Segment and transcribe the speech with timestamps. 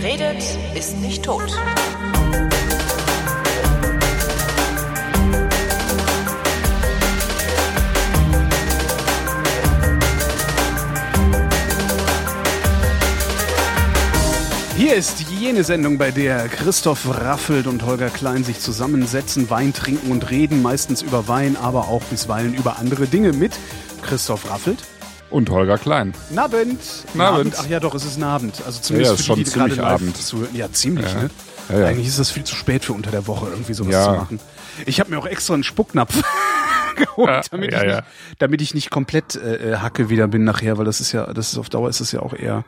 [0.00, 0.44] Wer redet,
[0.76, 1.50] ist nicht tot.
[14.76, 20.12] Hier ist jene Sendung, bei der Christoph Raffelt und Holger Klein sich zusammensetzen, Wein trinken
[20.12, 23.58] und reden, meistens über Wein, aber auch bisweilen über andere Dinge mit
[24.02, 24.78] Christoph Raffelt.
[25.30, 26.14] Und Holger Klein.
[26.30, 26.80] Nabend.
[27.14, 27.54] Nabend.
[27.58, 28.62] Ach ja, doch, es ist Nabend.
[28.64, 30.16] Also Ja, zumindest ist für schon die, die gerade Abend.
[30.16, 30.54] zuhören.
[30.54, 31.22] Ja, ziemlich, Ja.
[31.22, 31.30] ne?
[31.68, 31.86] Ja, ja.
[31.86, 34.04] Eigentlich ist das viel zu spät für unter der Woche, irgendwie sowas Ja.
[34.04, 34.40] zu machen.
[34.86, 36.14] Ich habe mir auch extra einen Spucknapf
[36.96, 37.96] geholt, Ja, damit, ja, ich ja.
[37.96, 38.04] nicht,
[38.38, 41.52] damit ich nicht komplett äh, äh, Hacke wieder bin nachher, weil das ist ja, das
[41.52, 42.64] ist auf Dauer ist es ja auch eher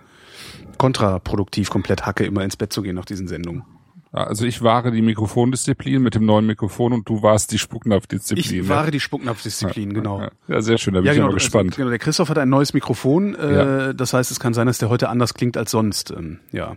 [0.76, 3.64] kontraproduktiv, komplett Hacke immer ins Bett zu gehen nach diesen Sendungen.
[4.12, 8.44] Also ich wahre die Mikrofondisziplin mit dem neuen Mikrofon und du warst die Spucknapfdisziplin.
[8.44, 8.68] Ich ne?
[8.68, 10.28] wahre die Spucknapfdisziplin, genau.
[10.48, 11.70] Ja, sehr schön, da bin Ja, ich genau, mal gespannt.
[11.70, 11.90] Also, genau.
[11.90, 13.34] Der Christoph hat ein neues Mikrofon.
[13.36, 13.92] Äh, Ja.
[13.92, 16.10] Das heißt, es kann sein, dass der heute anders klingt als sonst.
[16.10, 16.76] Ähm, ja,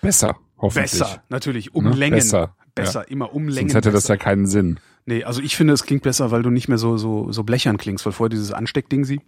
[0.00, 0.90] Besser, hoffentlich.
[0.92, 1.90] besser, natürlich, um Ne?
[1.94, 2.14] Längen.
[2.16, 3.06] Besser, Besser, ja.
[3.08, 3.68] immer um Längen.
[3.68, 4.14] Sonst hätte das besser.
[4.14, 4.80] ja keinen Sinn.
[5.06, 7.76] Nee, also ich finde, es klingt besser, weil du nicht mehr so so so blechern
[7.76, 9.20] klingst, weil vorher dieses Ansteckding sie.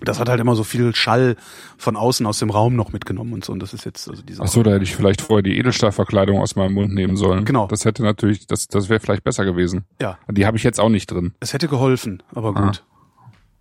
[0.00, 1.36] Das hat halt immer so viel Schall
[1.78, 3.52] von außen aus dem Raum noch mitgenommen und so.
[3.52, 4.42] Und das ist jetzt also diese.
[4.42, 7.44] Ach so, da hätte ich vielleicht vorher die Edelstahlverkleidung aus meinem Mund nehmen sollen.
[7.44, 7.66] Genau.
[7.68, 9.84] Das hätte natürlich, das, das wäre vielleicht besser gewesen.
[10.00, 11.32] Ja, Die habe ich jetzt auch nicht drin.
[11.40, 12.66] es hätte geholfen, aber Ah.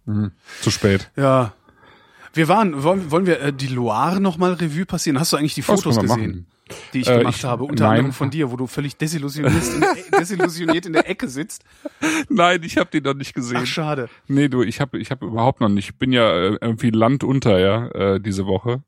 [0.05, 0.31] gut.
[0.61, 1.09] Zu spät.
[1.15, 1.53] Ja.
[2.33, 5.19] Wir waren, wollen, wollen wir äh, die Loire nochmal Revue passieren?
[5.19, 6.45] Hast du eigentlich die Fotos gesehen, machen.
[6.93, 7.63] Die ich Äh, gemacht ich- habe?
[7.63, 7.91] Unter nein.
[7.99, 11.63] anderem von dir, wo du völlig desillusioniert in, der, desillusioniert in der Ecke sitzt.
[12.29, 13.59] Nein, ich habe die noch nicht gesehen.
[13.63, 14.09] Ach, schade.
[14.27, 15.89] Nee, du, ich habe ich hab überhaupt noch nicht.
[15.89, 18.81] Ich bin ja äh, irgendwie landunter, ja, äh, diese Woche.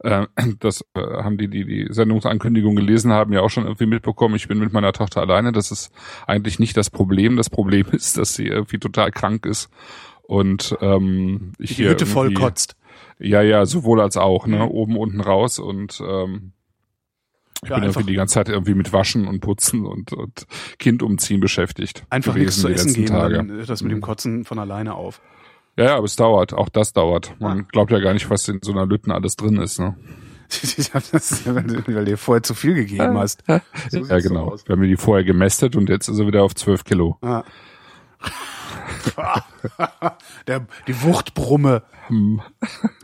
[0.00, 0.26] Äh,
[0.60, 4.34] das äh, haben die, die die Sendungsankündigung gelesen haben, ja auch schon irgendwie mitbekommen.
[4.36, 5.52] Ich bin mit meiner Tochter alleine.
[5.52, 5.90] Das ist
[6.26, 7.36] eigentlich nicht das Problem.
[7.36, 9.70] Das Problem ist, dass sie irgendwie total krank ist
[10.22, 12.76] und ähm, ich Die hier Hütte voll kotzt.
[13.18, 16.52] Ja, ja, sowohl als auch, ne, oben, unten raus und ähm,
[17.62, 20.46] ich Ja, bin einfach- irgendwie die ganze Zeit irgendwie mit Waschen und Putzen und, und
[20.78, 22.04] Kind umziehen beschäftigt.
[22.10, 23.34] Einfach nichts zu essen geben, Tage.
[23.36, 24.02] dann hört das mit dem Mhm.
[24.02, 25.20] Kotzen von alleine auf.
[25.76, 26.52] Ja, ja, aber es dauert.
[26.52, 27.34] Auch das dauert.
[27.40, 27.66] Man Ah.
[27.70, 29.78] glaubt ja gar nicht, was in so einer Lütten alles drin ist.
[29.78, 29.96] Ne?
[30.62, 33.42] Ich hab das, weil du dir vorher zu viel gegeben hast.
[33.90, 34.48] So ja, so genau.
[34.50, 34.66] aus.
[34.68, 37.16] Wir haben die vorher gemästet und jetzt ist er wieder auf 12 Kilo.
[37.22, 37.42] Ah.
[40.46, 41.82] der, die Wuchtbrumme.
[42.08, 42.40] Hm.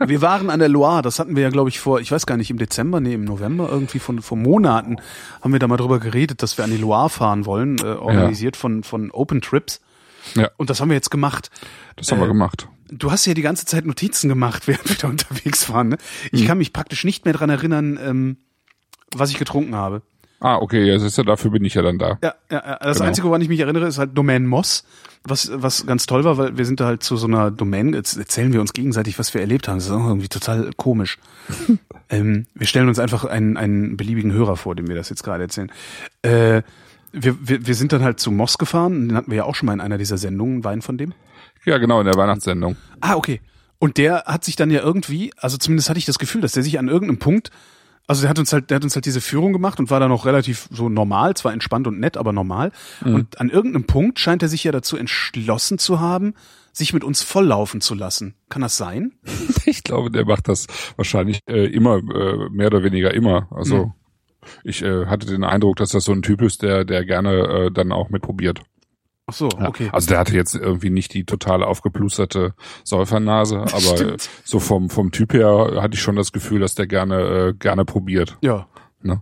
[0.05, 2.37] Wir waren an der Loire, das hatten wir ja, glaube ich, vor, ich weiß gar
[2.37, 4.97] nicht, im Dezember, nee, im November, irgendwie von, vor Monaten,
[5.41, 8.57] haben wir da mal drüber geredet, dass wir an die Loire fahren wollen, äh, organisiert
[8.57, 9.81] von, von Open Trips.
[10.35, 11.49] Ja, Und das haben wir jetzt gemacht.
[11.95, 12.67] das haben wir Äh, gemacht.
[12.91, 15.89] Du hast ja die ganze Zeit Notizen gemacht, während wir da unterwegs waren.
[15.89, 15.97] Ne?
[15.97, 16.29] Hm.
[16.39, 18.37] Ich kann mich praktisch nicht mehr dran erinnern, ähm,
[19.15, 20.01] was ich getrunken habe.
[20.39, 22.17] Ah, okay, ja, siehst du, dafür bin ich ja dann da.
[22.23, 22.77] Ja, ja, ja.
[22.81, 23.07] das Genau.
[23.09, 24.85] Einzige, woran ich mich erinnere, ist halt Domain Moss,
[25.23, 28.17] was, was ganz toll war, weil wir sind da halt zu so einer Domain, jetzt
[28.17, 29.77] erzählen wir uns gegenseitig, was wir erlebt haben.
[29.77, 31.17] Das ist auch irgendwie total komisch.
[32.09, 35.43] ähm, wir stellen uns einfach einen, einen beliebigen Hörer vor, dem wir das jetzt gerade
[35.43, 35.71] erzählen.
[36.21, 36.61] Äh,
[37.11, 39.65] wir, wir, wir sind dann halt zu Moss gefahren, den hatten wir ja auch schon
[39.65, 41.13] mal in einer dieser Sendungen, Wein von dem.
[41.65, 42.77] Ja, genau, in der Weihnachtssendung.
[43.01, 43.41] Ah, okay.
[43.77, 46.63] Und der hat sich dann ja irgendwie, also zumindest hatte ich das Gefühl, dass der
[46.63, 47.49] sich an irgendeinem Punkt,
[48.09, 50.09] also der hat uns halt, der hat uns halt diese Führung gemacht und war dann
[50.09, 52.71] noch relativ so normal, zwar entspannt und nett, aber normal.
[53.05, 56.33] Und an irgendeinem Punkt scheint er sich ja dazu entschlossen zu haben,
[56.73, 58.33] sich mit uns volllaufen zu lassen.
[58.49, 59.13] Kann das sein?
[59.65, 60.65] Ich glaube, der macht das
[60.95, 63.47] wahrscheinlich äh, immer, äh, mehr oder weniger immer.
[63.51, 63.93] Also Mhm.
[64.63, 67.33] ich äh, hatte den Eindruck, dass das so ein Typ ist, der, der gerne
[67.67, 68.61] äh, dann auch mitprobiert.
[69.29, 69.67] Ach so, Ja.
[69.67, 69.89] okay.
[69.91, 72.53] Also der hatte jetzt irgendwie nicht die total aufgeplusterte
[72.83, 74.29] Säufernase, aber Stimmt.
[74.43, 77.19] so vom vom Typ her hatte ich schon das Gefühl, dass der gerne
[77.49, 78.37] äh, gerne probiert.
[78.41, 78.67] Ja.
[79.01, 79.21] Ne?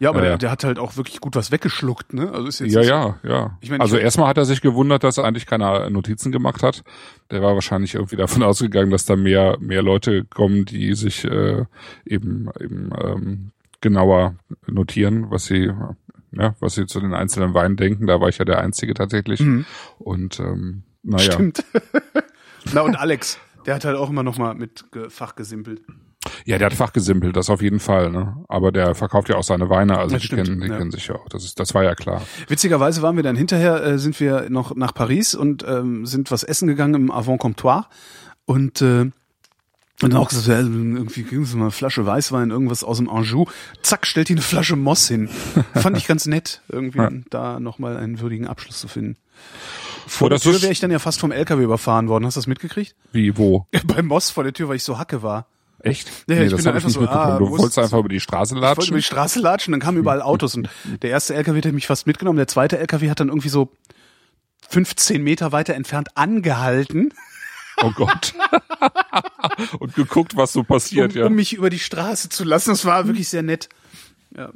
[0.00, 2.32] Ja, aber Ja, der, der hat halt auch wirklich gut was weggeschluckt, ne?
[2.32, 3.58] Also ist jetzt Ja, ja, ja.
[3.60, 6.62] Ich meine, also ich- erstmal hat er sich gewundert, dass er eigentlich keine Notizen gemacht
[6.64, 6.82] hat.
[7.30, 11.66] Der war wahrscheinlich irgendwie davon ausgegangen, dass da mehr mehr Leute kommen, die sich äh,
[12.04, 14.34] eben eben ähm, genauer
[14.66, 15.70] notieren, was sie
[16.32, 18.06] ja, was sie zu den einzelnen Weinen denken.
[18.06, 19.40] Da war ich ja der Einzige tatsächlich.
[19.40, 19.64] Mhm.
[19.98, 21.32] Und ähm, naja.
[21.32, 21.64] Stimmt.
[22.72, 25.82] Na und Alex, der hat halt auch immer noch mal mit ge- fachgesimpelt.
[26.44, 28.36] Ja, der hat fachgesimpelt, das auf jeden Fall, ne?
[28.48, 30.78] Aber der verkauft ja auch seine Weine, also Das die stimmt, kennen, die ja.
[30.78, 31.28] kennen sich ja auch.
[31.28, 32.22] Das ist, das war ja klar.
[32.46, 36.44] Witzigerweise waren wir dann hinterher, äh, sind wir noch nach Paris und ähm, sind was
[36.44, 37.88] essen gegangen im Avant Comptoir
[38.44, 39.10] und äh,
[40.02, 43.08] und dann auch gesagt, ja, irgendwie kriegen Sie mal eine Flasche Weißwein, irgendwas aus dem
[43.08, 43.46] Anjou.
[43.82, 45.28] Zack, stellt die eine Flasche Moss hin.
[45.74, 47.10] Fand ich ganz nett, irgendwie Ja.
[47.30, 49.16] da nochmal einen würdigen Abschluss zu finden.
[50.06, 52.26] Vor Oh, der Tür wäre ich dann ja fast vom LKW überfahren worden.
[52.26, 52.94] Hast du das mitgekriegt?
[53.12, 53.66] Wie, wo?
[53.86, 55.46] Bei Moss vor der Tür, weil ich so hacke war.
[55.84, 56.08] Echt?
[56.28, 58.20] Ja, nee, ich das bin ich einfach nicht so, ah, du wolltest einfach über die
[58.20, 58.88] Straße Ich wollte latschen.
[58.90, 60.68] über die Straße latschen, dann kamen überall Autos und
[61.02, 63.72] der erste LKW hat mich fast mitgenommen, der zweite LKW hat dann irgendwie so
[64.68, 67.12] 15 Meter weiter entfernt angehalten.
[67.82, 68.34] Oh Gott.
[69.80, 71.26] und geguckt, was so passiert, um, ja.
[71.26, 72.70] um mich über die Straße zu lassen.
[72.70, 73.68] Das war wirklich sehr nett.
[74.36, 74.50] Ja,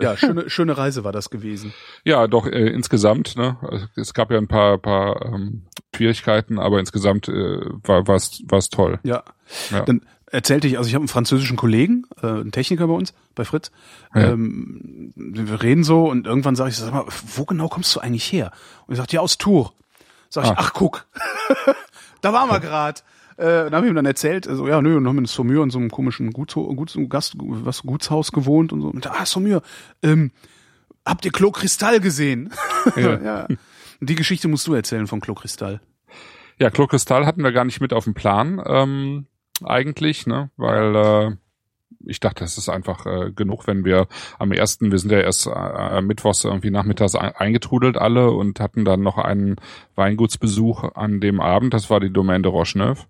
[0.00, 1.72] ja schöne, schöne Reise war das gewesen.
[2.04, 3.36] Ja, doch äh, insgesamt.
[3.36, 5.62] Ne, es gab ja ein paar, paar ähm,
[5.94, 9.00] Schwierigkeiten, aber insgesamt äh, war es war's toll.
[9.02, 9.22] Ja.
[9.70, 9.80] Ja.
[9.82, 13.44] Dann erzählte ich, also ich habe einen französischen Kollegen, äh, einen Techniker bei uns, bei
[13.44, 13.70] Fritz.
[14.14, 14.30] Ja.
[14.30, 17.04] Ähm, wir reden so und irgendwann sage ich, sag mal,
[17.34, 18.52] wo genau kommst du eigentlich her?
[18.86, 19.72] Und er sagt, ja, aus Tours.
[20.32, 20.56] Sag ich, Ah.
[20.58, 21.06] ach guck,
[22.20, 23.00] da waren wir gerade.
[23.36, 25.70] Äh, dann habe ich ihm dann erzählt, also ja, nö, und haben in Saumur in
[25.70, 28.88] so einem komischen Guts, Guts, Gast, was, Gutshaus gewohnt und so.
[28.88, 29.62] Und ah, Saumur,
[30.02, 30.30] ähm,
[31.06, 32.52] habt ihr Klo Kristall gesehen?
[32.96, 33.20] Ja.
[33.22, 33.48] ja.
[34.00, 35.80] Die Geschichte musst du erzählen von Klo Kristall.
[36.58, 39.26] Ja, Klo Kristall hatten wir gar nicht mit auf dem Plan, ähm,
[39.64, 41.36] eigentlich, ne, weil äh,
[42.04, 44.06] ich dachte, es ist einfach äh, genug, wenn wir
[44.38, 48.84] am ersten, wir sind ja erst äh, mittwochs irgendwie nachmittags ein, eingetrudelt alle und hatten
[48.84, 49.56] dann noch einen
[49.96, 53.06] Weingutsbesuch an dem Abend, das war die Domaine de Rocheneuf.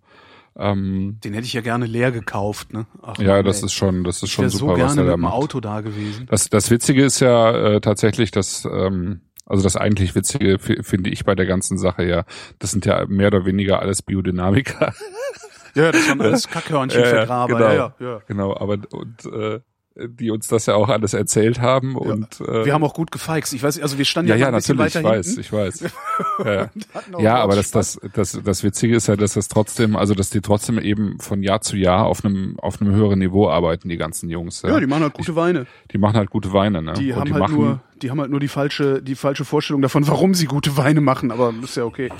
[0.57, 2.87] Ähm, Den hätte ich ja gerne leer gekauft, ne?
[3.03, 3.67] Ach, ja, das ey.
[3.67, 5.33] ist schon, das ist Ich schon wäre super, so was gerne er da mit dem.
[5.33, 6.27] Auto da gewesen.
[6.29, 11.25] Das, das Witzige ist ja äh, tatsächlich, dass ähm, also das eigentlich Witzige finde ich
[11.25, 12.25] bei der ganzen Sache ja,
[12.61, 14.93] das sind ja mehr oder weniger alles Biodynamiker.
[15.75, 17.55] Ja, das waren alles Kackhörnchen für Graber.
[17.55, 18.21] genau, Ja, ja, ja.
[18.27, 19.61] genau, aber und äh,
[19.97, 23.53] die uns das ja auch alles erzählt haben und äh, Wir haben auch gut gefeixt.
[23.53, 25.81] Ich weiß, also wir standen ja, ja, ja, ein bisschen natürlich, ich weiß, ich weiß.
[26.45, 26.71] ja, ja.
[27.19, 30.41] ja aber das, das, das, das Witzige ist ja, dass das trotzdem, also dass die
[30.41, 34.31] trotzdem eben von Jahr zu Jahr auf einem, auf einem höheren Niveau arbeiten, die ganzen
[34.31, 34.63] Jungs.
[34.63, 35.67] Ja, Ja, die machen halt gute Weine.
[35.93, 36.93] die machen halt gute Weine, ne?
[36.95, 39.45] Die Und haben die halt machen, nur, die haben halt nur die falsche, die falsche
[39.45, 41.31] Vorstellung davon, warum sie gute Weine machen.
[41.33, 42.11] Aber ist ja okay.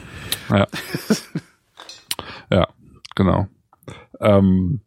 [0.51, 0.67] Ja.
[2.51, 2.69] ja,
[3.21, 3.47] genau.
[4.21, 4.81] Ähm,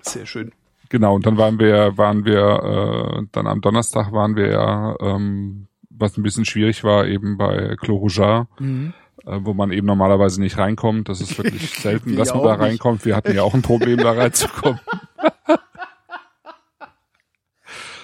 [0.00, 0.52] Sehr schön.
[0.88, 5.68] genau, und dann waren wir, waren wir, äh, dann am Donnerstag waren wir ja, ähm,
[5.90, 8.94] was ein bisschen schwierig war, eben bei Clos Rougeard, Mhm.
[9.26, 11.08] äh, wo man eben normalerweise nicht reinkommt.
[11.10, 12.60] Das ist wirklich selten, dass man da nicht.
[12.62, 13.04] reinkommt.
[13.04, 14.80] Wir hatten ja auch ein Problem, da reinzukommen.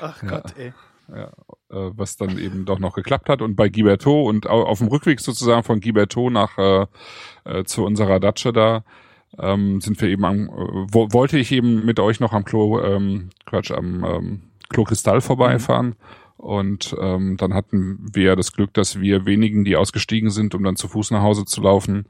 [0.01, 0.73] Ach Gott, ey.
[1.09, 1.27] äh,
[1.71, 3.41] was dann eben doch noch geklappt hat.
[3.43, 6.87] Und bei Giberto und au- auf dem Rückweg sozusagen von Giberto nach äh,
[7.45, 8.85] äh, zu unserer Datsche da
[9.39, 12.81] ähm, sind wir eben am, äh, wo, wollte ich eben mit euch noch am Klo,
[12.83, 15.95] ähm, Quatsch, am ähm, Klo Kristall vorbeifahren.
[16.37, 20.77] Und ähm, dann hatten wir das Glück, dass wir wenigen, die ausgestiegen sind, um dann
[20.77, 22.07] zu Fuß nach Hause zu laufen,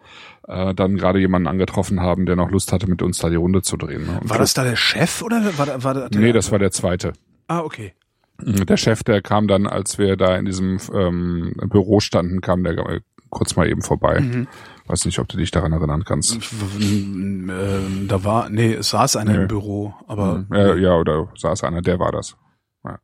[0.48, 3.62] äh, dann gerade jemanden angetroffen haben, der noch Lust hatte, mit uns da die Runde
[3.62, 4.06] zu drehen.
[4.06, 4.18] Ne?
[4.24, 6.72] War das da der Chef oder war, da- war da der, Nee, das war der
[6.72, 7.12] zweite.
[7.46, 7.92] Ah, okay.
[8.40, 12.76] Der Chef, der kam dann, als wir da in diesem ähm, Büro standen, kam der
[12.78, 13.00] äh,
[13.30, 14.20] kurz mal eben vorbei.
[14.20, 14.48] Mhm.
[14.86, 16.38] Weiß nicht, ob du dich daran erinnern kannst.
[16.80, 19.42] Ähm, da war, nee, es saß einer Nee.
[19.42, 22.36] im Büro, aber Ja, ja, oder saß einer, der war das.
[22.84, 22.98] Ja.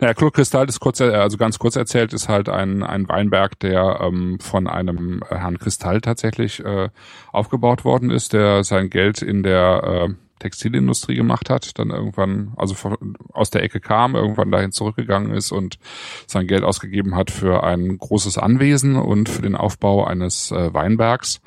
[0.00, 3.98] Naja, Claude Kristall ist kurz, also ganz kurz erzählt, ist halt ein, ein Weinberg, der
[4.00, 6.88] ähm, von einem Herrn Kristall tatsächlich äh,
[7.32, 10.14] aufgebaut worden ist, der sein Geld in der äh,
[10.44, 15.52] Textilindustrie gemacht hat, dann irgendwann, also von, aus der Ecke kam, irgendwann dahin zurückgegangen ist
[15.52, 15.78] und
[16.26, 21.40] sein Geld ausgegeben hat für ein großes Anwesen und für den Aufbau eines äh, Weinbergs.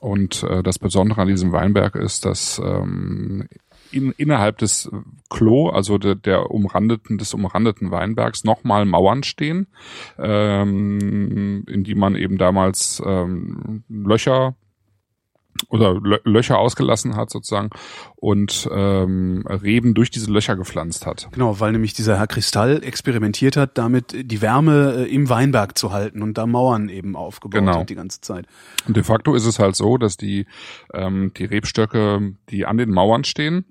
[0.00, 3.48] Und äh, das Besondere an diesem Weinberg ist, dass ähm,
[3.90, 4.90] in, innerhalb des
[5.30, 9.68] Klo, also der, der umrandeten, des umrandeten Weinbergs, nochmal Mauern stehen,
[10.18, 14.56] ähm, in die man eben damals ähm, Löcher
[15.68, 17.70] oder Lö Löcher ausgelassen hat sozusagen
[18.16, 21.28] und ähm, Reben durch diese Löcher gepflanzt hat.
[21.32, 25.92] genau, weil nämlich dieser Herr Kristall experimentiert hat, damit die Wärme äh, im Weinberg zu
[25.92, 27.80] halten und da Mauern eben aufgebaut Genau.
[27.80, 28.46] hat die ganze Zeit.
[28.86, 30.46] Und de facto ist es halt so, dass die,
[30.92, 33.64] ähm, die Rebstöcke, die an den Mauern stehen,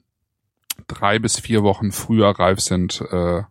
[0.88, 3.42] drei bis vier Wochen früher reif sind äh,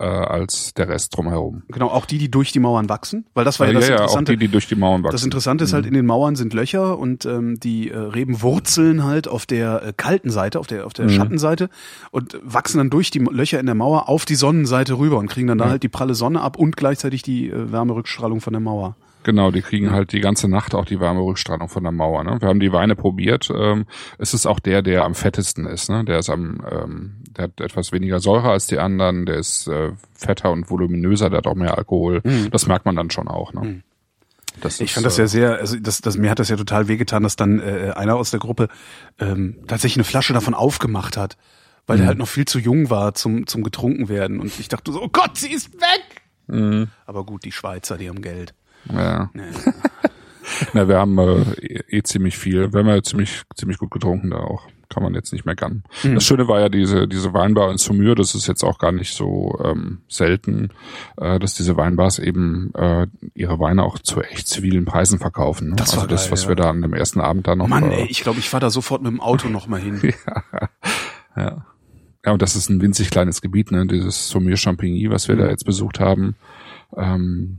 [0.00, 1.62] äh, als der Rest drumherum.
[1.68, 3.94] Genau, auch die, die durch die Mauern wachsen, weil das war ja, ja, das ja,
[3.96, 4.32] auch Interessante.
[4.32, 5.12] die, die durch die Mauern wachsen.
[5.12, 9.04] Das Interessante ist halt, in den Mauern sind Löcher und ähm, die äh, Reben wurzeln
[9.04, 11.10] halt auf der äh, kalten Seite, auf der, auf der Mhm.
[11.10, 11.68] Schattenseite
[12.10, 15.48] und wachsen dann durch die Löcher in der Mauer auf die Sonnenseite rüber und kriegen
[15.48, 15.70] dann da Ja.
[15.72, 18.96] halt die pralle Sonne ab und gleichzeitig die äh, Wärmerückstrahlung von der Mauer.
[19.28, 22.24] Genau, die kriegen halt die ganze Nacht auch die warme Rückstrahlung von der Mauer.
[22.24, 22.40] Ne?
[22.40, 23.50] Wir haben die Weine probiert.
[23.54, 23.84] Ähm,
[24.16, 25.90] es ist auch der, der am fettesten ist.
[25.90, 26.02] Ne?
[26.06, 29.26] Der ist am, ähm, der hat etwas weniger Säure als die anderen.
[29.26, 31.28] Der ist äh, fetter und voluminöser.
[31.28, 32.22] Der hat auch mehr Alkohol.
[32.50, 33.52] Das merkt man dann schon auch.
[33.52, 33.60] Ne?
[33.60, 33.82] Mhm.
[34.62, 36.56] Das Ich ist, fand das äh, ja sehr, also das, das, mir hat das ja
[36.56, 38.68] total wehgetan, dass dann äh, einer aus der Gruppe
[39.18, 41.36] ähm, tatsächlich eine Flasche davon aufgemacht hat,
[41.86, 42.00] weil Mhm.
[42.00, 44.40] der halt noch viel zu jung war zum, zum getrunken werden.
[44.40, 46.22] Und ich dachte so, oh Gott, sie ist weg!
[46.46, 46.88] Mhm.
[47.04, 48.54] Aber gut, die Schweizer, die haben Geld.
[48.92, 49.30] Ja.
[50.72, 52.72] Na, wir haben äh, eh, eh ziemlich viel.
[52.72, 54.66] Wir haben ja ziemlich, ziemlich gut getrunken da auch.
[54.88, 55.84] kann man jetzt nicht meckern.
[56.02, 56.14] Mhm.
[56.14, 59.14] Das Schöne war ja diese, diese Weinbar in Saumur, das ist jetzt auch gar nicht
[59.14, 60.70] so ähm, selten,
[61.18, 65.70] äh, dass diese Weinbars eben äh, ihre Weine auch zu echt zivilen Preisen verkaufen.
[65.70, 65.76] Ne?
[65.76, 66.48] Das also war das, geil, was ja.
[66.48, 67.68] wir da an dem ersten Abend da noch.
[67.68, 70.00] Mann, äh, ey, ich glaube, ich fahre da sofort mit dem Auto noch mal hin.
[70.26, 70.42] ja,
[71.36, 71.66] ja.
[72.24, 73.86] Ja, und das ist ein winzig kleines Gebiet, ne?
[73.86, 76.34] Dieses Saumur Champigny, was wir da jetzt besucht haben.
[76.96, 77.58] Ähm,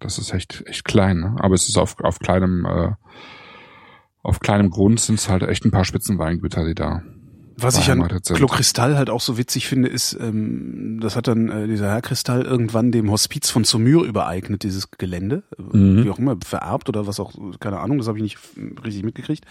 [0.00, 1.36] das ist echt, echt klein, ne?
[1.38, 2.90] Aber es ist auf, auf kleinem, äh,
[4.22, 7.02] auf kleinem Grund sind es halt echt ein paar Spitzenweingüter, die da
[7.56, 8.06] Was ich an.
[8.06, 12.02] Clos Kristall halt auch so witzig finde, ist, ähm, das hat dann äh, dieser Herr
[12.02, 16.04] Kristall irgendwann dem Hospiz von Saumur übereignet, dieses Gelände, äh, Mhm.
[16.04, 18.38] wie auch immer, vererbt oder was auch, keine Ahnung, das habe ich nicht
[18.84, 19.44] richtig mitgekriegt.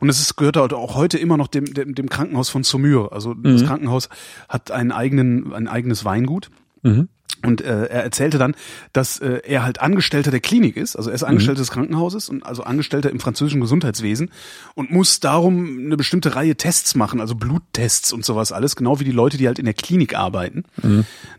[0.00, 3.12] Und es ist, gehört halt auch heute immer noch dem, dem, dem Krankenhaus von Saumur.
[3.12, 4.08] Also das Krankenhaus
[4.48, 6.50] hat einen eigenen, ein eigenes Weingut.
[6.82, 7.08] Mhm.
[7.44, 8.54] Und äh, er erzählte dann,
[8.92, 12.44] dass äh, er halt Angestellter der Klinik ist, also er ist Angestellter des Krankenhauses und
[12.46, 14.30] also Angestellter im französischen Gesundheitswesen
[14.74, 19.04] und muss darum eine bestimmte Reihe Tests machen, also Bluttests und sowas alles, genau wie
[19.04, 20.64] die Leute, die halt in der Klinik arbeiten.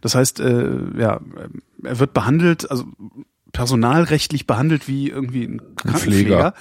[0.01, 1.21] Das heißt, äh, ja,
[1.83, 2.85] er wird behandelt, also
[3.53, 6.53] personalrechtlich behandelt wie irgendwie ein Krankenpfleger.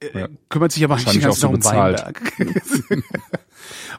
[0.00, 0.26] Äh, Ja.
[0.48, 2.20] Kümmert sich aber eigentlich auch um so Weinberg.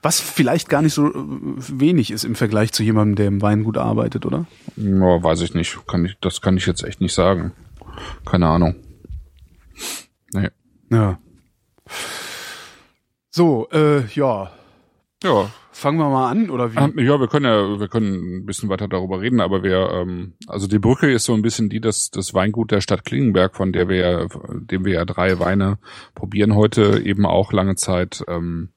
[0.04, 3.78] Was vielleicht gar nicht so äh, wenig ist im Vergleich zu jemandem, der im Weingut
[3.78, 4.46] arbeitet, oder?
[4.76, 5.88] Ja, weiß ich nicht.
[5.88, 7.54] Kann ich, das kann ich jetzt echt nicht sagen.
[8.26, 8.76] Keine Ahnung.
[10.34, 10.50] Nee.
[10.92, 11.18] Ja.
[13.32, 14.52] So, äh, ja.
[15.24, 15.50] Ja,
[15.84, 16.78] Fangen wir mal an, oder wie?
[16.78, 20.34] Ähm, Ja, wir können ja, wir können ein bisschen weiter darüber reden, aber wir, ähm,
[20.48, 23.74] also die Brücke ist so ein bisschen die, dass das Weingut der Stadt Klingenberg, von
[23.74, 25.80] der wir ja, dem wir ja drei Weine
[26.14, 28.70] probieren heute, eben auch lange Zeit ähm,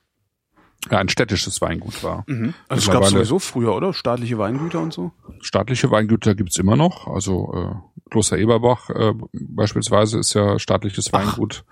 [0.90, 2.25] ja, ein städtisches Weingut war.
[2.26, 2.55] Mhm.
[2.69, 3.93] Also es gab sowieso früher, oder?
[3.93, 5.12] Staatliche Weingüter und so?
[5.40, 11.64] Staatliche Weingüter gibt's immer noch, also äh, Kloster Eberbach äh, beispielsweise ist ja staatliches Weingut.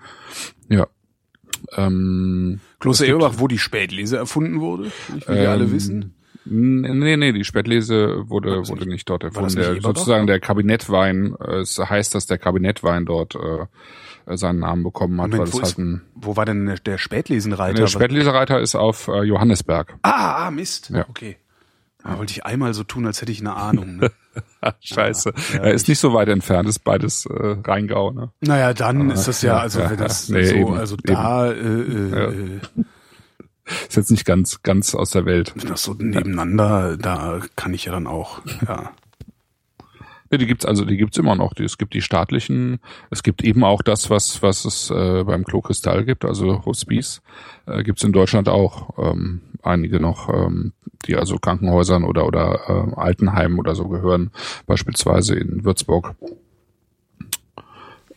[0.69, 0.87] Ja.
[1.77, 6.13] Ähm, Kloster Eberbach, wo die Spätlese erfunden wurde, wie wir Ähm, alle wissen.
[6.47, 9.55] Nee, nee, die Spätlese wurde, das wurde nicht- nicht dort erfunden.
[9.57, 13.65] nicht Der, sozusagen der Kabinettwein, äh, es heißt, dass der Kabinettwein dort äh,
[14.27, 16.97] seinen Namen bekommen hat, Moment, weil wo, es ist, halt ein wo war denn der,
[16.97, 17.79] Spätlesenreiter?
[17.79, 19.97] der Spätlesereiter ist auf äh, Johannesberg.
[20.03, 20.89] ah, ah, Mist.
[20.89, 21.05] Ja.
[21.09, 21.37] Okay.
[22.03, 23.95] Da wollte ich einmal so tun, als hätte ich eine Ahnung.
[23.97, 24.11] Ne?
[24.79, 25.33] Scheiße.
[25.53, 28.31] ja, er ist nicht so weit entfernt, ist beides äh, Rheingau, ne?
[28.41, 30.29] naja, dann ist das ja, also ja, wenn das.
[30.29, 32.29] Nee, so, eben, also da, äh, äh, Ja.
[32.29, 32.59] äh,
[33.89, 35.53] Ist jetzt nicht ganz, ganz aus der Welt.
[35.55, 38.91] wenn das so nebeneinander, da kann ich ja dann auch, ja.
[40.37, 41.53] Die gibt's also, die gibt's immer noch.
[41.53, 45.43] Die, es gibt die staatlichen, es gibt eben auch das, was was es äh, beim
[45.43, 47.21] Klo Kristall gibt, also Hospice,
[47.65, 50.73] äh, gibt's in Deutschland auch ähm, einige noch, ähm,
[51.05, 54.31] die also Krankenhäusern oder oder äh, Altenheimen oder so gehören.
[54.65, 56.15] Beispielsweise in Würzburg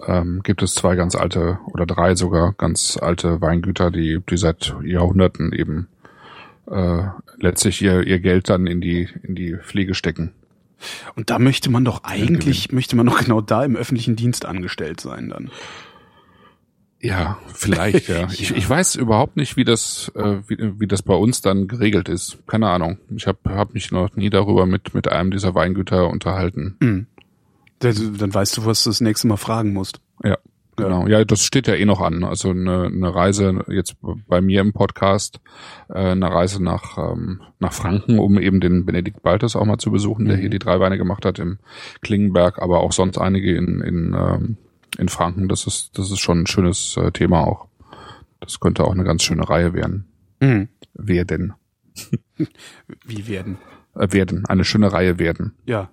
[0.07, 4.75] ähm, gibt es zwei ganz alte oder drei sogar ganz alte Weingüter, die die seit
[4.83, 5.89] Jahrhunderten eben
[6.71, 7.05] äh,
[7.39, 10.33] letztlich ihr ihr Geld dann in die in die Pflege stecken.
[11.17, 15.01] Und da möchte man doch eigentlich, möchte man doch genau da im öffentlichen Dienst angestellt
[15.01, 15.51] sein dann.
[17.01, 18.27] Ja, vielleicht, ja.
[18.33, 22.09] Ich, ich weiß überhaupt nicht, wie das, äh, wie, wie das bei uns dann geregelt
[22.09, 22.39] ist.
[22.47, 22.99] Keine Ahnung.
[23.15, 26.77] Ich habe hab mich noch nie darüber mit, mit einem dieser Weingüter unterhalten.
[26.81, 27.07] Mhm.
[27.79, 30.01] Dann dann weißt du, was du das nächste Mal fragen musst.
[30.25, 30.37] Ja,
[30.79, 31.07] genau.
[31.07, 32.25] Ja, das steht ja eh noch an.
[32.25, 35.41] Also eine, eine Reise jetzt bei mir im Podcast,
[35.89, 39.91] äh, eine Reise nach, ähm, nach Franken, um eben den Benedikt Baltes auch mal zu
[39.91, 40.41] besuchen, der Mhm.
[40.41, 41.59] hier die drei Weine gemacht hat im
[42.01, 44.57] Klingenberg, aber auch sonst einige in, in, ähm,
[44.99, 45.49] in Franken.
[45.49, 47.67] Das ist, das ist schon ein schönes äh, Thema auch.
[48.41, 50.07] Das könnte auch eine ganz schöne Reihe werden.
[50.41, 50.69] Mhm.
[50.95, 51.55] Werden.
[53.05, 53.59] Wie werden?
[53.95, 54.45] Äh, werden.
[54.47, 55.55] Eine schöne Reihe werden.
[55.67, 55.91] Ja.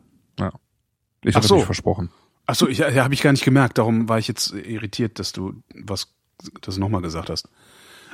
[1.28, 1.56] Ich Ach habe so.
[1.56, 2.12] mich versprochen.
[2.48, 3.78] Ach so, ich, ja, habe ich gar nicht gemerkt.
[3.78, 6.14] Darum war ich jetzt irritiert, dass du was
[6.62, 7.50] das nochmal gesagt hast.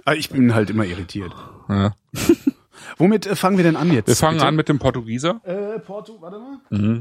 [0.05, 1.33] Ah, ich bin halt immer irritiert.
[1.69, 1.95] Ja.
[2.97, 4.07] Womit äh, fangen wir denn an jetzt?
[4.07, 4.47] Wir fangen bitte?
[4.47, 5.41] an mit dem Portugieser.
[5.43, 6.99] Äh, Porto, warte mal.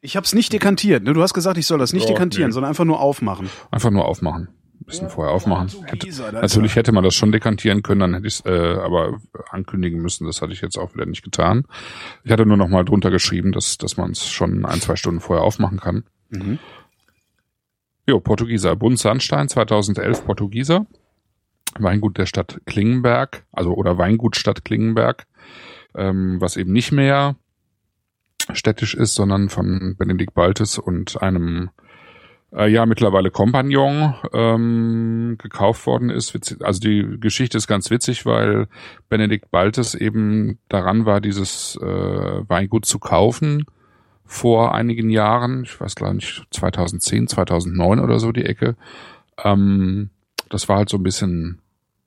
[0.00, 1.02] Ich habe es nicht dekantiert.
[1.02, 1.12] Ne?
[1.14, 2.52] Du hast gesagt, ich soll das nicht Ja, dekantieren, nee.
[2.52, 3.50] sondern einfach nur aufmachen.
[3.70, 4.48] Einfach nur aufmachen.
[4.80, 5.68] Ein bisschen vorher aufmachen.
[5.68, 8.46] Hätte, Portugieser, da ist natürlich hätte man das schon dekantieren können, dann hätte ich es
[8.46, 9.18] äh, aber
[9.50, 10.26] ankündigen müssen.
[10.26, 11.64] Das hatte ich jetzt auch wieder nicht getan.
[12.22, 15.20] Ich hatte nur noch mal drunter geschrieben, dass, dass man es schon ein, zwei Stunden
[15.20, 16.04] vorher aufmachen kann.
[16.30, 16.58] Mhm.
[18.06, 18.74] Jo, Portugieser.
[18.76, 20.86] Bund Sandstein 2011 Portugieser.
[21.78, 25.26] Weingut der Stadt Klingenberg, also oder Weingut Stadt Klingenberg,
[25.94, 27.36] ähm, was eben nicht mehr
[28.52, 31.70] städtisch ist, sondern von Benedikt Baltes und einem
[32.52, 36.34] äh, ja mittlerweile Kompagnon ähm, gekauft worden ist.
[36.62, 38.68] Also die Geschichte ist ganz witzig, weil
[39.08, 43.66] Benedikt Baltes eben daran war, dieses äh, Weingut zu kaufen
[44.28, 45.64] vor einigen Jahren.
[45.64, 48.76] Ich weiß gar nicht, 2010, 2009 oder so die Ecke.
[49.42, 50.10] Ähm,
[50.50, 51.60] das war halt so ein bisschen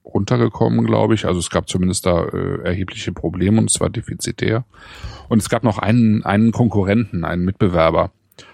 [0.06, 1.26] runtergekommen, glaube ich.
[1.26, 4.66] Also es gab zumindest da äh, erhebliche Probleme und es war defizitär.
[5.30, 8.12] Und es gab noch einen, einen Konkurrenten, einen Mitbewerber.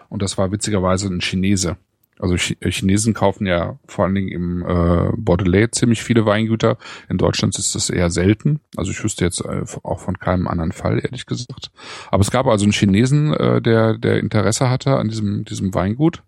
[0.08, 1.76] Und das war witzigerweise ein Chinese.
[2.20, 6.78] Also äh, Chinesen kaufen ja vor allen Dingen im äh, Bordelais ziemlich viele Weingüter.
[7.10, 8.60] In Deutschland ist das eher selten.
[8.76, 11.72] Also ich wüsste jetzt äh, auch von keinem anderen Fall, ehrlich gesagt.
[12.10, 16.24] Aber es gab also einen Chinesen, äh, der, der Interesse hatte an diesem, diesem Weingut.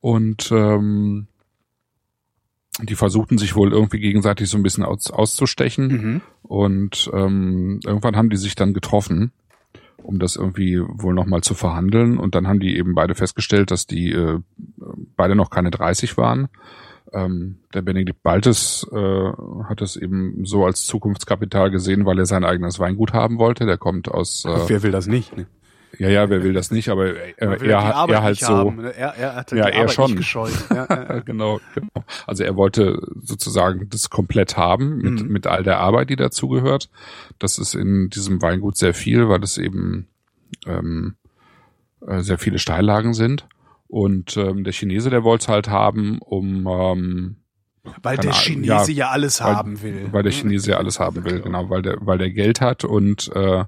[0.00, 1.26] Und ähm,
[2.82, 5.88] die versuchten sich wohl irgendwie gegenseitig so ein bisschen aus, auszustechen.
[5.88, 6.20] Mhm.
[6.42, 9.32] Und ähm, irgendwann haben die sich dann getroffen
[10.02, 12.18] um das irgendwie wohl nochmal zu verhandeln.
[12.18, 14.40] Und dann haben die eben beide festgestellt, dass die äh,
[15.16, 16.48] beide noch keine 30 waren.
[17.12, 19.32] Ähm, der Benedikt Baltes äh,
[19.64, 23.66] hat es eben so als Zukunftskapital gesehen, weil er sein eigenes Weingut haben wollte.
[23.66, 24.44] Der kommt aus.
[24.44, 25.36] Äh, Wer will das nicht?
[25.36, 25.46] Ne?
[25.98, 28.46] Ja, ja, wer will das nicht, aber er, er, er, er halt so.
[28.46, 28.76] Haben.
[28.76, 28.94] Ne?
[28.94, 30.16] Er, er hatte ja, die er Arbeit schon.
[30.16, 30.52] gescheut.
[30.70, 31.20] Ja, ja.
[31.20, 32.04] genau, genau.
[32.26, 35.28] Also er wollte sozusagen das komplett haben mit, mhm.
[35.28, 36.88] mit all der Arbeit, die dazugehört.
[37.38, 40.06] Das ist in diesem Weingut sehr viel, weil es eben
[40.66, 41.16] ähm,
[42.06, 43.46] äh, sehr viele Steillagen sind.
[43.88, 47.36] Und ähm, der Chinese, der wollte es halt haben, um ähm,
[48.02, 50.08] weil der Chinese ja, ja alles weil, haben will.
[50.10, 53.30] Weil der Chinese ja alles haben will, genau, weil der, weil der Geld hat und
[53.34, 53.64] äh,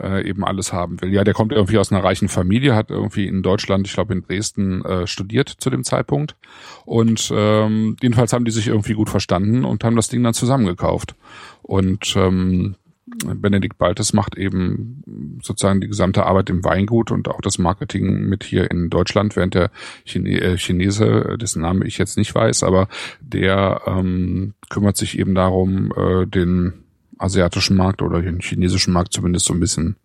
[0.00, 1.12] äh, eben alles haben will.
[1.12, 4.22] Ja, der kommt irgendwie aus einer reichen Familie, hat irgendwie in Deutschland, ich glaube in
[4.22, 6.36] Dresden, äh, studiert zu dem Zeitpunkt.
[6.84, 11.14] Und ähm, jedenfalls haben die sich irgendwie gut verstanden und haben das Ding dann zusammengekauft.
[11.62, 12.76] Und ähm,
[13.06, 18.44] Benedikt Baltes macht eben sozusagen die gesamte Arbeit im Weingut und auch das Marketing mit
[18.44, 19.70] hier in Deutschland, während der
[20.04, 22.88] Chine äh, Chinese, dessen Name ich jetzt nicht weiß, aber
[23.20, 26.79] der ähm, kümmert sich eben darum, äh, den
[27.20, 29.96] asiatischen Markt oder den chinesischen Markt zumindest so ein bisschen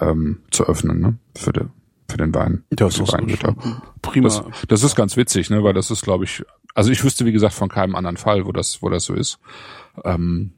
[0.00, 1.16] ähm, zu öffnen, ne?
[1.34, 1.64] Für, de,
[2.08, 2.64] für den Wein.
[2.70, 3.54] Das ist Weingüter.
[4.02, 4.28] prima.
[4.28, 5.64] Das, das ist ganz witzig, ne?
[5.64, 6.44] Weil das ist, glaube ich,
[6.74, 9.38] also ich wüsste, wie gesagt, von keinem anderen Fall, wo das, wo das so ist.
[10.04, 10.52] Ähm,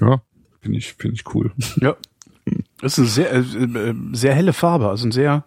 [0.00, 0.22] ja,
[0.60, 1.52] finde ich, finde ich cool.
[1.80, 1.96] Ja.
[2.80, 5.44] Das ist eine sehr, äh, sehr helle Farbe, also ein sehr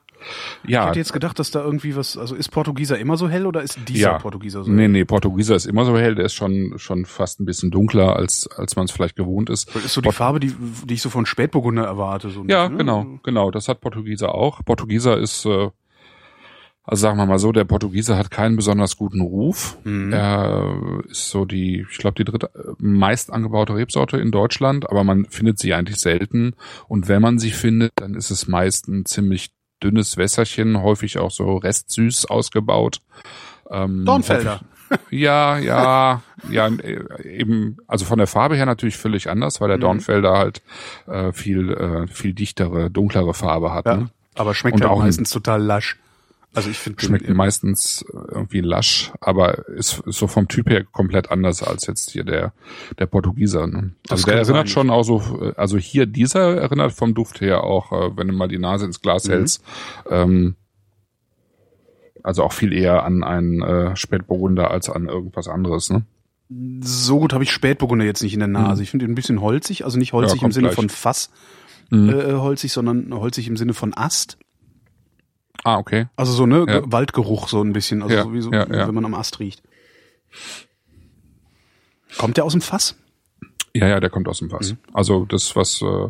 [0.65, 0.81] ja.
[0.81, 3.61] Ich hätte jetzt gedacht, dass da irgendwie was, also ist Portugieser immer so hell oder
[3.61, 4.19] ist dieser ja.
[4.19, 4.75] Portugieser so hell?
[4.75, 8.15] Nee, nee, Portugieser ist immer so hell, der ist schon, schon fast ein bisschen dunkler,
[8.15, 9.73] als, als man es vielleicht gewohnt ist.
[9.75, 10.53] Das ist so die Port Farbe, die,
[10.85, 12.29] die ich so von Spätburgunder erwarte.
[12.29, 13.19] So ja, genau, ne?
[13.23, 14.63] genau, das hat Portugieser auch.
[14.65, 15.69] Portugieser ist, äh,
[16.87, 19.77] also sagen wir mal so, der Portugieser hat keinen besonders guten Ruf.
[19.83, 20.13] Mhm.
[20.13, 25.25] Er ist so die, ich glaube, die dritte meist angebaute Rebsorte in Deutschland, aber man
[25.25, 26.53] findet sie eigentlich selten.
[26.87, 29.49] Und wenn man sie findet, dann ist es meist ein ziemlich
[29.83, 33.01] dünnes Wässerchen, häufig auch so restsüß ausgebaut.
[33.69, 34.61] Ähm, Dornfelder.
[35.09, 36.69] Ja, ja, ja,
[37.23, 39.81] eben, also von der Farbe her natürlich völlig anders, weil der mhm.
[39.81, 40.61] Dornfelder halt
[41.07, 43.85] äh, viel, äh, viel dichtere, dunklere Farbe hat.
[43.85, 44.09] Ja, ne?
[44.35, 45.97] Aber schmeckt ja auch meistens total lasch.
[46.57, 51.29] Also ich finde schmeckt meistens irgendwie lasch, aber ist, ist so vom Typ her komplett
[51.29, 52.51] anders als jetzt hier der
[52.97, 53.67] der Portugieser.
[53.67, 53.91] Ne?
[54.09, 58.17] Also der erinnert schon auch so, also hier dieser erinnert vom Duft her auch, äh,
[58.17, 59.31] wenn du mal die Nase ins Glas mhm.
[59.33, 59.63] hältst,
[60.09, 60.55] ähm,
[62.23, 65.91] also auch viel eher an einen äh, Spätburgunder als an irgendwas anderes.
[65.91, 66.05] Ne?
[66.81, 68.77] So gut habe ich Spätburgunder jetzt nicht in der Nase.
[68.77, 68.83] Mhm.
[68.83, 70.75] Ich finde ihn ein bisschen holzig, also nicht holzig ja, im Sinne gleich.
[70.75, 71.29] von Fass
[71.91, 72.09] mhm.
[72.09, 74.39] äh, holzig, sondern holzig im Sinne von Ast.
[75.63, 76.07] Ah, okay.
[76.15, 76.81] Also so, ne, ja.
[76.85, 79.63] Waldgeruch so ein bisschen, also ja, so wie so, ja, wenn man am Ast riecht.
[82.17, 82.95] Kommt der aus dem Fass?
[83.73, 84.71] Ja, ja, der kommt aus dem Fass.
[84.71, 84.77] Mhm.
[84.93, 86.09] Also das, was äh,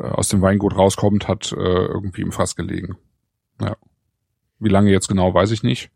[0.00, 2.96] aus dem Weingut rauskommt, hat äh, irgendwie im Fass gelegen.
[3.60, 3.76] Ja.
[4.58, 5.90] Wie lange jetzt genau, weiß ich nicht.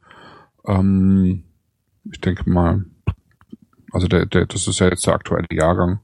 [0.66, 1.44] Ähm,
[2.10, 2.84] ich denke mal,
[3.92, 6.00] also der, der, das ist ja jetzt der aktuelle Jahrgang.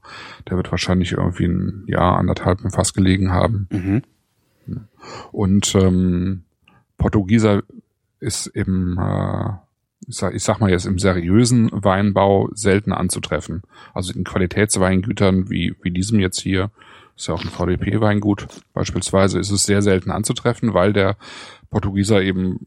[0.49, 3.67] Der wird wahrscheinlich irgendwie ein Jahr, anderthalb im Fass gelegen haben.
[3.69, 4.03] Mhm.
[5.31, 6.43] Und ähm,
[7.01, 7.63] Portugieser
[8.19, 9.49] ist im, äh,
[10.07, 13.63] ich, sag, ich sag mal jetzt im seriösen Weinbau selten anzutreffen.
[13.93, 16.69] Also in Qualitätsweingütern wie, wie diesem jetzt hier,
[17.17, 21.17] ist ja auch ein VDP-Weingut beispielsweise, ist es sehr selten anzutreffen, weil der
[21.71, 22.59] Portugieser eben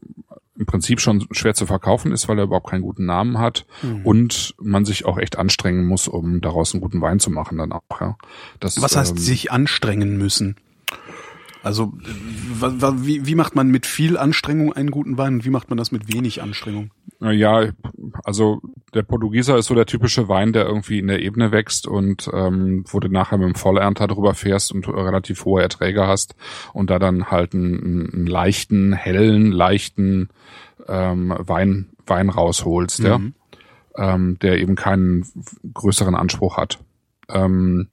[0.57, 4.05] im Prinzip schon schwer zu verkaufen ist, weil er überhaupt keinen guten Namen hat mhm.
[4.05, 7.71] und man sich auch echt anstrengen muss, um daraus einen guten Wein zu machen dann
[7.71, 7.83] auch.
[7.99, 8.17] Ja.
[8.59, 10.55] Das, Was heißt ähm, sich anstrengen müssen?
[11.65, 15.79] Also wie, wie macht man mit viel Anstrengung einen guten Wein und wie macht man
[15.79, 16.91] das mit wenig Anstrengung?
[17.19, 17.69] Ja,
[18.23, 18.61] also
[18.93, 22.83] der Portugieser ist so der typische Wein, der irgendwie in der Ebene wächst und ähm,
[22.87, 26.35] wo du nachher mit dem Vollernter drüber fährst und relativ hohe Erträge hast
[26.73, 30.29] und da dann halt einen, einen leichten, hellen, leichten
[30.87, 33.05] ähm, Wein, Wein rausholst, mhm.
[33.07, 35.25] ja, ähm, der eben keinen
[35.73, 36.77] größeren Anspruch hat.
[37.27, 37.87] Ähm,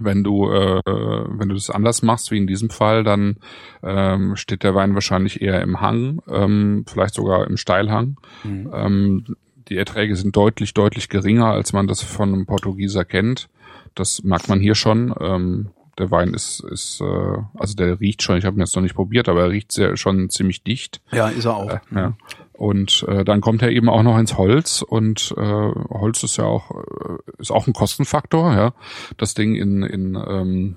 [0.00, 3.36] wenn du, äh, wenn du das anders machst, wie in diesem Fall, dann
[3.82, 8.16] ähm, steht der Wein wahrscheinlich eher im Hang, ähm, vielleicht sogar im Steilhang.
[8.44, 8.70] Mhm.
[8.72, 9.24] Ähm,
[9.68, 13.48] die Erträge sind deutlich, deutlich geringer, als man das von einem Portugieser kennt.
[13.94, 15.14] Das merkt man hier schon.
[15.20, 18.82] Ähm, der Wein ist, ist äh, also der riecht schon, ich habe ihn jetzt noch
[18.82, 21.00] nicht probiert, aber er riecht sehr, schon ziemlich dicht.
[21.12, 21.70] Ja, ist er auch.
[21.70, 22.16] Äh, ja.
[22.58, 26.44] Und äh, dann kommt er eben auch noch ins Holz und äh, Holz ist ja
[26.44, 28.72] auch äh, ist auch ein Kostenfaktor, ja.
[29.16, 30.76] Das Ding in in ähm,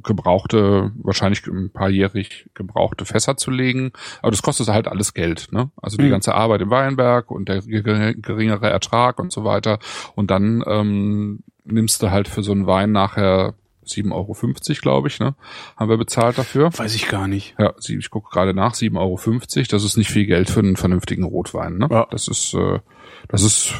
[0.00, 3.90] gebrauchte, wahrscheinlich ein paarjährig gebrauchte Fässer zu legen.
[4.22, 5.70] Aber das kostet halt alles Geld, ne?
[5.82, 6.10] Also die Mhm.
[6.10, 9.80] ganze Arbeit im Weinberg und der ge- geringere Ertrag und so weiter.
[10.14, 13.54] Und dann ähm, nimmst du halt für so einen Wein nachher
[13.88, 14.34] 7,50 Euro,
[14.82, 15.34] glaube ich, ne?
[15.76, 16.70] Haben wir bezahlt dafür.
[16.76, 17.54] Weiß ich gar nicht.
[17.58, 19.66] Ja, ich gucke gerade nach, 7,50 Euro.
[19.70, 21.78] Das ist nicht viel Geld für einen vernünftigen Rotwein.
[21.78, 21.88] Ne?
[21.90, 22.06] Ja.
[22.10, 22.80] Das ist, äh,
[23.28, 23.74] das ist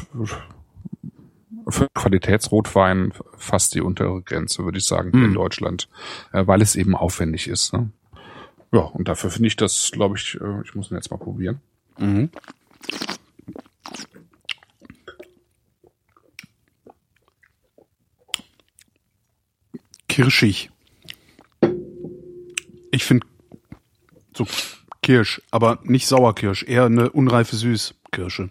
[1.67, 5.33] für Qualitätsrotwein fast die untere Grenze, würde ich sagen, hier in Hm.
[5.35, 5.87] Deutschland,
[6.33, 7.73] äh, weil es eben aufwendig ist.
[7.73, 7.91] Ne?
[8.71, 11.59] Ja, und dafür finde ich das, glaube ich, äh, ich muss ihn jetzt mal probieren.
[11.97, 12.29] Mhm.
[20.19, 20.69] Kirschig.
[22.91, 23.25] Ich finde
[24.35, 24.45] so
[25.01, 28.49] Kirsch, aber nicht Sauerkirsch, eher eine unreife Süßkirsche.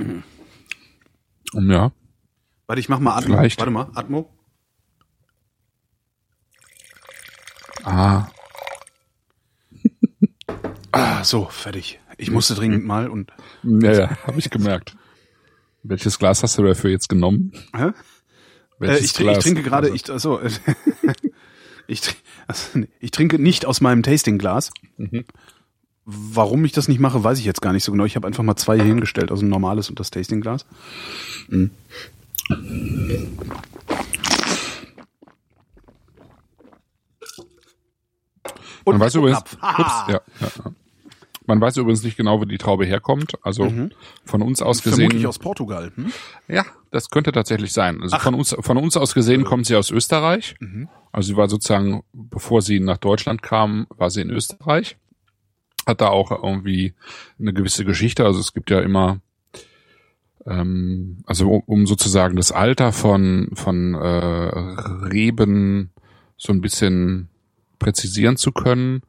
[0.00, 1.92] Um, ja,
[2.66, 3.36] Warte, ich mach mal Atmo.
[3.36, 3.60] Vielleicht.
[3.60, 4.28] Warte mal, Atmo.
[7.84, 8.26] ah,
[10.90, 12.00] Ah, so, fertig.
[12.16, 14.96] Ich musste dringend mal und ja, ja, habe ich gemerkt.
[15.84, 17.52] Welches Glas hast du dafür jetzt genommen?
[17.72, 17.92] Hä?
[18.80, 20.40] Äh, ich, trinke, ich trinke gerade, Also, ich, also,
[21.86, 22.14] ich, tr-
[22.46, 24.70] also, ich trinke nicht aus meinem Tastingglas.
[24.96, 25.24] Mhm.
[26.04, 28.04] Warum ich das nicht mache, weiß ich jetzt gar nicht so genau.
[28.04, 30.64] Ich habe einfach mal zwei hier hingestellt, also ein normales und das Tastingglas.
[31.48, 31.70] Mhm.
[38.84, 39.58] Und Man weiß übrigens, Napf.
[39.60, 39.82] Haha.
[39.82, 40.72] ups, ja, ja.
[41.48, 43.32] Man weiß übrigens nicht genau, wo die Traube herkommt.
[43.42, 43.72] Also
[44.26, 44.96] von uns aus gesehen.
[44.96, 45.08] Mhm.
[45.08, 45.90] Vermutlich aus Portugal.
[45.94, 46.12] Hm?
[46.46, 48.02] Ja, das könnte tatsächlich sein.
[48.02, 48.22] Also Ach.
[48.22, 50.56] von uns, von uns aus gesehen kommt sie aus Österreich.
[50.60, 50.90] Mhm.
[51.10, 54.98] Also sie war sozusagen, bevor sie nach Deutschland kam, war sie in Österreich.
[55.86, 56.92] Hat da auch irgendwie
[57.40, 58.26] eine gewisse Geschichte.
[58.26, 59.20] Also es gibt ja immer,
[60.46, 63.98] ähm, also um, um sozusagen das Alter von, von äh,
[65.10, 65.92] Reben
[66.36, 67.30] so ein bisschen
[67.78, 69.00] präzisieren zu können,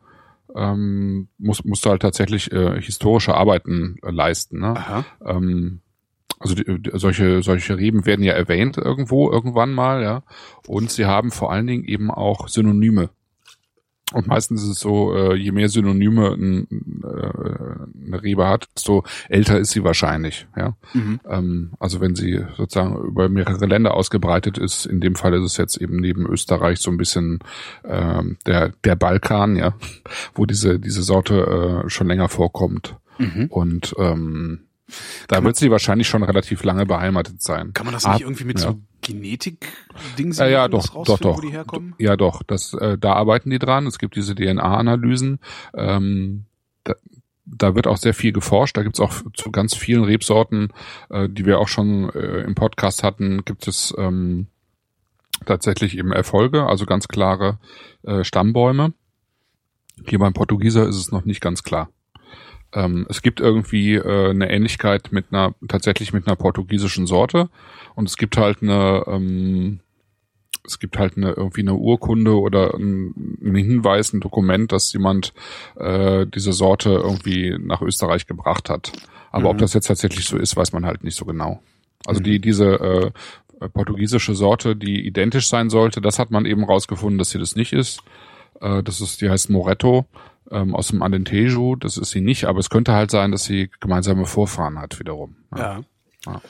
[0.56, 4.60] ähm, muss, musst du halt tatsächlich äh, historische Arbeiten äh, leisten.
[4.60, 4.76] Ne?
[4.76, 5.06] Aha.
[5.26, 5.82] ähm,
[6.40, 10.24] also die, die, solche solche Reben werden ja erwähnt irgendwo irgendwann mal, ja.
[10.68, 13.10] Und sie haben vor allen Dingen eben auch Synonyme.
[14.14, 16.68] Und meistens ist es so, äh, je mehr Synonyme ein,
[17.04, 20.76] äh, eine Rebe hat, desto älter ist sie wahrscheinlich, ja.
[20.94, 21.20] Mhm.
[21.28, 25.58] Ähm, also wenn sie sozusagen über mehrere Länder ausgebreitet ist, in dem Fall ist es
[25.58, 27.40] jetzt eben neben Österreich so ein bisschen
[27.84, 29.74] ähm, der der Balkan, ja,
[30.34, 32.96] wo diese diese Sorte äh, schon länger vorkommt.
[33.20, 33.48] Mhm.
[33.50, 34.62] Und ähm,
[35.28, 37.74] da Kann wird sie wahrscheinlich schon relativ lange beheimatet sein.
[37.74, 38.70] Kann man das nicht irgendwie mit ja.
[38.70, 41.38] so Genetik-Dings Ja, ja, doch, doch, doch.
[41.38, 41.96] wo die herkommen?
[41.98, 42.44] Ja, doch.
[42.44, 43.88] Das, äh, da arbeiten die dran.
[43.88, 45.40] Es gibt diese DNA-Analysen.
[45.74, 46.46] Ähm,
[46.84, 46.96] da,
[47.46, 48.78] da wird auch sehr viel geforscht.
[48.78, 50.70] Da gibt's auch zu ganz vielen Rebsorten,
[51.10, 54.48] äh, die wir auch schon äh, im Podcast hatten, gibt es ähm,
[55.46, 57.60] tatsächlich eben Erfolge, also ganz klare
[58.04, 58.94] äh, Stammbäume.
[60.08, 61.90] Hier beim Portugieser ist es noch nicht ganz klar.
[62.74, 67.50] Ähm, es gibt irgendwie äh, eine Ähnlichkeit mit einer, tatsächlich mit einer portugiesischen Sorte
[67.96, 69.80] und es gibt halt eine, ähm,
[70.66, 75.34] es gibt halt eine irgendwie eine Urkunde oder ein, ein Hinweis, ein Dokument, dass jemand
[75.78, 78.92] äh, diese Sorte irgendwie nach Österreich gebracht hat.
[79.32, 79.50] Aber Mhm.
[79.52, 81.62] ob das jetzt tatsächlich so ist, weiß man halt nicht so genau.
[82.06, 82.24] Also Mhm.
[82.26, 83.14] die diese
[83.62, 87.56] äh, portugiesische Sorte, die identisch sein sollte, das hat man eben rausgefunden, dass sie das
[87.56, 88.02] nicht ist.
[88.62, 90.06] Äh, das ist, die heißt Moretto
[90.52, 91.76] ähm, aus dem Alentejo.
[91.76, 95.36] Das ist sie nicht, aber es könnte halt sein, dass sie gemeinsame Vorfahren hat wiederum.
[95.56, 95.82] Ja.
[96.26, 96.42] Ja.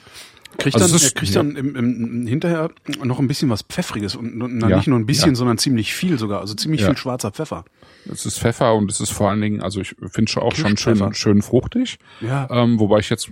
[0.60, 1.42] Kriegt Also dann, es er kriegt ja.
[1.42, 2.70] dann im, im, hinterher
[3.02, 5.34] noch ein bisschen was Pfeffriges und, und Ja, nicht nur ein bisschen, ja.
[5.34, 6.40] sondern ziemlich viel sogar.
[6.40, 7.64] Also ziemlich viel schwarzer Pfeffer.
[8.10, 10.76] Es ist Pfeffer und es ist vor allen Dingen, also ich finde schon auch schon
[10.76, 11.98] schön, schön fruchtig.
[12.20, 12.48] Ja.
[12.50, 13.30] Ähm, wobei ich jetzt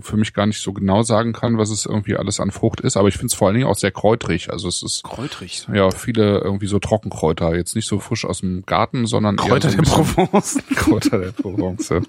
[0.00, 2.96] für mich gar nicht so genau sagen kann, was es irgendwie alles an Frucht ist,
[2.96, 4.50] aber ich finde es vor allen Dingen auch sehr kräutrig.
[4.50, 5.66] Also es ist Kräutrig.
[5.72, 9.76] ja viele irgendwie so Trockenkräuter, jetzt nicht so frisch aus dem Garten, sondern Kräuter so
[9.76, 10.58] der Provence.
[10.74, 11.92] Kräuter der Provence.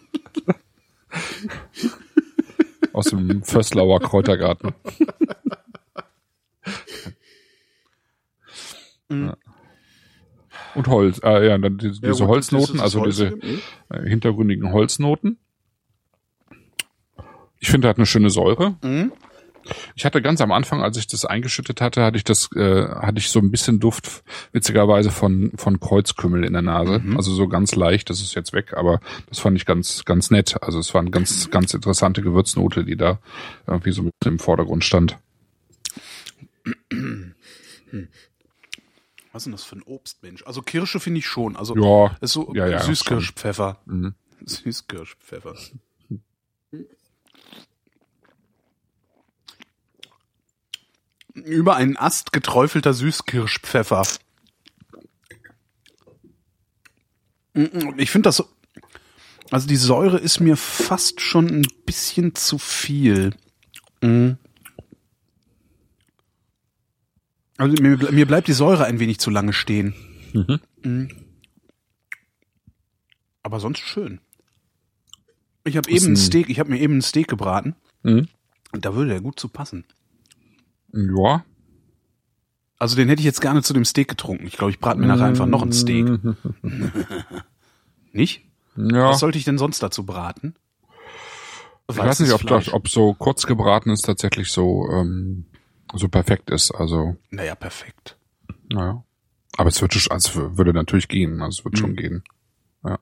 [2.93, 4.73] Aus dem Fösslauer Kräutergarten.
[9.09, 9.35] Ja.
[10.75, 13.59] Und Holz, äh, ja, dann die, diese Ja, Holznoten, also diese Holzige.
[13.89, 15.37] äh, hintergründigen Holznoten.
[17.59, 18.77] Ich finde, er hat eine schöne Säure.
[18.81, 19.11] Mhm.
[19.95, 23.19] Ich hatte ganz am Anfang, als ich das eingeschüttet hatte, hatte ich das, äh, hatte
[23.19, 26.99] ich so ein bisschen Duft, witzigerweise von von Kreuzkümmel in der Nase.
[26.99, 27.17] Mhm.
[27.17, 30.61] Also so ganz leicht, das ist jetzt weg, aber das fand ich ganz ganz nett.
[30.61, 33.19] Also es war eine ganz ganz interessante Gewürznote, die da
[33.67, 35.17] irgendwie so mit im Vordergrund stand.
[39.31, 40.43] Was ist denn das für ein Obstmensch?
[40.45, 41.55] Also Kirsche finde ich schon.
[41.55, 43.79] Also Ja, ist so ja, ja, Süßkirschpfeffer.
[43.85, 44.13] Mhm.
[44.45, 45.55] Süßkirschpfeffer.
[51.45, 54.03] Über einen Ast geträufelter Süßkirschpfeffer.
[57.97, 58.47] Ich finde das so.
[59.49, 63.31] Also die Säure ist mir fast schon ein bisschen zu viel.
[64.01, 64.31] Mm.
[67.57, 69.93] Also mir, mir bleibt die Säure ein wenig zu lange stehen.
[70.83, 71.07] Mm.
[73.43, 74.21] Aber sonst schön.
[75.65, 77.75] Ich habe eben ein ein- Steak, ich habe mir eben ein Steak gebraten.
[78.03, 78.27] Mhm.
[78.71, 79.83] Und da würde er gut zu passen.
[80.93, 81.43] Ja.
[82.77, 84.47] Also den hätte ich jetzt gerne zu dem Steak getrunken.
[84.47, 86.07] Ich glaube, ich brate mir nachher einfach noch ein Steak.
[88.11, 88.43] Nicht?
[88.75, 89.09] Ja.
[89.09, 90.55] Was sollte ich denn sonst dazu braten?
[91.89, 95.45] Ich weiß nicht, Weißes ob das, ob so kurz gebratenes tatsächlich so ähm,
[95.93, 96.71] so perfekt ist.
[96.71, 98.17] Also Naja, perfekt.
[98.69, 99.03] naja.
[99.57, 101.41] Aber es wird schon, also würde natürlich gehen.
[101.41, 101.77] Also es wird Mhm.
[101.77, 102.23] schon gehen.
[102.85, 102.97] Ja.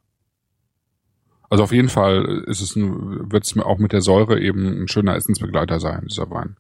[1.52, 4.88] Also auf jeden Fall ist es wird es mir auch mit der Säure eben ein
[4.88, 6.58] schöner Essensbegleiter sein, dieser Wein.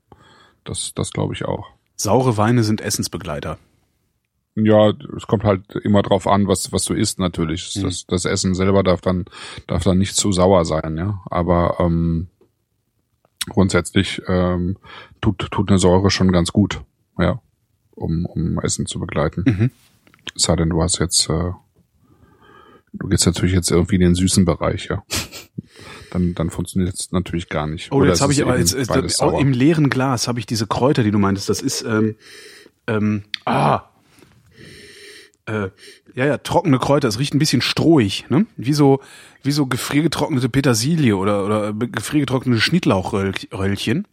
[0.69, 1.67] Das, das glaube ich auch.
[1.95, 3.57] Saure Weine sind Essensbegleiter.
[4.53, 7.75] Ja, es kommt halt immer drauf an, was, was du isst natürlich.
[7.75, 7.81] Mhm.
[7.81, 9.25] Das, das Essen selber darf dann,
[9.65, 11.23] darf dann nicht zu sauer sein, ja.
[11.25, 12.27] Aber ähm,
[13.47, 14.77] grundsätzlich ähm,
[15.21, 16.83] tut, tut eine Säure schon ganz gut,
[17.17, 17.41] ja,
[17.95, 19.43] um, um Essen zu begleiten.
[19.47, 19.71] Mhm.
[20.35, 21.51] Es sei denn, du hast jetzt, äh,
[22.93, 25.03] du gehst natürlich jetzt irgendwie in den süßen Bereich, ja.
[26.11, 27.91] Dann, dann funktioniert es natürlich gar nicht.
[27.91, 29.41] Oh, Oder jetzt habe ich aber jetzt, jetzt beides auch sauer.
[29.41, 31.49] im leeren Glas habe ich diese Kräuter, die du meintest.
[31.49, 32.15] Das ist ähm,
[32.87, 33.83] ähm, ah
[35.45, 35.69] äh,
[36.15, 37.07] ja ja trockene Kräuter.
[37.07, 38.45] Es riecht ein bisschen strohig, ne?
[38.57, 39.01] Wie so
[39.43, 44.07] wie so gefriergetrocknete Petersilie oder oder gefriergetrocknete Schnittlauchröllchen.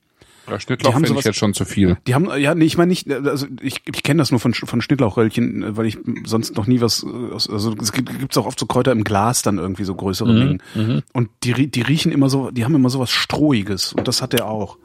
[0.48, 1.96] Ja, Schnittlauch finde ich jetzt schon zu viel.
[2.06, 4.80] Die haben ja nee, ich meine nicht also ich ich kenne das nur von von
[4.80, 8.66] Schnittlauchröllchen, weil ich sonst noch nie was äh, also es gibt gibt's auch oft so
[8.66, 10.38] Kräuter im Glas dann irgendwie so größere Mhm,
[10.74, 11.02] Mengen.
[11.12, 14.34] Und die die riechen immer so, die haben immer so was strohiges und das hat
[14.34, 14.78] er auch.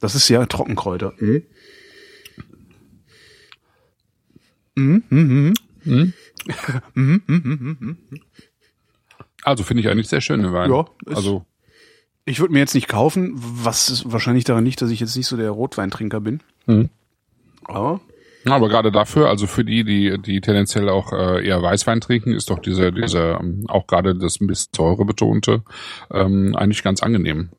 [0.00, 1.12] Das ist ja Trockenkräuter.
[1.18, 1.42] Mhm.
[4.74, 5.54] Mhm, mhm,
[5.84, 6.12] mhm.
[6.94, 7.96] Mhm, mhm, mhm, mhm.
[9.42, 10.70] Also finde ich eigentlich sehr schön, den Wein.
[10.70, 11.46] Ja, also
[12.26, 15.28] Ich würde mir jetzt nicht kaufen, was ist wahrscheinlich daran liegt, dass ich jetzt nicht
[15.28, 16.40] so der Rotweintrinker bin.
[16.66, 16.90] Mhm.
[17.64, 18.00] Aber
[18.44, 22.32] Ja, aber gerade dafür, also für die, die, die tendenziell auch äh, eher Weißwein trinken,
[22.32, 25.62] ist doch diese, diese, ähm, auch gerade das ein bisschen Säure betonte,
[26.10, 27.50] ähm, eigentlich ganz angenehm.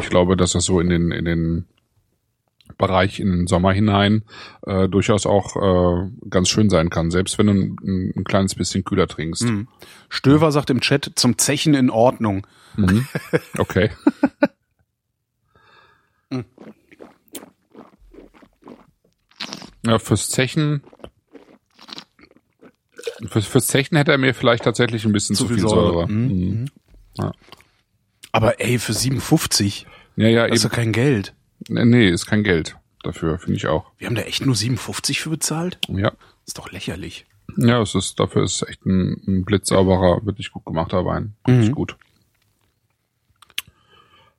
[0.00, 1.66] Ich glaube, dass das so in den, in den
[2.76, 4.24] Bereich in den Sommer hinein
[4.66, 8.84] äh, durchaus auch äh, ganz schön sein kann, selbst wenn du ein, ein kleines bisschen
[8.84, 9.44] kühler trinkst.
[9.44, 9.68] Mhm.
[10.08, 12.46] Stöver sagt im Chat zum Zechen in Ordnung.
[12.76, 13.06] Mhm.
[13.58, 13.90] Okay.
[19.84, 20.82] ja, fürs Zechen.
[23.26, 26.06] Fürs, fürs Zechen hätte er mir vielleicht tatsächlich ein bisschen zu, viel Säure.
[26.08, 26.68] Mhm.
[27.18, 27.32] Mhm.
[28.32, 30.70] Aber ey, für 57, Ja, ja, das ist eben.
[30.70, 31.34] doch kein Geld.
[31.68, 33.90] Nee, ist kein Geld dafür, finde ich auch.
[33.98, 35.78] Wir haben da echt nur 57 für bezahlt?
[35.88, 36.12] Ja.
[36.46, 37.26] Ist doch lächerlich.
[37.56, 41.34] Ja, es ist, dafür ist echt ein, ein blitzsauberer, wirklich gut gemachter Wein.
[41.46, 41.74] Richtig Mhm.
[41.74, 41.96] gut.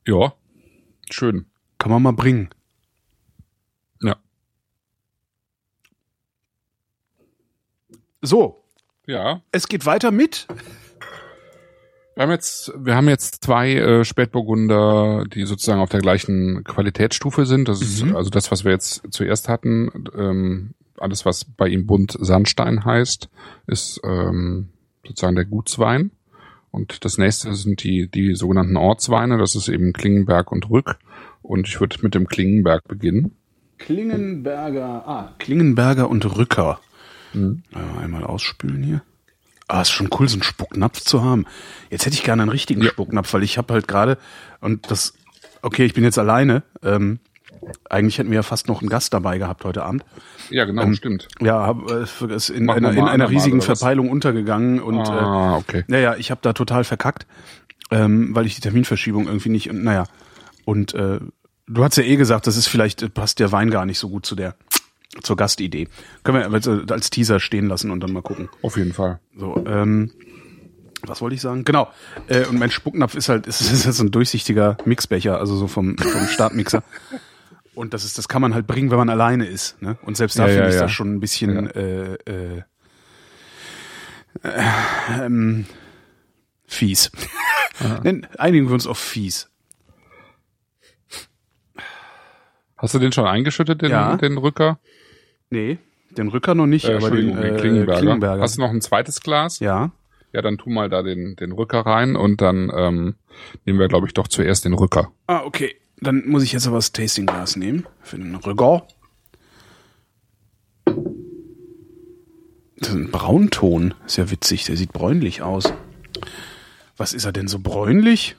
[0.06, 0.32] Ja.
[1.10, 1.46] Schön.
[1.78, 2.50] Kann man mal bringen.
[4.02, 4.16] Ja.
[8.22, 8.62] So,
[9.06, 10.46] Ja, es geht weiter mit.
[12.16, 17.46] Wir haben jetzt, wir haben jetzt zwei äh, Spätburgunder, die sozusagen auf der gleichen Qualitätsstufe
[17.46, 17.68] sind.
[17.68, 18.16] Das ist Mhm.
[18.16, 19.90] also das, was wir jetzt zuerst hatten.
[20.16, 23.28] Ähm, alles, was bei ihm bunt Sandstein heißt,
[23.66, 24.68] ist ähm,
[25.06, 26.10] sozusagen der Gutswein.
[26.72, 29.38] Und das nächste sind die, die sogenannten Ortsweine.
[29.38, 30.98] Das ist eben Klingenberg und Rück.
[31.42, 33.32] Und ich würde mit dem Klingenberg beginnen.
[33.78, 36.80] Klingenberger, ah, Klingenberger und Rücker.
[37.32, 37.62] Mhm.
[37.74, 39.02] Ja, einmal ausspülen hier.
[39.70, 41.46] Ah, ist schon cool, so einen Spucknapf zu haben.
[41.90, 42.90] Jetzt hätte ich gerne einen richtigen Ja.
[42.90, 44.18] Spucknapf, weil ich habe halt gerade
[44.60, 45.14] und das,
[45.62, 46.62] okay, ich bin jetzt alleine.
[46.82, 47.20] Ähm,
[47.88, 50.04] eigentlich hätten wir ja fast noch einen Gast dabei gehabt heute Abend.
[50.50, 51.28] Ja, genau, Ähm, stimmt.
[51.40, 53.60] Ja, hab, äh, ist in einer, in einer riesigen?
[53.60, 55.84] Verpeilung untergegangen und äh, ah, okay.
[55.86, 57.26] naja, ich habe da total verkackt,
[57.90, 60.04] ähm, weil ich die Terminverschiebung irgendwie nicht und naja.
[60.64, 61.20] Und äh,
[61.66, 64.08] du hast ja eh gesagt, das ist vielleicht, äh, passt der Wein gar nicht so
[64.08, 64.54] gut zu der
[65.22, 65.88] zur Gastidee.
[66.22, 68.48] Können wir jetzt äh, als Teaser stehen lassen und dann mal gucken.
[68.62, 69.20] Auf jeden Fall.
[69.36, 70.12] So, ähm,
[71.02, 71.64] was wollte ich sagen?
[71.64, 71.90] Genau.
[72.28, 75.66] Äh, und mein Spucknapf ist halt, ist, ist halt so ein durchsichtiger Mixbecher, also so
[75.66, 76.82] vom, vom Startmixer.
[77.72, 79.80] Und das ist, das kann man halt bringen, wenn man alleine ist.
[79.80, 79.96] Ne?
[80.02, 80.80] Und selbst da Ja, finde ja, ich ja.
[80.82, 82.62] das schon ein bisschen äh, äh,
[84.42, 84.62] äh,
[85.22, 85.64] ähm,
[86.66, 87.10] fies.
[88.38, 89.48] Einigen wir uns auf fies.
[92.76, 94.16] Hast du den schon eingeschüttet, den, Ja.
[94.16, 94.78] den Rücker?
[95.50, 95.78] Nee,
[96.10, 98.00] den Rücker noch nicht, Äh, aber den, äh, Klingenberger.
[98.00, 98.42] Klingenberger.
[98.42, 99.58] Hast du noch ein zweites Glas?
[99.60, 99.90] ja,
[100.32, 103.14] Ja, dann tu mal da den, den Rücker rein und dann ähm,
[103.66, 105.10] nehmen wir, glaube ich, doch zuerst den Rücker.
[105.26, 105.74] Ah, okay.
[106.02, 108.86] Dann muss ich jetzt aber das Tastingglas nehmen für den Rücker.
[112.78, 113.94] Das ist ein Braunton.
[114.06, 115.72] Ist ja witzig, der sieht bräunlich aus.
[116.96, 118.36] Was ist er denn so bräunlich?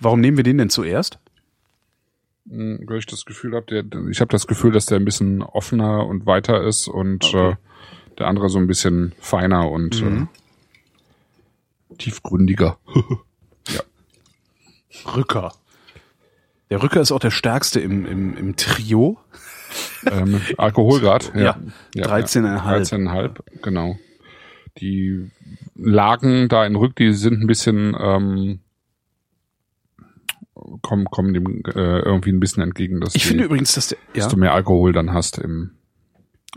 [0.00, 1.18] Warum nehmen wir den denn zuerst?
[2.44, 6.06] Weil ich das Gefühl habe, der, ich habe das Gefühl, dass der ein bisschen offener
[6.06, 7.54] und weiter ist und äh,
[8.18, 10.28] der andere so ein bisschen feiner und Mhm.
[11.90, 12.78] äh, tiefgründiger.
[15.16, 15.52] Rücker.
[16.70, 19.18] Der Rücker ist auch der stärkste im, im, im Trio.
[20.10, 21.58] ähm, Alkoholgrad, ja.
[21.94, 22.90] Ja, 13,5.
[22.92, 23.30] 13,5,
[23.62, 23.98] genau.
[24.78, 25.30] Die
[25.74, 28.60] Lagen da in Rück, die sind ein bisschen, ähm,
[30.82, 33.98] kommen, kommen dem äh, irgendwie ein bisschen entgegen, dass, Ich die, finde übrigens, dass der,
[34.14, 35.72] dass ja, du mehr Alkohol dann hast im,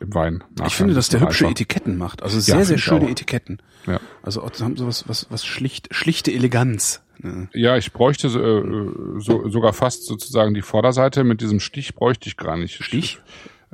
[0.01, 0.43] im Wein.
[0.55, 0.67] nachher.
[0.67, 1.47] ich finde, dass der hübsche.
[1.47, 2.23] Etiketten macht.
[2.23, 3.09] Also Ja, sehr, finde sehr schöne.
[3.09, 3.61] Etiketten.
[3.87, 3.99] Ja.
[4.23, 7.01] Also haben so was, was, was schlicht, schlichte Eleganz.
[7.19, 7.49] Ne?
[7.53, 12.37] Ja, ich bräuchte äh, so, sogar fast sozusagen die Vorderseite mit diesem Stich bräuchte ich
[12.37, 12.83] gar nicht.
[12.83, 13.19] Stich?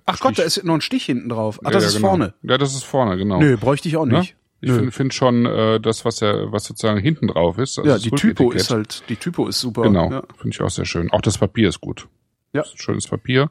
[0.06, 1.60] Ach Gott, da ist noch ein Stich hinten drauf.
[1.64, 2.08] Ach, Ja, das ja, ist genau.
[2.10, 2.34] vorne.
[2.44, 3.40] Ja, das ist vorne, genau.
[3.40, 4.20] Nö, bräuchte ich auch Ne?
[4.20, 4.36] nicht.
[4.64, 7.80] Ich finde find schon äh, das, was ja, was sozusagen hinten drauf ist.
[7.80, 9.82] also ja, die Typo ist halt, die Typo ist super.
[9.84, 10.24] Genau, Ja.
[10.38, 11.10] finde ich auch sehr schön.
[11.12, 12.08] Auch das Papier ist gut.
[12.54, 12.62] Ja.
[12.62, 13.50] Ist schönes Papier.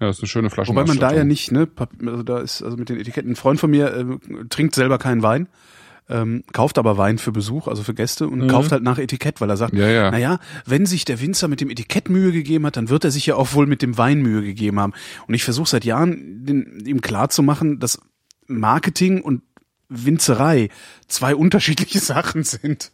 [0.00, 0.70] Ja, das ist eine schöne Flasche.
[0.70, 1.68] Wobei man da ja nicht, ne,
[2.06, 4.04] also da ist, also mit den Etiketten, ein Freund von mir äh,
[4.48, 5.48] trinkt selber keinen Wein,
[6.08, 9.50] ähm, kauft aber Wein für Besuch, also für Gäste und kauft halt nach Etikett, weil
[9.50, 9.80] er sagt, Mhm.
[9.80, 10.10] Ja, ja.
[10.12, 13.26] naja, wenn sich der Winzer mit dem Etikett Mühe gegeben hat, dann wird er sich
[13.26, 14.92] ja auch wohl mit dem Wein Mühe gegeben haben.
[15.26, 18.00] Und ich versuche seit Jahren, den, ihm klar zu machen, dass
[18.46, 19.42] Marketing und
[19.88, 20.68] Winzerei
[21.06, 22.92] zwei unterschiedliche Sachen sind.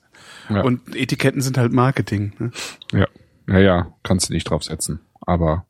[0.49, 0.63] Ja.
[0.63, 2.33] Und Etiketten sind halt Marketing.
[2.39, 2.51] Ne?
[2.93, 3.09] Ja,
[3.49, 5.01] ja, ja, kannst du nicht draufsetzen.
[5.21, 5.67] Aber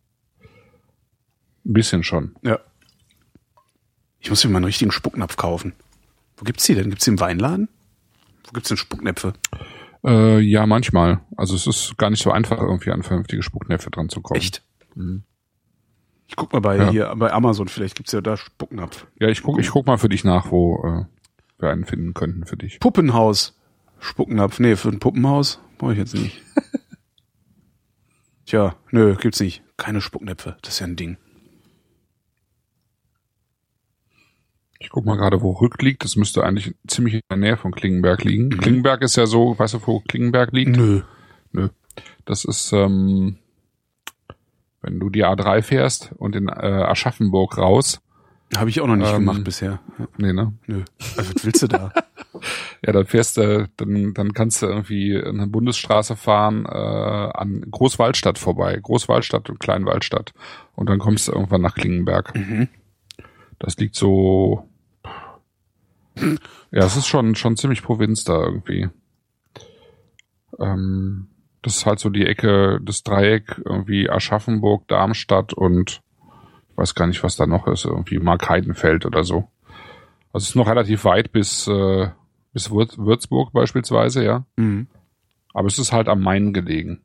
[1.64, 2.34] ein bisschen schon.
[2.42, 2.58] Ja.
[4.20, 5.74] Ich muss mir mal einen richtigen Spucknapf kaufen.
[6.36, 6.90] Wo gibt's die denn?
[6.90, 7.68] Gibt's die im Weinladen?
[8.44, 9.34] Wo gibt's denn Spucknäpfe?
[10.04, 11.20] Äh, ja, manchmal.
[11.36, 14.38] Also es ist gar nicht so einfach, irgendwie an vernünftige Spucknäpfe dran zu kommen.
[14.40, 14.62] Echt?
[16.26, 16.90] Ich guck mal bei Ja.
[16.90, 19.06] hier bei Amazon, vielleicht gibt's ja da Spucknapf.
[19.20, 21.04] Ja, ich guck, ich guck mal für dich nach, wo äh,
[21.64, 22.78] wir einen finden könnten für dich.
[22.78, 23.58] Puppenhaus.
[23.98, 24.60] Spucknapf.
[24.60, 26.42] Nee, für ein Puppenhaus brauche ich jetzt nicht.
[28.46, 29.62] Tja, nö, gibt's nicht.
[29.76, 30.56] Keine Spucknäpfe.
[30.62, 31.16] Das ist ja ein Ding.
[34.78, 36.04] Ich guck mal gerade, wo Rück liegt.
[36.04, 38.50] Das müsste eigentlich ziemlich in der Nähe von Klingenberg liegen.
[38.50, 40.76] Klingenberg ist ja so, weißt du, wo Klingenberg liegt?
[40.76, 41.00] Nö.
[41.52, 41.70] Nö.
[42.26, 43.38] Das ist, ähm,
[44.82, 48.00] wenn du die A3 fährst und in äh, Aschaffenburg raus.
[48.56, 49.80] Habe ich auch noch nicht Ähm, gemacht bisher.
[49.98, 50.52] Ja, Nee, ne?
[50.66, 50.82] nö.
[51.16, 51.92] Also, was willst du da?
[52.84, 58.38] Ja, dann fährst du, dann, dann kannst du irgendwie eine Bundesstraße fahren äh, an Großwaldstadt
[58.38, 58.78] vorbei.
[58.82, 60.34] Großwaldstadt und Kleinwaldstadt.
[60.74, 62.34] Und dann kommst du irgendwann nach Klingenberg.
[62.34, 62.68] Mhm.
[63.58, 64.68] Das liegt so.
[66.16, 68.90] Ja, es ist schon, schon ziemlich Provinz da irgendwie.
[70.58, 71.28] Ähm,
[71.62, 76.02] das ist halt so die Ecke, das Dreieck, irgendwie Aschaffenburg, Darmstadt und
[76.76, 79.48] weiß gar nicht, was da noch ist, irgendwie Markheidenfeld oder so.
[80.32, 82.08] Also es ist noch relativ weit bis, äh,
[82.52, 84.44] bis Würz Würzburg beispielsweise, ja.
[84.56, 84.88] Mhm.
[85.52, 87.00] Aber es ist halt am Main gelegen.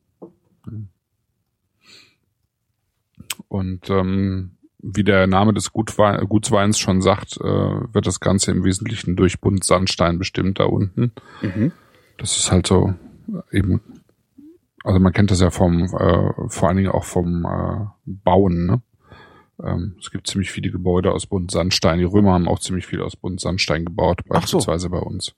[3.48, 8.64] Und ähm, wie der Name des Gutwein, Gutsweins schon sagt, äh, wird das Ganze im
[8.64, 11.12] Wesentlichen durch Buntsandstein bestimmt da unten.
[11.42, 11.72] Mhm.
[12.18, 12.94] Das ist halt so
[13.28, 13.80] äh, eben,
[14.84, 18.82] also man kennt das ja vom, äh, vor allen Dingen auch vom äh, Bauen, ne?
[19.64, 21.98] Ähm, es gibt ziemlich viele Gebäude aus Buntsandstein.
[21.98, 24.58] Die Römer haben auch ziemlich viel aus Buntsandstein gebaut, Ach so.
[24.58, 25.34] beispielsweise bei uns.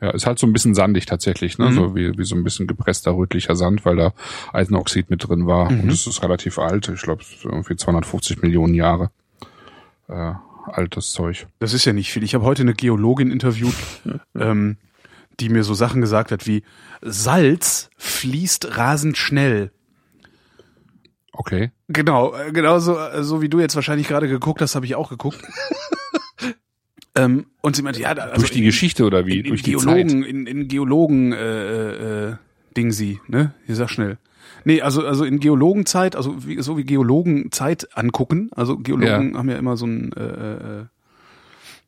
[0.00, 1.70] Ja, ist halt so ein bisschen sandig tatsächlich, ne?
[1.70, 1.74] Mhm.
[1.74, 4.12] So wie, wie so ein bisschen gepresster rötlicher Sand, weil da
[4.52, 5.70] Eisenoxid mit drin war.
[5.70, 5.82] Mhm.
[5.82, 6.88] Und es ist relativ alt.
[6.88, 9.10] Ich glaube, irgendwie 250 Millionen Jahre
[10.08, 10.32] äh,
[10.66, 11.46] altes Zeug.
[11.60, 12.24] Das ist ja nicht viel.
[12.24, 13.74] Ich habe heute eine Geologin interviewt,
[14.34, 14.76] ähm,
[15.38, 16.64] die mir so Sachen gesagt hat wie
[17.00, 19.70] Salz fließt rasend schnell.
[21.32, 21.70] Okay.
[21.88, 24.94] Genau, äh, genau so, äh, so wie du jetzt wahrscheinlich gerade geguckt hast, habe ich
[24.94, 25.40] auch geguckt.
[27.14, 29.38] ähm, und sie meinte, ja, also Durch die in- Geschichte oder wie?
[29.38, 30.08] in, in Durch die Zeit?
[30.08, 32.36] Geologen, in, in Geologen äh, äh,
[32.76, 33.54] Ding sie, ne?
[33.66, 34.18] Ich sag schnell.
[34.64, 39.48] Nee, also also in Geologenzeit, also wie, so wie Geologen Zeit angucken, also Geologen haben
[39.50, 40.22] ja immer so ein äh,
[40.80, 40.84] äh,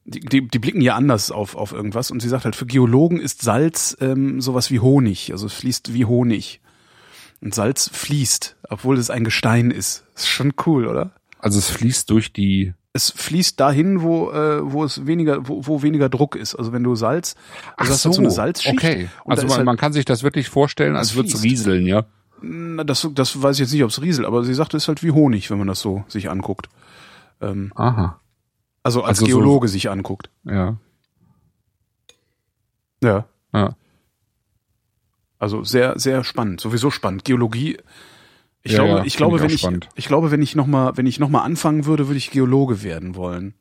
[0.06, 3.18] die, die, die blicken ja anders auf, auf irgendwas und sie sagt halt, für Geologen
[3.20, 6.60] ist Salz ähm, sowas wie Honig, also es fließt wie Honig.
[7.44, 10.04] Und Salz fließt, obwohl es ein Gestein ist.
[10.16, 11.12] ist schon cool, oder?
[11.38, 12.72] Also es fließt durch die.
[12.94, 16.54] Es fließt dahin, wo, äh, wo es weniger, wo, wo weniger Druck ist.
[16.54, 17.34] Also wenn du Salz,
[17.76, 18.76] also hast halt so eine Salzschicht.
[18.78, 19.08] Okay.
[19.26, 22.06] Also man, halt, man kann sich das wirklich vorstellen, als würde es rieseln, ja.
[22.40, 24.88] na, das, das weiß ich jetzt nicht, ob es rieselt, aber sie sagte, es ist
[24.88, 26.68] halt wie Honig, wenn man das so sich anguckt.
[27.42, 28.20] Ähm, Aha.
[28.84, 30.30] also als Also so- Geologe sich anguckt.
[30.44, 30.76] Ja.
[33.02, 33.26] Ja.
[33.52, 33.76] Ja.
[35.44, 36.62] Also sehr, sehr spannend.
[36.62, 37.26] Sowieso spannend.
[37.26, 37.76] Geologie.
[38.62, 39.90] Ich Ja, glaube, ja, ich glaube, ich wenn ich, spannend.
[39.94, 42.82] ich glaube, wenn ich noch mal, wenn ich noch mal anfangen würde, würde ich Geologe
[42.82, 43.52] werden wollen.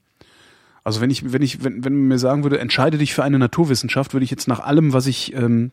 [0.85, 3.37] Also wenn ich, wenn ich, wenn, wenn man mir sagen würde, entscheide dich für eine
[3.37, 5.71] Naturwissenschaft, würde ich jetzt nach allem, was ich ähm,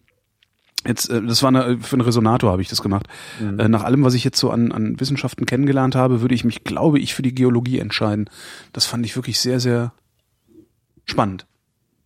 [0.84, 3.06] jetzt, äh, das war eine, für einen Resonator habe ich das gemacht.
[3.38, 3.60] Mhm.
[3.60, 6.64] Äh, nach allem, was ich jetzt so an, an Wissenschaften kennengelernt habe, würde ich mich,
[6.64, 8.28] glaube ich, für die Geologie entscheiden.
[8.72, 9.92] Das fand ich wirklich sehr, sehr
[11.04, 11.46] spannend.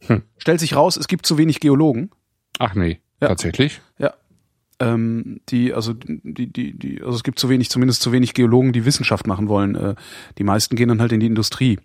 [0.00, 0.24] Hm.
[0.36, 2.10] Stellt sich raus, es gibt zu wenig Geologen.
[2.58, 3.00] Ach nee.
[3.20, 3.28] Ja.
[3.28, 3.80] Tatsächlich?
[3.98, 4.14] Ja.
[4.80, 8.72] Ähm, die, also die, die, die, also es gibt zu wenig, zumindest zu wenig Geologen,
[8.72, 9.76] die Wissenschaft machen wollen.
[9.76, 9.94] Äh,
[10.38, 11.78] die meisten gehen dann halt in die Industrie.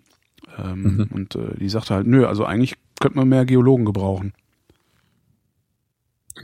[0.58, 1.08] Ähm, Mhm.
[1.14, 4.32] Und äh, die sagte halt, nö, also eigentlich könnte man mehr Geologen gebrauchen.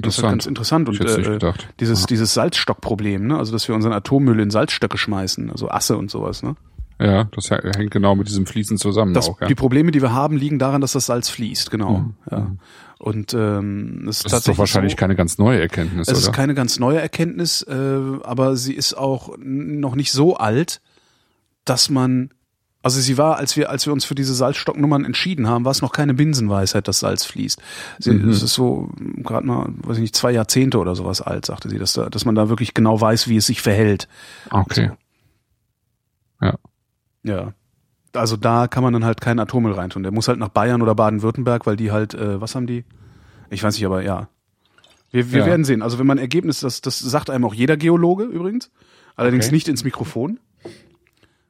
[0.01, 0.89] Das ist halt ganz interessant.
[0.89, 3.39] Und äh, dieses, dieses Salzstockproblem, ne?
[3.39, 6.57] Also dass wir unseren Atommüll in Salzstöcke schmeißen, also Asse und sowas, ne?
[6.99, 9.47] Ja, das hängt genau mit diesem Fließen zusammen Das, auch, ja.
[9.47, 11.99] Die Probleme, die wir haben, liegen daran, dass das Salz fließt, genau.
[11.99, 12.15] Mhm.
[12.31, 12.51] Ja.
[12.99, 16.37] Und ähm, es Das ist doch wahrscheinlich so, keine ganz neue Erkenntnis, Es ist oder?
[16.37, 17.75] keine ganz neue Erkenntnis, äh,
[18.23, 20.81] aber sie ist auch noch nicht so alt,
[21.67, 22.31] dass man,
[22.83, 25.83] also sie war, als wir, als wir uns für diese Salzstocknummern entschieden haben, war es
[25.83, 27.61] noch keine Binsenweisheit, dass Salz fließt.
[27.99, 28.31] Sie, Mhm.
[28.31, 28.89] Es ist so
[29.19, 32.25] gerade mal, weiß ich nicht, zwei Jahrzehnte oder sowas alt, sagte sie, dass da, dass
[32.25, 34.09] man da wirklich genau weiß, wie es sich verhält.
[34.51, 34.91] okay.
[37.25, 37.53] Ja.
[38.17, 40.03] Also da kann man dann halt keinen Atommüll reintun.
[40.03, 42.85] Der muss halt nach Bayern oder Baden-Württemberg, weil die halt, äh, was haben die?
[43.51, 44.29] Ich weiß nicht, aber ja.
[45.11, 45.47] Wir, wir Ja.
[45.47, 45.83] werden sehen.
[45.83, 48.71] Also wenn man Ergebnis, das, das sagt einem auch jeder Geologe übrigens,
[49.15, 49.55] allerdings Okay.
[49.55, 50.41] nicht ins Mikrofon.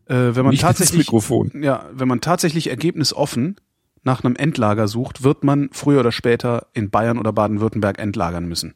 [0.07, 1.51] Äh, wenn man Nicht ins tatsächlich, Mikrofon.
[1.63, 3.57] ja, wenn man tatsächlich ergebnisoffen
[4.05, 8.75] nach einem Endlager sucht, wird man früher oder später in Bayern oder Baden-Württemberg entlagern müssen.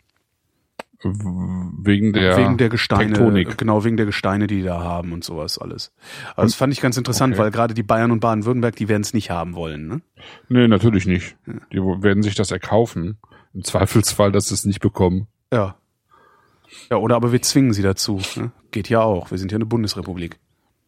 [1.02, 3.56] Wegen der, wegen der Gesteine, Tektonik.
[3.56, 5.92] genau, wegen der Gesteine, die die da haben und sowas alles.
[6.36, 7.42] Also das fand ich ganz interessant, Okay.
[7.44, 10.02] weil gerade die Bayern und Baden-Württemberg, die werden es nicht haben wollen, ne?
[10.50, 11.36] Nee, natürlich nicht.
[11.72, 13.16] Die werden sich das erkaufen.
[13.54, 15.26] Im Zweifelsfall, dass sie es nicht bekommen.
[15.52, 15.76] Ja.
[16.90, 18.20] Ja, oder aber wir zwingen sie dazu.
[18.36, 18.52] Ne?
[18.70, 19.30] Geht ja auch.
[19.30, 20.38] Wir sind ja eine Bundesrepublik.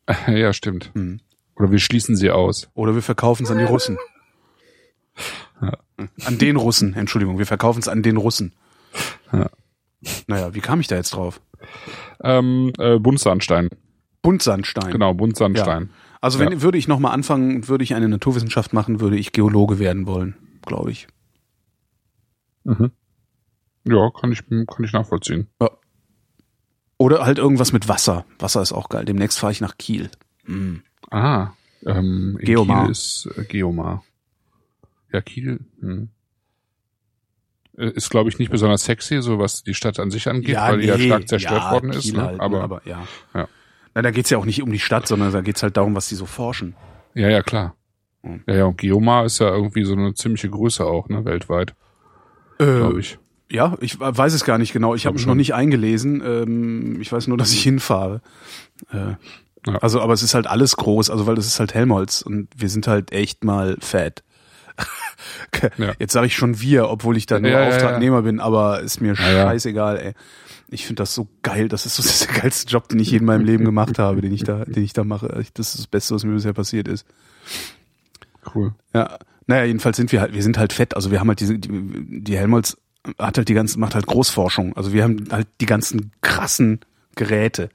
[0.26, 0.90] ja, stimmt.
[0.94, 1.20] Mhm.
[1.56, 2.68] Oder wir schließen sie aus.
[2.74, 3.98] Oder wir verkaufen es an die Russen.
[5.60, 5.72] Ja.
[6.24, 8.54] An den Russen, Entschuldigung, wir verkaufen es an den Russen.
[9.32, 9.48] Ja.
[10.26, 11.40] Naja, wie kam ich da jetzt drauf?
[12.22, 13.70] Ähm, äh, Buntsandstein.
[14.22, 14.92] Buntsandstein.
[14.92, 15.90] Genau, Buntsandstein.
[16.20, 16.62] Also wenn Ja.
[16.62, 20.36] würde ich nochmal anfangen, und würde ich eine Naturwissenschaft machen, würde ich Geologe werden wollen,
[20.64, 21.08] glaube ich.
[22.64, 22.92] Mhm.
[23.84, 25.48] Ja, kann ich, kann ich nachvollziehen.
[26.98, 28.24] Oder halt irgendwas mit Wasser.
[28.38, 29.04] Wasser ist auch geil.
[29.04, 30.10] Demnächst fahre ich nach Kiel.
[30.46, 30.76] Mm.
[31.10, 31.50] Ah,
[31.84, 32.84] ähm, Geomar.
[32.84, 34.04] Kiel ist äh, Geomar.
[35.12, 36.10] Ja, Kiel hm.
[37.76, 40.80] Äh, ist, glaube ich, nicht besonders sexy, so was die Stadt an sich angeht, weil
[40.80, 42.12] die ja stark zerstört ja, worden ist.
[42.12, 42.22] Ne?
[42.22, 43.06] halt, aber, aber ja.
[43.34, 43.48] Ja.
[43.94, 46.08] Na, da geht's ja auch nicht um die Stadt, sondern da geht's halt darum, was
[46.08, 46.74] die so forschen.
[47.14, 47.74] ja, ja, klar.
[48.22, 48.42] Hm.
[48.46, 51.74] Ja, ja, und Geomar ist ja irgendwie so eine ziemliche Größe auch, ne, weltweit,
[52.58, 53.18] glaube Äh, ich.
[53.50, 54.94] ja, ich weiß es gar nicht genau.
[54.94, 56.22] Ich habe mich noch nicht eingelesen.
[56.24, 58.20] Ähm, ich weiß nur, dass ich hinfahre.
[58.92, 59.14] Äh,
[59.66, 59.76] Ja.
[59.80, 62.68] Also, aber es ist halt alles groß, also weil das ist halt Helmholtz und wir
[62.68, 64.24] sind halt echt mal fett.
[65.78, 65.92] Ja.
[65.98, 67.74] Jetzt sage ich schon wir, obwohl ich da nur Ja, ja, ja.
[67.74, 70.12] Auftragnehmer bin, aber ist mir scheißegal, ey.
[70.68, 71.68] Ich finde das so geil.
[71.68, 73.98] Das ist so das ist der geilste Job, den ich je in meinem Leben gemacht
[73.98, 75.28] habe, den ich da, den ich da mache.
[75.54, 77.06] Das ist das Beste, was mir bisher passiert ist.
[78.54, 78.74] Cool.
[78.94, 80.94] Ja, naja, jedenfalls sind wir halt, wir sind halt fett.
[80.94, 82.76] Also wir haben halt diese, die, die Helmholtz
[83.18, 84.76] hat halt die ganzen, macht halt Großforschung.
[84.76, 86.80] Also wir haben halt die ganzen krassen
[87.16, 87.68] Geräte.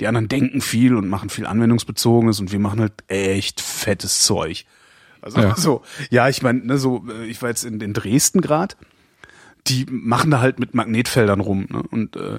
[0.00, 4.64] Die anderen denken viel und machen viel anwendungsbezogenes und wir machen halt echt fettes Zeug.
[5.22, 5.54] Also Ja.
[5.56, 8.76] so, ja, ich meine, ne, so, äh, ich war jetzt in, in Dresden grad.
[9.68, 11.82] Die machen da halt mit Magnetfeldern rum ne?
[11.90, 12.38] und, äh,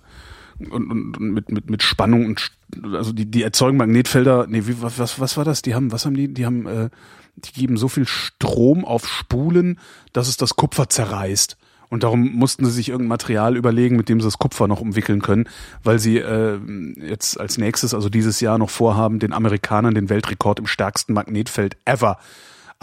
[0.59, 2.51] und, und, und mit, mit, mit Spannung und
[2.93, 5.61] also die, die erzeugen Magnetfelder, nee, wie, was, was, was war das?
[5.61, 6.33] Die haben, was haben die?
[6.33, 6.89] Die haben, äh,
[7.35, 9.79] die geben so viel Strom auf Spulen,
[10.11, 11.57] dass es das Kupfer zerreißt.
[11.89, 15.21] Und darum mussten sie sich irgendein Material überlegen, mit dem sie das Kupfer noch umwickeln
[15.21, 15.47] können,
[15.83, 16.57] weil sie äh,
[16.97, 21.77] jetzt als nächstes, also dieses Jahr noch vorhaben, den Amerikanern den Weltrekord im stärksten Magnetfeld
[21.85, 22.17] ever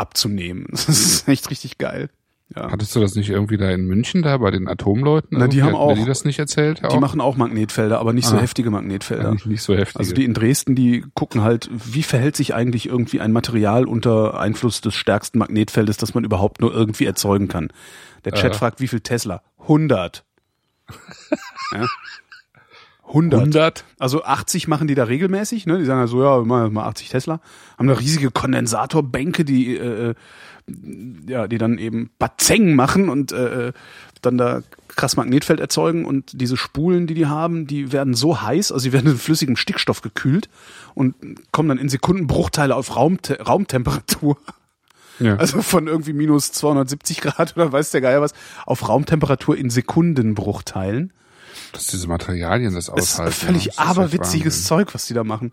[0.01, 0.67] abzunehmen.
[0.71, 2.11] Das ist echt richtig geil.
[2.57, 2.69] Ja.
[2.73, 5.39] Hattest du das nicht irgendwie da in München da bei den Atomleuten?
[5.39, 6.83] Na, die haben auch- die das nicht erzählt?
[6.93, 8.41] Die machen auch Magnetfelder, aber nicht so Ah.
[8.41, 9.31] heftige Magnetfelder.
[9.35, 9.97] nicht, nicht so heftig.
[10.01, 14.41] Also die in Dresden, die gucken halt, wie verhält sich eigentlich irgendwie ein Material unter
[14.41, 17.69] Einfluss des stärksten Magnetfeldes, das man überhaupt nur irgendwie erzeugen kann.
[18.25, 18.59] Der Chat Äh.
[18.59, 19.43] fragt, wie viel Tesla?
[19.61, 20.25] 100.
[21.73, 21.87] ja?
[23.11, 23.41] 100.
[23.41, 23.85] 100?
[23.99, 25.79] Also 80 machen die da regelmäßig, ne?
[25.79, 27.41] Die sagen also, ja, mal, mal 80 Tesla.
[27.79, 30.15] Haben da riesige Kondensatorbänke, die, äh,
[31.27, 33.73] ja, die dann eben Bazeng machen und äh,
[34.23, 38.73] dann da krass Magnetfeld erzeugen und diese Spulen, die die haben, die werden so heiß,
[38.73, 40.49] also sie werden in flüssigem Stickstoff gekühlt
[40.95, 41.15] und
[41.53, 44.37] kommen dann in Sekundenbruchteile auf Raumte Raumtemperatur.
[45.19, 45.37] Ja.
[45.37, 48.33] Also von irgendwie minus 270 Grad oder weiß der Geier was,
[48.67, 51.13] auf Raumtemperatur in Sekundenbruchteilen.
[51.73, 53.33] Dass diese Materialien das Das ist aushalten.
[53.33, 54.65] völlig ja, das ist aberwitziges.
[54.65, 55.51] Zeug, was die da machen.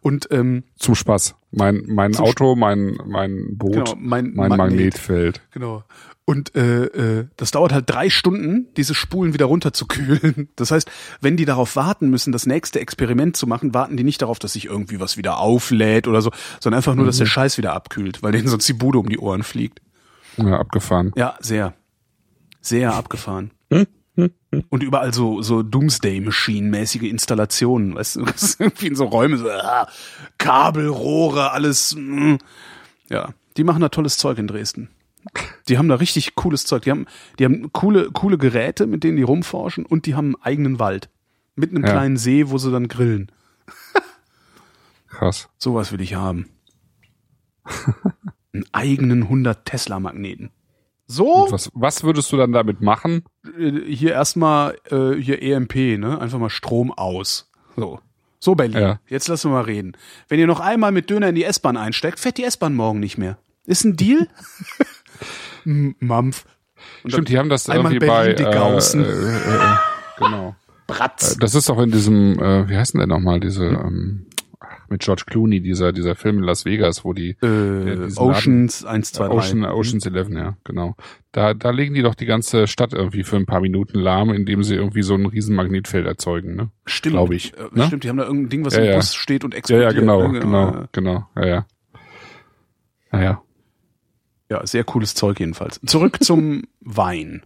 [0.00, 1.34] Und ähm, Zum Spaß.
[1.52, 4.58] Mein, mein Auto, mein, mein Boot, Genau, mein mein, Magnet.
[4.58, 5.40] Magnetfeld.
[5.50, 5.84] Genau.
[6.26, 10.48] Und äh, äh, das dauert halt drei Stunden, diese Spulen wieder runterzukühlen.
[10.56, 10.88] Das heißt,
[11.20, 14.52] wenn die darauf warten müssen, das nächste Experiment zu machen, warten die nicht darauf, dass
[14.52, 18.22] sich irgendwie was wieder auflädt oder so, sondern einfach nur, dass der Scheiß wieder abkühlt,
[18.22, 19.80] weil denen sonst die Bude um die Ohren fliegt.
[20.36, 21.10] Ja, abgefahren.
[21.16, 21.74] Ja, sehr.
[22.60, 23.50] Sehr abgefahren.
[24.68, 28.24] Und überall so, so Doomsday-Machine-mäßige Installationen, weißt du,
[28.58, 29.88] irgendwie in so Räume, so, ah,
[30.38, 31.94] Kabel, Rohre, alles.
[31.96, 32.36] mm.
[33.08, 34.88] Ja, die machen da tolles Zeug in Dresden.
[35.68, 36.82] Die haben da richtig cooles Zeug.
[36.84, 37.06] Die haben,
[37.38, 41.08] die haben coole, coole Geräte, mit denen die rumforschen und die haben einen eigenen Wald.
[41.56, 41.90] Mit einem Ja.
[41.92, 43.30] kleinen See, wo sie dann grillen.
[45.08, 45.48] Krass.
[45.58, 46.48] Sowas will ich haben.
[48.52, 50.50] einen eigenen 100 Tesla-Magneten.
[51.10, 51.48] So?
[51.50, 53.24] Was, was würdest du dann damit machen?
[53.58, 56.20] äh, hier erstmal äh, hier EMP, ne?
[56.20, 57.50] Einfach mal Strom aus.
[57.76, 57.98] So.
[58.38, 58.80] So, Berlin.
[58.80, 59.00] Ja.
[59.08, 59.96] Jetzt lassen wir mal reden.
[60.28, 63.18] Wenn ihr noch einmal mit Döner in die S-Bahn einsteigt, fährt die S-Bahn morgen nicht
[63.18, 63.38] mehr.
[63.66, 64.28] Ist ein Deal?
[65.64, 66.44] Mampf.
[67.02, 69.04] Und Stimmt, die haben das irgendwie bei Berlin äh, Dickhausen.
[69.04, 69.76] äh, äh,
[70.18, 70.54] genau.
[70.86, 71.36] Bratz.
[71.38, 74.26] Das ist doch in diesem, äh, wie heißt denn der nochmal, diese ähm,
[74.90, 79.12] mit George Clooney, dieser dieser Film in Las Vegas, wo die Äh, diesen Oceans 1,
[79.12, 79.34] 2, 3.
[79.34, 80.96] Ocean, Ocean's Eleven, ja, genau.
[81.32, 84.62] Da, da legen die doch die ganze Stadt irgendwie für ein paar Minuten lahm, indem
[84.64, 86.70] sie irgendwie so ein riesen Magnetfeld erzeugen, ne?
[86.86, 87.14] Stimmt.
[87.14, 87.84] glaub ich, Äh, ne?
[87.86, 88.96] Stimmt, die haben da irgendein Ding, was Ja, im ja.
[88.96, 89.92] Bus steht und Ja, explodiert.
[89.94, 90.40] ja, genau, ne?
[90.40, 91.66] genau, genau, ja, ja.
[93.12, 93.42] Naja.
[94.50, 95.80] Ja, sehr cooles Zeug jedenfalls.
[95.86, 97.42] Zurück zum Wein.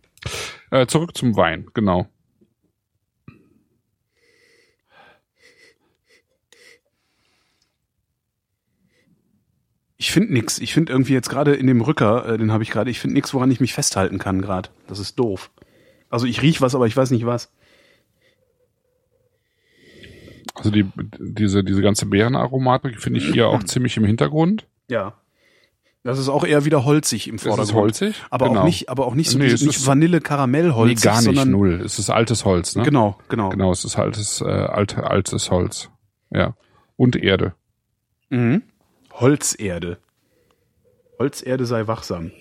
[0.70, 2.09] Äh, zurück zum Wein, genau.
[9.97, 10.59] Ich finde nix.
[10.59, 13.14] Ich finde irgendwie jetzt gerade in dem Rücker, äh, den habe ich gerade, ich finde
[13.14, 14.70] nix, woran ich mich festhalten kann gerade.
[14.88, 15.51] Das ist doof.
[16.11, 17.53] Also ich riech was, aber ich weiß nicht was.
[20.55, 20.86] Also die,
[21.18, 24.66] diese, diese ganze Beerenaromatik finde ich hier auch ziemlich im Hintergrund.
[24.88, 25.14] Ja.
[26.05, 27.68] Das ist auch eher wieder holzig im Es Vordergrund.
[27.68, 28.22] ist holzig.
[28.30, 28.61] Aber genau.
[28.61, 31.47] auch nicht, aber auch nicht so Nee, nicht, es nicht Vanille Karamellholz, Nee, gar nicht,
[31.47, 31.80] null.
[31.84, 32.82] Es ist altes Holz, ne?
[32.82, 33.49] genau, genau.
[33.49, 35.90] Genau, es ist altes, äh, alte, altes Holz.
[36.30, 36.55] Ja.
[36.97, 37.55] Und Erde.
[38.28, 38.62] Mhm.
[39.15, 39.99] Holzerde.
[41.19, 42.33] Holzerde sei wachsam.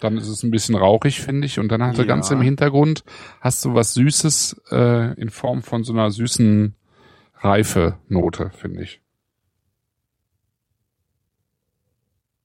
[0.00, 1.58] Dann ist es ein bisschen rauchig, finde ich.
[1.58, 2.08] Und dann hast du Ja.
[2.08, 3.04] ganz im Hintergrund
[3.40, 6.74] hast du was Süßes äh, in Form von so einer süßen
[7.36, 9.00] Reife-Note, finde ich.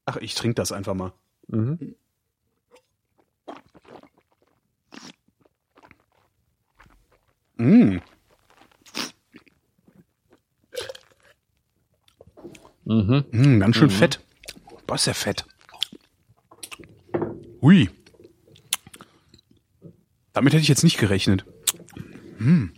[0.05, 1.13] Ach, ich trinke das einfach mal.
[7.57, 7.97] Mm.
[12.89, 13.23] Mhm.
[13.31, 14.19] Mm, ganz schön fett.
[14.87, 15.45] Boah, ist ja fett.
[17.61, 17.89] Hui.
[20.33, 21.45] Damit hätte ich jetzt nicht gerechnet.
[22.39, 22.69] Mm.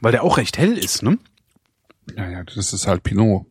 [0.00, 1.18] Weil der auch recht hell ist, ne?
[2.16, 3.46] Ja, ja, das ist halt Pinot.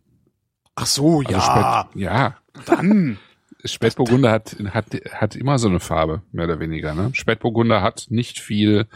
[0.75, 1.39] Ach so, Also ja.
[1.87, 2.37] Spät, ja.
[2.65, 3.17] Dann.
[3.65, 6.93] Spätburgunder hat, hat, hat immer so eine Farbe, mehr oder weniger.
[6.93, 7.11] Ne?
[7.13, 8.87] Spätburgunder hat nicht viel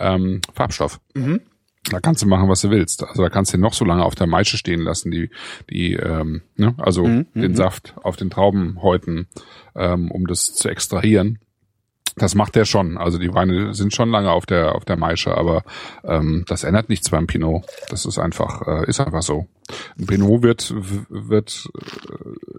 [0.00, 1.00] ähm, Farbstoff.
[1.14, 1.40] Mhm.
[1.90, 3.02] Da kannst du machen, was du willst.
[3.02, 5.30] Also da kannst du den noch so lange auf der Maische stehen lassen, die,
[5.70, 6.74] die, ähm, ne?
[6.78, 7.56] also Mhm, den mhm.
[7.56, 9.26] Saft auf den Traubenhäuten,
[9.74, 11.38] ähm, um das zu extrahieren.
[12.16, 12.98] Das macht er schon.
[12.98, 15.62] Also die Weine sind schon lange auf der auf der Maische, aber
[16.04, 17.64] ähm, das ändert nichts beim Pinot.
[17.90, 19.46] Das ist einfach äh, ist einfach so.
[19.98, 20.74] Ein Pinot wird
[21.08, 21.68] wird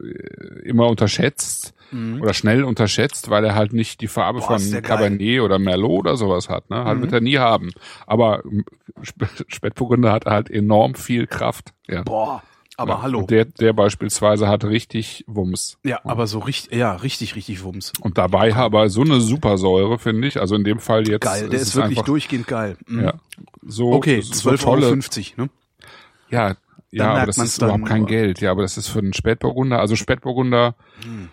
[0.02, 4.44] äh, immer unterschätzt oder schnell unterschätzt, weil er halt nicht die Farbe Mhm.
[4.48, 4.82] Boah, ist von geil.
[4.82, 6.70] Cabernet oder Merlot oder sowas hat.
[6.70, 6.84] Ne?
[6.84, 7.02] Halt Mhm.
[7.04, 7.72] wird er nie haben.
[8.06, 8.64] Aber ähm,
[9.02, 11.74] Sp- Spätburgunder hat halt enorm viel Kraft.
[11.88, 12.04] Ja.
[12.04, 12.44] Boah,
[12.78, 13.02] aber Ja.
[13.02, 13.20] hallo.
[13.20, 15.78] Und Der, der beispielsweise hat richtig Wumms.
[15.84, 17.94] ja, aber so richtig, ja, richtig, richtig Wumms.
[18.02, 20.40] Und dabei aber so eine Supersäure, finde ich.
[20.40, 21.24] Also in dem Fall jetzt.
[21.24, 22.78] Geil, der es ist wirklich einfach, durchglich geil.
[22.88, 23.04] Mhm.
[23.04, 23.14] Ja.
[23.66, 24.86] So, Okay, so 12,50 tolle.
[24.88, 24.96] Euro,
[25.38, 25.50] ne?
[26.30, 26.56] Ja,
[26.92, 28.42] ja, aber das ist dann, überhaupt kein Geld.
[28.42, 29.80] Ja, aber das ist für einen Spätburgunder.
[29.80, 30.76] Also Spätburgunder.
[31.04, 31.30] Hm.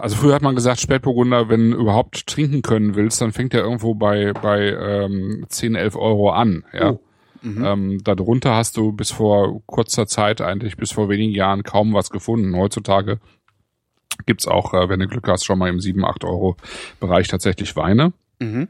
[0.00, 3.62] Also früher hat man gesagt, Spätburgunder, wenn du überhaupt trinken können willst, dann fängt er
[3.62, 6.64] irgendwo bei bei ähm, 10, 11 Euro an.
[6.72, 6.92] Ja.
[6.92, 7.00] Oh.
[7.42, 7.64] Mhm.
[7.64, 12.10] Ähm, darunter hast du bis vor kurzer Zeit, eigentlich bis vor wenigen Jahren, kaum was
[12.10, 12.56] gefunden.
[12.56, 13.20] Heutzutage
[14.26, 16.56] gibt's auch, äh, wenn du Glück hast, schon mal im 7, 8 Euro
[17.00, 18.12] Bereich tatsächlich Weine.
[18.40, 18.68] Mhm.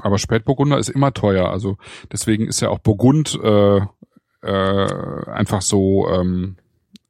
[0.00, 1.48] Aber Spätburgunder ist immer teuer.
[1.48, 1.78] Also
[2.12, 3.80] deswegen ist ja auch Burgund äh,
[4.42, 6.08] äh, einfach so.
[6.08, 6.56] Ähm,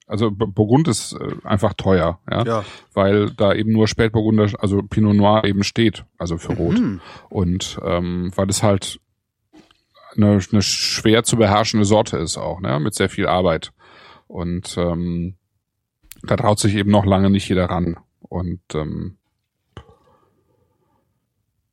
[0.09, 2.45] also Burgund ist äh, einfach teuer, ja?
[2.45, 2.65] Ja.
[2.95, 6.79] weil da eben nur Spätburgunder, also Pinot Noir eben steht, also für Rot.
[6.79, 7.01] Mhm.
[7.29, 9.01] Und ähm, weil es halt
[10.17, 12.81] eine, eine schwer zu beherrschende Sorte ist auch, ne?
[12.81, 13.73] mit sehr viel Arbeit.
[14.27, 15.37] Und ähm,
[16.23, 17.97] da traut sich eben noch lange nicht jeder ran.
[18.21, 19.18] Und ähm,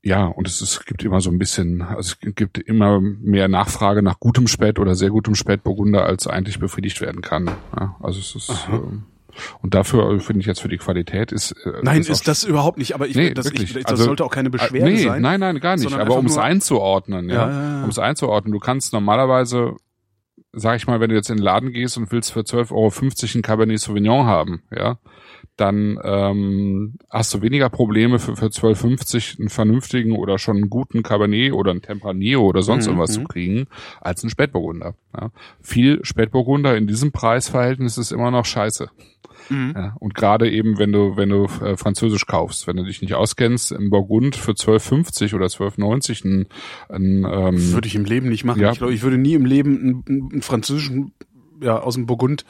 [0.05, 4.03] ja, und es, ist, gibt immer so ein bisschen, also es gibt immer mehr Nachfrage
[4.03, 7.49] nach gutem Spät oder sehr gutem Spätburgunder, als eigentlich befriedigt werden kann.
[7.75, 9.05] Ja, also es ist ähm,
[9.63, 12.43] und dafür äh, finde ich jetzt für die Qualität ist äh, Nein, auch ist das
[12.43, 15.23] überhaupt nicht, aber ich, Nee, das, ich, das Also, sollte auch keine Beschwerde nee, sein.
[15.23, 15.91] Nein, nein, gar nicht.
[15.91, 17.83] Aber um es einzuordnen, ja, Ja, ja, ja.
[17.83, 19.75] um es einzuordnen, du kannst normalerweise,
[20.53, 22.91] sag ich mal, wenn du jetzt in den Laden gehst und willst für 12,50 Euro
[23.39, 24.99] ein Cabernet Sauvignon haben, ja,
[25.57, 31.03] dann ähm, hast du weniger Probleme für, für 12,50 einen vernünftigen oder schon einen guten
[31.03, 33.27] Cabernet oder einen Tempranillo oder sonst Mhm, irgendwas zu mhm.
[33.27, 33.67] kriegen,
[34.01, 34.95] als ein Spätburgunder.
[35.15, 35.31] Ja.
[35.61, 38.89] Viel Spätburgunder in diesem Preisverhältnis ist immer noch scheiße.
[39.49, 39.73] Mhm.
[39.75, 43.13] Ja, und gerade eben, wenn du, wenn du äh, Französisch kaufst, wenn du dich nicht
[43.13, 46.47] auskennst, im Burgund für 12,50 oder 12,90 ein,
[46.89, 48.61] ein ähm, Würde ich im Leben nicht machen.
[48.61, 48.71] Ja.
[48.71, 51.13] Ich glaube, ich würde nie im Leben einen, einen, einen französischen,
[51.61, 52.45] ja, aus dem Burgund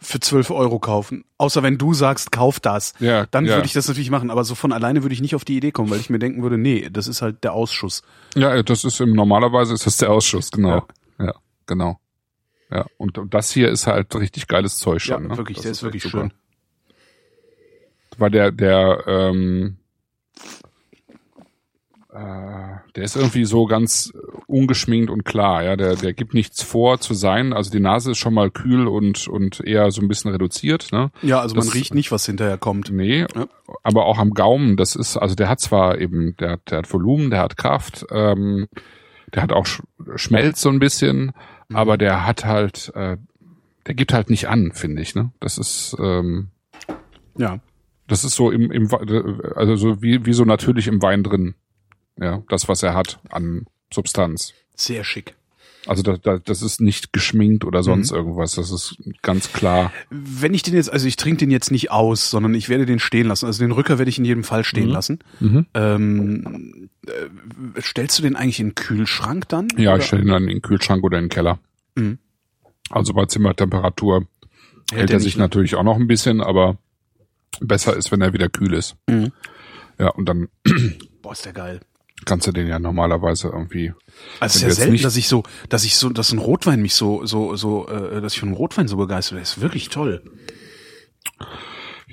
[0.00, 1.24] für 12 Euro kaufen.
[1.38, 2.94] Außer wenn du sagst, kauf das.
[3.00, 3.56] Ja, Dann ja.
[3.56, 4.30] würde ich das natürlich machen.
[4.30, 6.42] Aber so von alleine würde ich nicht auf die Idee kommen, weil ich mir denken
[6.42, 8.02] würde, nee, das ist halt der Ausschuss.
[8.34, 10.86] Ja, das ist im normalerweise ist das der Ausschuss, genau.
[11.18, 11.34] Ja,
[11.66, 11.98] genau.
[12.70, 15.22] Ja, und das hier ist halt richtig geiles Zeug schon.
[15.22, 15.36] ja, ne?
[15.36, 16.24] wirklich, das der ist wirklich echt super.
[16.24, 16.32] schön.
[18.18, 19.78] Weil der, der, ähm,
[20.36, 20.67] äh,
[22.96, 24.12] der ist irgendwie so ganz
[24.46, 25.76] ungeschminkt und klar, ja.
[25.76, 27.52] Der, der gibt nichts vor zu sein.
[27.52, 31.10] Also die Nase ist schon mal kühl und, und eher so ein bisschen reduziert, ne?
[31.22, 32.90] Ja, also man Das- riecht nicht, was hinterher kommt.
[32.90, 33.46] Nee, Ja.
[33.82, 36.92] aber auch am Gaumen, das ist, also der hat zwar eben, der, hat- der hat
[36.92, 38.68] Volumen, der hat Kraft, ähm,
[39.34, 39.82] der hat auch Sch
[40.16, 41.32] Schmelz so ein bisschen,
[41.68, 41.76] Mhm.
[41.76, 43.16] aber der hat halt, äh,
[43.86, 45.30] der gibt halt nicht an, finde ich, ne?
[45.40, 46.48] Das ist, ähm,
[47.36, 47.58] Ja.
[48.06, 48.88] das ist so im, im
[49.54, 51.54] also so wie, wie so natürlich im Wein drin.
[52.20, 54.52] Ja, das, was er hat an Substanz.
[54.74, 55.34] Sehr schick.
[55.86, 58.16] Also das, das, das ist nicht geschminkt oder sonst Mhm.
[58.18, 58.56] irgendwas.
[58.56, 59.92] Das ist ganz klar.
[60.10, 62.98] Wenn ich den jetzt, also ich trinke den jetzt nicht aus, sondern ich werde den
[62.98, 63.46] stehen lassen.
[63.46, 64.92] Also den Rücker werde ich in jedem Fall stehen Mhm.
[64.92, 65.18] lassen.
[65.40, 65.66] Mhm.
[65.74, 69.68] Ähm, äh, stellst du den eigentlich in den Kühlschrank dann?
[69.76, 71.58] Ja, Oder- ich stelle ihn dann in den Kühlschrank oder in den Keller.
[71.94, 72.18] Mhm.
[72.90, 74.26] Also bei Zimmertemperatur
[74.92, 76.76] hält er nicht, sich natürlich auch noch ein bisschen, aber
[77.60, 78.96] besser ist, wenn er wieder kühl ist.
[79.08, 79.32] Mhm.
[79.98, 80.48] Ja, und dann
[81.22, 81.80] Boah, ist der geil.
[82.28, 83.92] Kannst du den ja normalerweise irgendwie.
[84.40, 86.80] Also es ist ja selten, nicht- dass ich so, dass ich so, dass ein Rotwein
[86.82, 89.40] mich so, so, so, äh, dass ich von Rotwein so begeistert bin.
[89.42, 90.22] Das ist wirklich toll.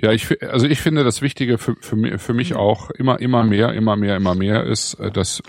[0.01, 3.73] Ja, ich also ich finde das Wichtige für, für, für mich auch immer immer mehr,
[3.73, 5.41] immer mehr, immer mehr ist, äh, dass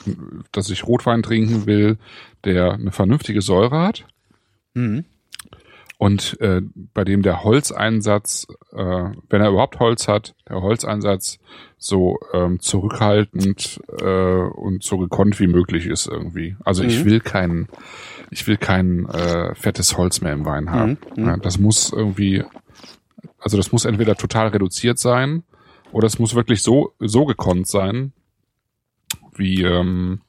[0.52, 1.98] dass ich Rotwein trinken will,
[2.44, 4.06] der eine vernünftige Säure hat
[4.74, 5.04] Mhm.
[5.98, 6.60] Und äh,
[6.92, 11.38] bei dem der Holzeinsatz, äh, wenn er überhaupt Holz hat, der Holzeinsatz
[11.78, 16.56] so ähm, zurückhaltend äh, und so gekonnt wie möglich ist irgendwie.
[16.64, 17.04] Also ich Mhm.
[17.06, 17.68] will kein,
[18.30, 20.98] ich will kein äh, fettes Holz mehr im Wein haben.
[21.16, 21.28] Mhm, mhm.
[21.28, 22.44] Ja, das muss irgendwie,
[23.38, 25.44] also das muss entweder total reduziert sein
[25.92, 28.12] oder es muss wirklich so so gekonnt sein,
[29.34, 30.20] wie ähm,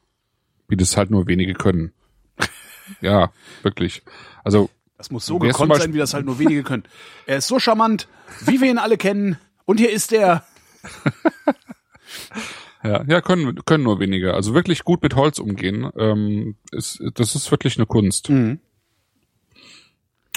[0.70, 1.92] wie das halt nur wenige können.
[3.02, 3.32] ja,
[3.64, 4.02] wirklich.
[4.46, 6.84] Also Das muss so gekonnt sein, wie das halt nur wenige können.
[7.26, 8.08] Er ist so charmant,
[8.42, 9.38] wie wir ihn alle kennen.
[9.66, 10.44] Und hier ist er.
[12.84, 14.34] Ja, ja, können, können nur wenige.
[14.34, 18.30] Also wirklich gut mit Holz umgehen, ähm, ist, das ist wirklich eine Kunst.
[18.30, 18.60] Mhm.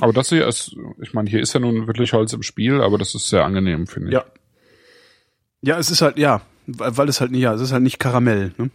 [0.01, 2.97] Aber das hier ist, ich meine, hier ist ja nun wirklich Holz im Spiel, aber
[2.97, 4.15] das ist sehr angenehm, finde ich.
[4.15, 4.25] Ja.
[5.63, 7.99] Ja, es ist halt, ja, weil weil es halt nicht, ja, es ist halt nicht
[7.99, 8.71] Karamell, ne?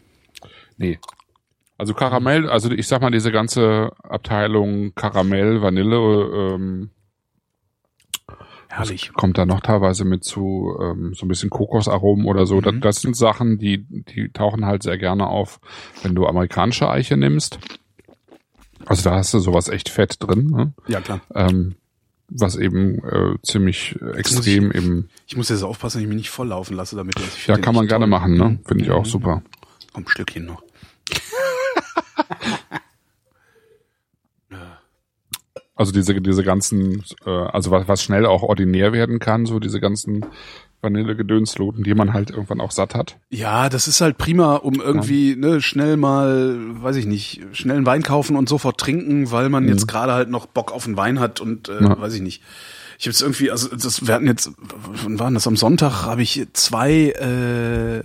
[0.78, 1.00] Nee.
[1.78, 5.98] Also Karamell, also ich sag mal, diese ganze Abteilung Karamell, Vanille,
[6.56, 6.90] ähm,
[8.70, 9.12] Herrlich.
[9.14, 12.62] kommt da noch teilweise mit zu ähm, so ein bisschen Kokosaromen oder so.
[12.62, 12.82] Das, Mhm.
[12.82, 15.60] das sind Sachen, die, die tauchen halt sehr gerne auf,
[16.04, 17.60] wenn du amerikanische Eiche nimmst.
[18.86, 20.74] Also da hast du sowas echt fett drin, ne?
[20.88, 21.22] Ja, klar.
[21.34, 21.76] ähm,
[22.30, 26.30] was eben äh, ziemlich äh, extrem eben, Ich muss jetzt aufpassen, dass ich mich nicht
[26.30, 27.16] volllaufen lasse damit.
[27.20, 28.50] Ich ja, kann man gerne machen, ne?
[28.50, 28.60] Mhm.
[28.66, 29.10] Finde ich auch Mhm.
[29.10, 29.42] super.
[29.94, 30.64] Komm, ein Stückchen noch.
[35.78, 39.82] Also diese, diese ganzen, äh, also was, was schnell auch ordinär werden kann, so diese
[39.82, 40.26] ganzen
[40.82, 43.18] Vanillegedönsloten, die man halt irgendwann auch satt hat.
[43.30, 47.86] Ja, das ist halt prima, um irgendwie ne, schnell mal, weiß ich nicht, schnell einen
[47.86, 49.70] Wein kaufen und sofort trinken, weil man Mhm.
[49.70, 52.00] jetzt gerade halt noch Bock auf einen Wein hat und äh, Ja.
[52.00, 52.42] weiß ich nicht.
[52.98, 55.48] Ich habe jetzt irgendwie, also das, wir hatten jetzt, wann waren das?
[55.48, 58.02] Am Sonntag habe ich zwei äh,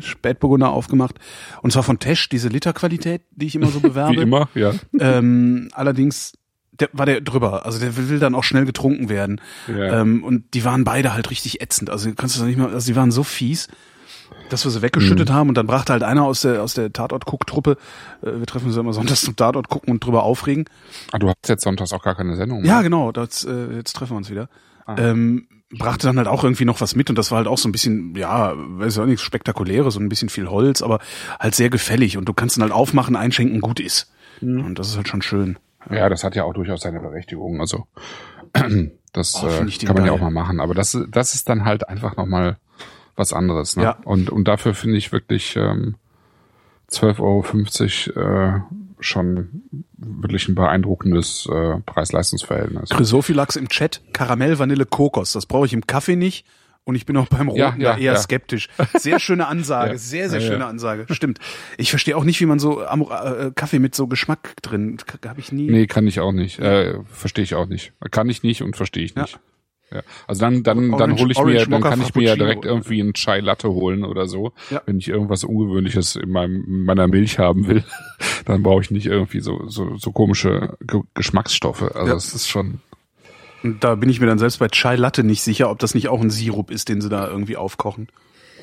[0.00, 1.16] Spätburgunder aufgemacht.
[1.62, 4.16] Und zwar von Tesch, diese Literqualität, die ich immer so bewerbe.
[4.16, 4.72] Wie immer, ja.
[4.98, 6.32] Ähm, allerdings
[6.72, 7.64] der, war der drüber.
[7.64, 9.40] Also der will dann auch schnell getrunken werden.
[9.68, 10.00] Ja.
[10.00, 11.90] Ähm, und die waren beide halt richtig ätzend.
[11.90, 13.68] Also kannst du nicht mehr, also die waren so fies,
[14.52, 15.34] dass wir sie weggeschüttet Mhm.
[15.34, 17.76] haben und dann brachte halt einer aus der aus der Tatort-Guck-Truppe,
[18.22, 20.66] äh, wir treffen uns immer sonntags zum Tatort gucken und drüber aufregen.
[21.12, 22.64] Ah, du hast jetzt sonntags auch gar keine Sendung.
[22.64, 22.82] Ja, mehr.
[22.84, 24.48] genau, das, äh, jetzt treffen wir uns wieder.
[24.86, 24.96] Ah.
[24.98, 27.68] Ähm, brachte dann halt auch irgendwie noch was mit und das war halt auch so
[27.68, 30.98] ein bisschen, ja, weiß ich auch nichts Spektakuläres und ein bisschen viel Holz, aber
[31.40, 34.12] halt sehr gefällig und du kannst dann halt aufmachen, einschenken, gut ist.
[34.42, 34.64] Mhm.
[34.66, 35.58] Und das ist halt schon schön.
[35.90, 37.60] Ja, das hat ja auch durchaus seine Berechtigung.
[37.60, 37.86] Also
[39.12, 40.10] das Oh, äh, kann man ja geil.
[40.10, 40.60] auch mal machen.
[40.60, 42.58] Aber das, das ist dann halt einfach nochmal
[43.16, 43.76] was anderes.
[43.76, 43.84] Ne?
[43.84, 43.98] Ja.
[44.04, 45.96] Und, und dafür finde ich wirklich ähm,
[46.90, 48.60] 12,50 Euro äh,
[49.00, 49.62] schon
[49.96, 52.90] wirklich ein beeindruckendes äh, Preis-Leistungs-Verhältnis.
[52.90, 55.32] Chrysophylax im Chat, Karamell, Vanille, Kokos.
[55.32, 56.46] Das brauche ich im Kaffee nicht.
[56.84, 58.18] Und ich bin auch beim Roten Ja, ja, da eher ja.
[58.18, 58.68] skeptisch.
[58.94, 61.06] Sehr schöne Ansage, sehr, sehr schöne Ansage.
[61.10, 61.38] Stimmt.
[61.78, 65.52] Ich verstehe auch nicht, wie man so äh, Kaffee mit so Geschmack drin, habe ich
[65.52, 65.70] nie.
[65.70, 66.58] Nee, kann ich auch nicht.
[66.58, 67.92] Äh, verstehe ich auch nicht.
[68.10, 69.38] Kann ich nicht und verstehe ich nicht.
[69.92, 70.02] Ja.
[70.26, 73.00] Also dann, dann, dann Orange- hole ich mir, dann kann ich mir ja direkt irgendwie
[73.00, 74.52] einen Chai Latte holen oder so.
[74.70, 74.80] Ja.
[74.86, 77.84] Wenn ich irgendwas Ungewöhnliches in meinem, in meiner Milch haben will,
[78.46, 81.82] dann brauche ich nicht irgendwie so, so, so komische Ge Geschmacksstoffe.
[81.82, 82.14] Also Ja.
[82.14, 82.80] das ist schon,
[83.62, 86.08] Und da bin ich mir dann selbst bei Chai Latte nicht sicher, ob das nicht
[86.08, 88.08] auch ein Sirup ist, den sie da irgendwie aufkochen.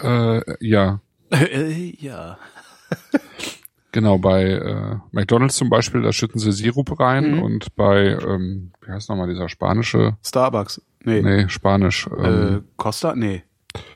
[0.02, 1.00] äh, ja,
[1.32, 2.38] Äh, ja.
[3.92, 7.42] genau, bei äh, McDonalds zum Beispiel, da schütten sie Sirup rein Mhm.
[7.44, 10.82] und bei, ähm, wie heißt nochmal dieser spanische, Starbucks.
[11.04, 11.22] Nee.
[11.22, 13.16] nee, Spanisch, Äh, ähm, Costa?
[13.16, 13.44] Nee.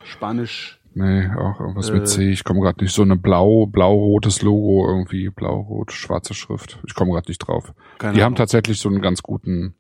[0.04, 0.80] Spanisch.
[0.96, 1.94] Nee, auch irgendwas Äh.
[1.94, 2.30] mit C.
[2.30, 2.94] Ich komme gerade nicht.
[2.94, 5.30] So eine blau, blau-rotes Logo irgendwie.
[5.30, 6.80] Blau-rot, schwarze Schrift.
[6.88, 7.74] Ich komme gerade nicht drauf.
[8.02, 8.36] Die haben Ahnung.
[8.36, 9.74] tatsächlich so einen ganz guten.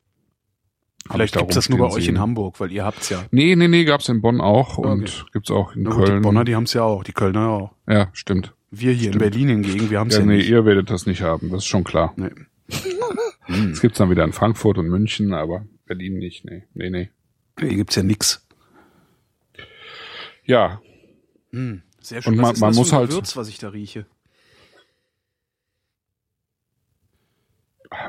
[1.11, 2.19] Vielleicht ich da gibt's das nur bei euch in sehen.
[2.19, 3.23] Hamburg, weil ihr habt's ja.
[3.31, 4.87] Nee, nee, nee, gab's in Bonn auch Okay.
[4.89, 6.21] und gibt's auch in Na gut, die Köln.
[6.23, 7.03] Bonner, die haben's ja auch.
[7.03, 7.71] Die Kölner auch.
[7.87, 8.53] ja, stimmt.
[8.71, 10.49] Wir hier in Berlin hingegen, wir haben's Ja, ja, nee, nicht.
[10.49, 11.49] ihr werdet das nicht haben.
[11.51, 12.13] Das ist schon klar.
[12.15, 12.29] Nee.
[13.47, 16.45] Es gibt's dann wieder in Frankfurt und München, aber Berlin nicht.
[16.45, 17.09] Nee, nee, nee.
[17.59, 18.45] Hier gibt's ja nix.
[20.45, 20.81] Ja,
[21.51, 21.83] Hm.
[22.01, 22.33] Sehr schön.
[22.33, 24.05] Und was man- man das muss halt- Gewürz, was ich da rieche?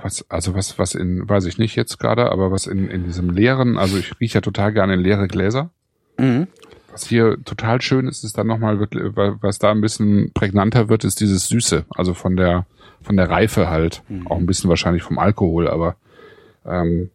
[0.03, 3.31] was, also was, was in, weiß ich nicht jetzt gerade, aber was in, in diesem
[3.31, 5.71] leeren, also ich rieche ja total gerne in leere Gläser.
[6.19, 6.47] Mhm.
[6.95, 11.03] Was hier total schön ist, ist dann nochmal wirklich, was da ein bisschen prägnanter wird,
[11.03, 11.87] ist dieses Süße.
[11.91, 12.67] Also von der,
[13.03, 14.05] von der Reife halt.
[14.09, 14.29] Mhm.
[14.29, 15.97] Auch ein bisschen wahrscheinlich vom Alkohol, aber
[16.65, 17.11] ähm,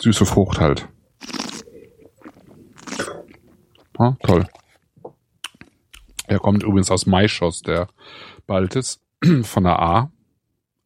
[0.00, 0.88] süße Frucht halt.
[3.96, 4.44] Ah, toll.
[6.26, 7.86] Er kommt übrigens aus Maischoss, der
[8.48, 9.00] Baltis,
[9.42, 10.10] von der A.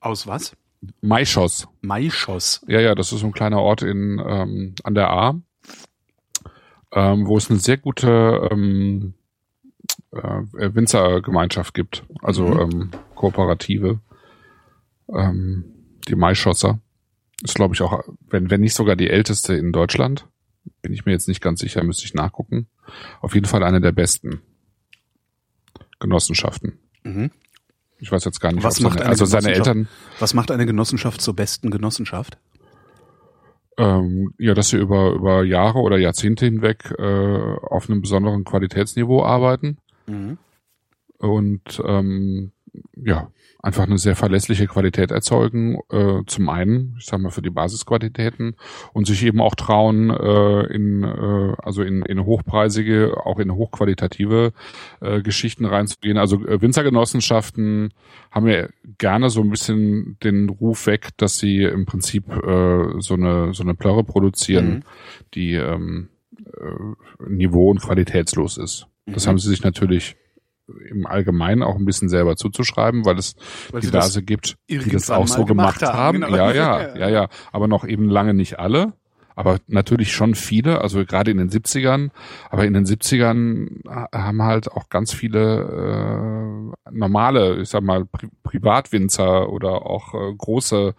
[0.00, 0.54] Aus was?
[1.00, 1.68] Maischoss.
[1.80, 2.62] Maischoss.
[2.68, 5.40] Ja, ja, das ist so ein kleiner Ort in ähm, an der A,
[6.94, 9.14] ähm, wo es eine sehr gute ähm,
[10.12, 10.42] äh,
[10.74, 12.60] Winzergemeinschaft gibt, also Mhm.
[12.60, 14.00] ähm, Kooperative.
[15.14, 15.64] Ähm,
[16.08, 16.80] die Maischosser
[17.42, 20.26] ist, glaube ich, auch, wenn, wenn nicht sogar die älteste in Deutschland.
[20.80, 22.68] Bin ich mir jetzt nicht ganz sicher, müsste ich nachgucken.
[23.20, 24.40] Auf jeden Fall eine der besten
[26.00, 26.78] Genossenschaften.
[27.02, 27.30] Mhm.
[27.98, 29.52] Ich weiß jetzt gar nicht, Was macht seine, eine also seine?
[29.52, 29.88] Eltern,
[30.18, 32.38] Was macht eine Genossenschaft zur besten Genossenschaft?
[33.76, 39.22] Ähm, ja, dass sie über, über Jahre oder Jahrzehnte hinweg äh, auf einem besonderen Qualitätsniveau
[39.24, 40.38] arbeiten Mhm.
[41.18, 42.52] und ähm,
[42.96, 43.30] ja,
[43.62, 48.56] einfach eine sehr verlässliche Qualität erzeugen, äh, zum einen, ich sag mal, für die Basisqualitäten
[48.92, 54.52] und sich eben auch trauen, äh, in, äh, also in, in hochpreisige, auch in hochqualitative
[55.00, 56.18] äh, Geschichten reinzugehen.
[56.18, 57.92] Also äh, Winzergenossenschaften
[58.30, 58.66] haben ja
[58.98, 63.62] gerne so ein bisschen den Ruf weg, dass sie im Prinzip äh, so eine so
[63.62, 64.82] eine Plörre produzieren, Mhm.
[65.34, 66.08] die ähm,
[66.60, 68.86] äh, niveau- und qualitätslos ist.
[69.06, 69.28] Das Mhm.
[69.30, 70.16] haben sie sich natürlich
[70.90, 73.36] im Allgemeinen auch ein bisschen selber zuzuschreiben, weil es
[73.70, 76.32] Weil diverse gibt, die das auch so gemacht gemacht, haben, haben.
[76.32, 76.36] genau.
[76.36, 77.28] Ja, ja, ja, ja.
[77.52, 78.94] Aber noch eben lange nicht alle.
[79.36, 82.10] Aber natürlich schon viele, also gerade in den 70ern.
[82.50, 83.82] Aber in den 70ern
[84.14, 90.32] haben halt auch ganz viele äh, normale, ich sag mal, Pri Privatwinzer oder auch äh,
[90.38, 90.94] große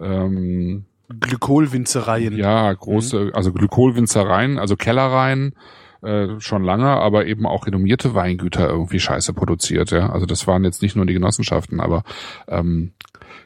[0.00, 2.36] ähm, Glykolwinzereien.
[2.36, 5.54] ja, große, also Glykolwinzereien, also Kellereien,
[6.02, 10.10] äh, schon lange, aber eben auch renommierte Weingüter irgendwie Scheiße produziert, ja.
[10.10, 12.04] Also das waren jetzt nicht nur die Genossenschaften, aber
[12.48, 12.92] ähm,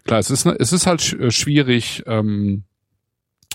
[0.04, 2.64] klar, es ist, es ist halt äh, schwierig, ähm,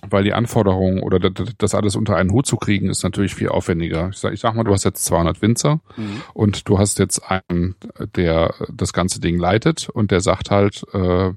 [0.08, 3.50] weil die Anforderungen oder das, das alles unter einen Hut zu kriegen, ist natürlich viel
[3.50, 4.10] aufwendiger.
[4.10, 6.22] Ich sag, ich sag mal, du hast jetzt 200 Winzer Mhm.
[6.34, 7.76] und du hast jetzt einen,
[8.16, 11.32] der das ganze Ding leitet und der sagt halt, äh,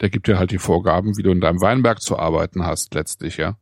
[0.00, 3.36] der gibt dir halt die Vorgaben, wie du in deinem Weinberg zu arbeiten hast, letztlich,
[3.38, 3.56] ja.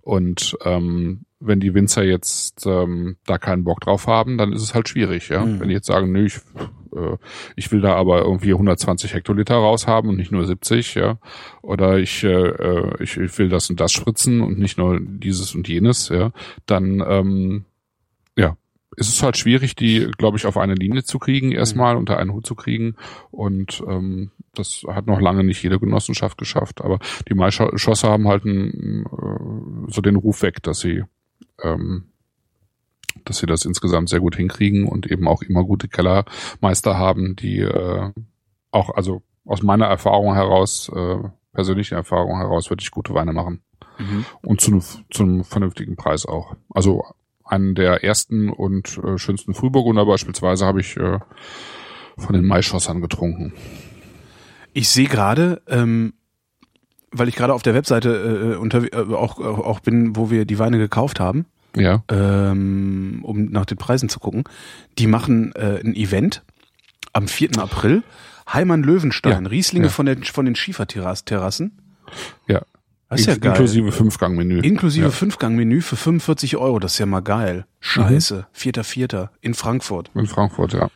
[0.00, 4.74] Und ähm, wenn die Winzer jetzt ähm, da keinen Bock drauf haben, dann ist es
[4.74, 5.44] halt schwierig, ja.
[5.44, 5.60] Mhm.
[5.60, 6.36] Wenn die jetzt sagen, nö, ich,
[6.94, 7.16] äh,
[7.56, 11.18] ich will da aber irgendwie 120 Hektoliter raushaben und nicht nur 70, ja.
[11.62, 15.54] Oder ich, äh, äh, ich, ich will das und das spritzen und nicht nur dieses
[15.54, 16.30] und jenes, ja.
[16.66, 17.64] Dann ähm,
[18.36, 18.56] ja,
[18.96, 22.32] ist es halt schwierig, die, glaube ich, auf eine Linie zu kriegen, erstmal unter einen
[22.32, 22.96] Hut zu kriegen.
[23.30, 26.82] Und ähm, das hat noch lange nicht jede Genossenschaft geschafft.
[26.82, 31.04] Aber die Maischosse haben halt einen, äh, so den Ruf weg, dass sie
[31.62, 32.04] ähm,
[33.24, 37.58] dass sie das insgesamt sehr gut hinkriegen und eben auch immer gute Kellermeister haben, die
[37.60, 38.12] äh,
[38.70, 41.16] auch, also aus meiner Erfahrung heraus, äh,
[41.52, 43.62] persönlichen Erfahrung heraus, wirklich gute Weine machen.
[43.98, 44.24] Mhm.
[44.42, 46.54] Und zu, einem- zu einem vernünftigen Preis auch.
[46.72, 47.04] Also
[47.44, 51.18] einen der ersten und äh, schönsten Frühburgunder beispielsweise habe ich äh,
[52.16, 53.52] von den Maischossern getrunken.
[54.72, 56.12] Ich sehe gerade, ähm,
[57.12, 60.58] weil ich gerade auf der Webseite äh, unter, äh, auch, auch bin, wo wir die
[60.58, 61.46] Weine gekauft haben,
[61.76, 62.02] Ja.
[62.10, 64.44] ähm, um nach den Preisen zu gucken.
[64.98, 66.42] Die machen äh, ein Event
[67.12, 67.58] am 4.
[67.58, 68.02] April.
[68.52, 69.90] Heimann Löwenstein, Ja, Rieslinge ja.
[69.90, 71.78] von, den von den Schieferterrassen.
[72.48, 72.62] Ja.
[73.08, 73.50] Das ist ja In- geil.
[73.52, 74.60] Inklusive Fünfgangmenü.
[74.60, 75.10] Inklusive ja.
[75.10, 76.78] Fünfgang-Menü für 45 Euro.
[76.78, 77.66] Das ist ja mal geil.
[77.80, 78.46] Scheiße.
[78.52, 80.10] Vierter, Vierter in Frankfurt.
[80.14, 80.88] In Frankfurt, ja.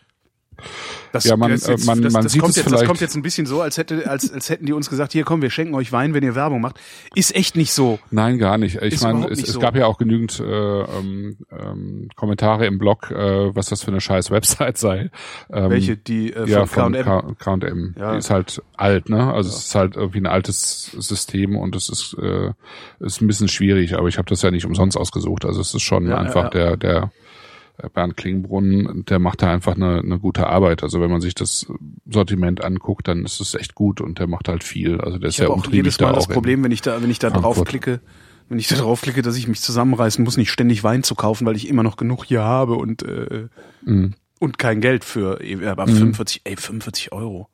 [1.14, 3.22] Das, Ja, man, das, äh, man- man sieht kommt es jetzt, das kommt jetzt ein
[3.22, 5.92] bisschen so, als, hätte, als, als hätten die uns gesagt, hier komm, wir schenken euch
[5.92, 6.80] Wein, wenn ihr Werbung macht.
[7.14, 8.00] Ist echt nicht so.
[8.10, 8.82] Nein, gar nicht.
[8.82, 9.60] Ich meine, es, es so.
[9.60, 10.44] gab ja auch genügend äh,
[10.82, 15.10] ähm, ähm, Kommentare im Blog, äh, was das für eine scheiß Website sei.
[15.52, 15.96] Ähm, Welche?
[15.96, 17.36] Die äh, von ja, von K&M?
[17.38, 17.94] K&M.
[17.96, 18.12] Ja.
[18.12, 19.32] Die ist halt alt, ne?
[19.32, 22.50] Also es ist halt irgendwie ein altes System und es ist, äh,
[22.98, 25.44] ist ein bisschen schwierig, aber ich habe das ja nicht umsonst ausgesucht.
[25.44, 26.76] Also es ist schon Ja, einfach ja, ja.
[26.76, 27.12] der, der
[27.92, 30.82] Bernd Klingbrunn, der macht da einfach eine, eine gute Arbeit.
[30.82, 31.66] Also wenn man sich das
[32.08, 35.00] Sortiment anguckt, dann ist es echt gut und der macht halt viel.
[35.00, 36.16] Also der ist Ich habe auch umtriebig jedes da Mal auch.
[36.16, 37.56] das Problem, wenn ich da, wenn ich da Frankfurt.
[37.58, 38.00] draufklicke,
[38.48, 41.56] wenn ich da draufklicke, dass ich mich zusammenreißen muss, nicht ständig Wein zu kaufen, weil
[41.56, 43.48] ich immer noch genug hier habe und äh,
[43.82, 44.14] Mhm.
[44.38, 47.48] und kein Geld für äh, aber 45, ey, 45 Euro.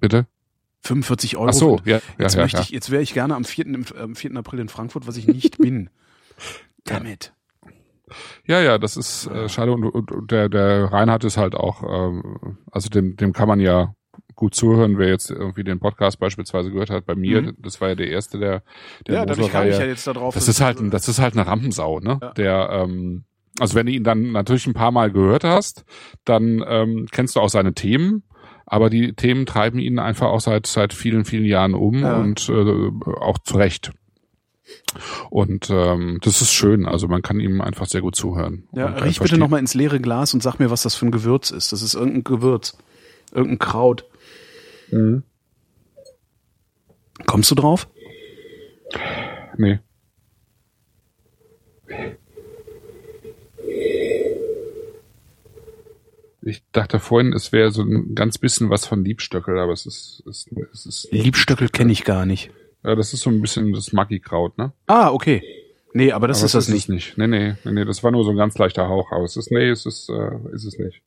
[0.00, 0.26] Bitte?
[0.82, 1.48] 45 Euro.
[1.48, 2.62] Ach so, ja, ja, Jetzt ja, möchte ja.
[2.62, 3.66] ich, jetzt wäre ich gerne am 4.
[3.66, 4.36] im- am 4.
[4.36, 5.90] April in Frankfurt, was ich nicht bin.
[6.84, 7.32] Damit.
[8.46, 11.82] Ja, ja, das ist äh, schade und, und, und der, der Reinhard ist halt auch,
[11.82, 13.94] ähm, also dem, dem kann man ja
[14.34, 17.06] gut zuhören, wer jetzt irgendwie den Podcast beispielsweise gehört hat.
[17.06, 17.56] Bei mir, Mhm.
[17.58, 18.62] das war ja der erste, der,
[19.06, 20.34] der Ja, dadurch kam ich ja jetzt da drauf.
[20.34, 22.18] Das ist halt, ein, das ist halt eine Rampensau, ne?
[22.20, 22.32] Ja.
[22.34, 23.24] Der, ähm,
[23.58, 25.84] also wenn du ihn dann natürlich ein paar Mal gehört hast,
[26.24, 28.22] dann ähm, kennst du auch seine Themen.
[28.66, 32.18] Aber die Themen treiben ihn einfach auch seit seit vielen vielen Jahren um Ja.
[32.18, 32.90] und äh,
[33.20, 33.92] auch zu Recht.
[35.30, 36.86] Und ähm, das ist schön.
[36.86, 38.68] Also man kann ihm einfach sehr gut zuhören.
[38.72, 41.50] Ja, riech bitte nochmal ins leere Glas und sag mir, was das für ein Gewürz
[41.50, 41.72] ist.
[41.72, 42.76] Das ist irgendein Gewürz.
[43.32, 44.04] Irgendein Kraut.
[44.90, 45.22] Mhm.
[47.26, 47.88] Kommst du drauf?
[49.56, 49.80] Nee.
[56.42, 60.22] Ich dachte vorhin, es wäre so ein ganz bisschen was von Liebstöckel, aber es ist,
[60.28, 62.52] es, es ist Liebstöckel kenne ich gar nicht.
[62.86, 64.72] Ja, das ist so ein bisschen das Maggi-Kraut, ne?
[64.86, 65.42] Ah, okay.
[65.92, 66.88] Nee, aber das aber ist das es nicht.
[66.88, 67.18] Nicht.
[67.18, 69.50] Nee, nee, nee, nee, das war nur so ein ganz leichter Hauch, aber es ist,
[69.50, 71.02] nee, es ist, äh, ist es nicht.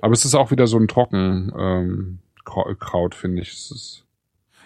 [0.00, 3.52] Aber es ist auch wieder so ein trocken ähm, Krau- Kraut, finde ich.
[3.52, 4.04] Es ist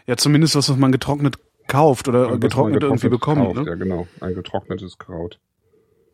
[0.06, 1.36] Ja, zumindest was, was man getrocknet
[1.68, 3.44] kauft oder man getrocknet irgendwie bekommt.
[3.44, 3.64] kauft, Ne?
[3.66, 4.06] Ja, genau.
[4.20, 5.38] Ein getrocknetes Kraut.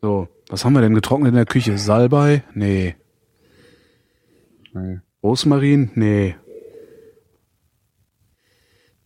[0.01, 1.77] So, was haben wir denn getrocknet in der Küche?
[1.77, 2.43] Salbei?
[2.53, 2.95] Nee.
[4.73, 4.99] Nee.
[5.23, 5.91] Rosmarin?
[5.95, 6.35] Nee.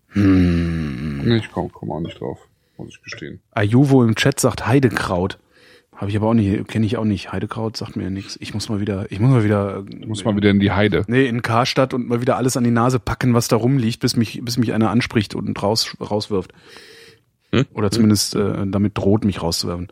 [0.09, 1.21] Hm.
[1.25, 2.39] Nee, ich komme komm auch nicht drauf,
[2.77, 3.41] muss ich gestehen.
[3.51, 5.39] Ayuvo im Chat sagt Heidekraut.
[5.95, 7.33] Habe ich aber auch nicht, kenne ich auch nicht.
[7.33, 8.37] Heidekraut sagt mir nichts.
[8.39, 11.03] Ich muss mal wieder, ich muss mal wieder, Muss mal wieder in die Heide.
[11.07, 14.15] nee, in Karstadt und mal wieder alles an die Nase packen, was da rumliegt, bis
[14.15, 16.53] mich, bis mich einer anspricht und raus, rauswirft.
[17.51, 17.65] Hm?
[17.73, 19.91] Oder zumindest äh, damit droht, mich rauszuwerfen.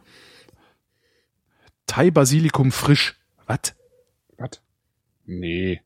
[1.88, 3.16] Thai Basilikum frisch.
[3.46, 3.76] Was?
[4.38, 4.62] Was?
[5.26, 5.82] Nee.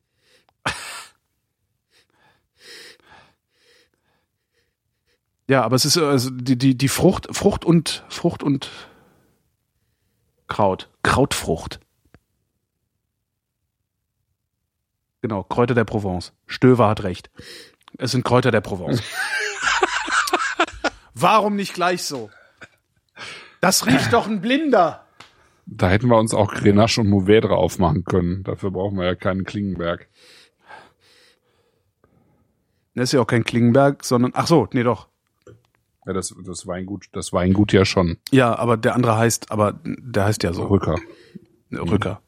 [5.52, 8.70] Ja, aber es ist also die, die, die Frucht, Frucht und Frucht und
[10.46, 10.88] Kraut.
[11.02, 11.78] Krautfrucht.
[15.20, 16.32] Genau, Kräuter der Provence.
[16.46, 17.30] Stöver hat recht.
[17.98, 19.02] Es sind Kräuter der Provence.
[21.14, 22.30] Warum nicht gleich so?
[23.60, 25.04] Das riecht doch ein Blinder.
[25.66, 28.42] Da hätten wir uns auch Grenache und Mourvèdre aufmachen können.
[28.44, 30.08] Dafür brauchen wir ja keinen Klingenberg.
[32.94, 35.11] Das ist ja auch kein Klingenberg, sondern, ach so, nee, doch.
[36.06, 38.18] Ja, das, das Weingut, das Weingut ja schon.
[38.32, 40.64] Ja, aber der andere heißt, aber der heißt ja so.
[40.66, 40.98] Rücker.
[41.70, 42.20] Rücker.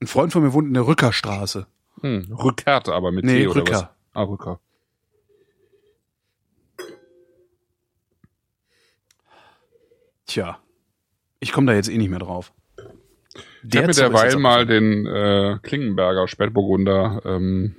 [0.00, 1.66] Ein Freund von mir wohnt in der Rückerstraße.
[2.02, 3.72] Hm, Rückert aber mit Nee, T oder Rücker.
[3.72, 3.88] was?
[4.12, 4.60] Ah, Rücker.
[10.26, 10.58] Tja,
[11.40, 12.52] ich komme da jetzt eh nicht mehr drauf.
[13.66, 17.74] Ich habe mir derweil mal den äh, Klingenberger Spätburgunder ähm,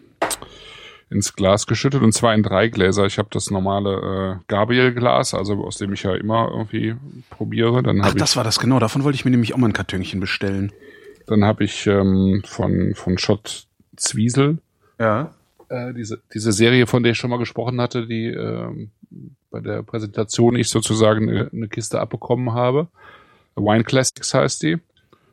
[1.10, 3.06] ins Glas geschüttet und zwar in drei Gläser.
[3.06, 6.96] Ich habe das normale äh, Gabriel-Glas, also aus dem ich ja immer irgendwie
[7.30, 7.82] probiere.
[7.82, 8.80] Dann Ach, das war das genau.
[8.80, 10.72] Davon wollte ich mir nämlich auch mal ein Kartönchen bestellen.
[11.26, 14.60] dann habe ich ähm, von von Schott Zwiesel
[15.00, 15.34] Ja.
[15.70, 18.92] äh, diese diese Serie, von der ich schon mal gesprochen hatte, die ähm,
[19.52, 22.88] bei der Präsentation ich sozusagen eine, eine Kiste abbekommen habe.
[23.56, 24.78] Wine Classics heißt die.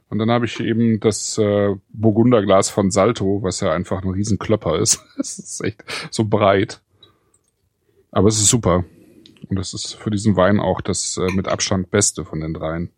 [0.08, 4.78] Und dann habe ich eben das äh, Burgunderglas von Salto, was ja einfach ein Riesenklopper
[4.78, 5.04] ist.
[5.18, 6.80] Es ist echt so breit.
[8.12, 8.84] Aber es ist super.
[9.48, 12.90] Und das ist für diesen Wein auch das äh, mit Abstand beste von den dreien.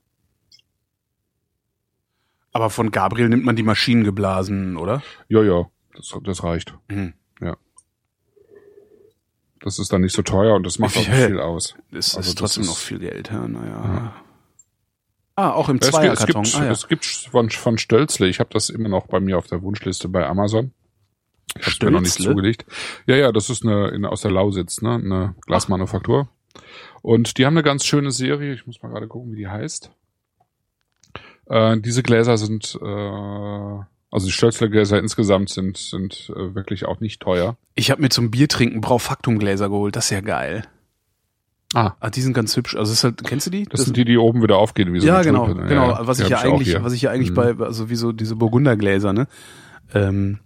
[2.52, 5.02] Aber von Gabriel nimmt man die Maschinen geblasen, oder?
[5.28, 6.74] Ja, ja, das, das reicht.
[6.88, 7.14] Mhm.
[9.60, 11.26] Das ist dann nicht so teuer und das macht auch nicht Ja.
[11.26, 11.74] viel aus.
[11.90, 13.66] Das Also ist das trotzdem ist- noch viel Geld, ja, naja.
[13.84, 14.14] Ja.
[15.38, 16.42] Ah, auch im gibt, es Zweierkarton.
[16.42, 16.72] gibt, Ah, ja.
[16.72, 20.08] es gibt von, von Stölzle, ich habe das immer noch bei mir auf der Wunschliste
[20.08, 20.72] bei Amazon.
[21.56, 22.66] Ich habe mir noch nicht zugelegt.
[23.06, 26.28] Ja, ja, das ist eine in, aus der Lausitz, ne, eine Glasmanufaktur.
[27.02, 28.52] Und die haben eine ganz schöne Serie.
[28.52, 29.92] Ich muss mal gerade gucken, wie die heißt.
[31.46, 32.84] Äh, diese Gläser sind, äh,
[34.10, 37.56] also die Stölzle-Gläser insgesamt sind sind äh, wirklich auch nicht teuer.
[37.76, 39.94] Ich habe mir zum Biertrinken Braufaktumgläser geholt.
[39.94, 40.64] Das ist ja geil.
[41.74, 42.76] Ah, Ah, die sind ganz hübsch.
[42.76, 43.64] Also ist halt, kennst du die?
[43.64, 45.66] das, sind die, die oben wieder aufgehen wie so ja, eine genau, Tulpe.
[45.66, 45.98] genau.
[46.00, 47.34] Was die ich ja eigentlich, was ich ja eigentlich Mhm.
[47.34, 49.26] bei, also wie so diese Burgundergläser, ne?
[49.94, 50.38] Ähm,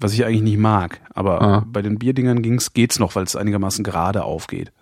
[0.00, 1.00] was ich ja eigentlich nicht mag.
[1.14, 1.64] Aber Ah.
[1.66, 4.72] bei den Bierdingern ging's, geht's noch, weil es einigermaßen gerade aufgeht.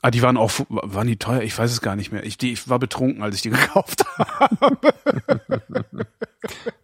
[0.00, 1.42] Ah, die waren auch, waren die teuer?
[1.42, 2.24] Ich weiß es gar nicht mehr.
[2.24, 4.86] Ich, die, ich war betrunken, als ich die gekauft habe.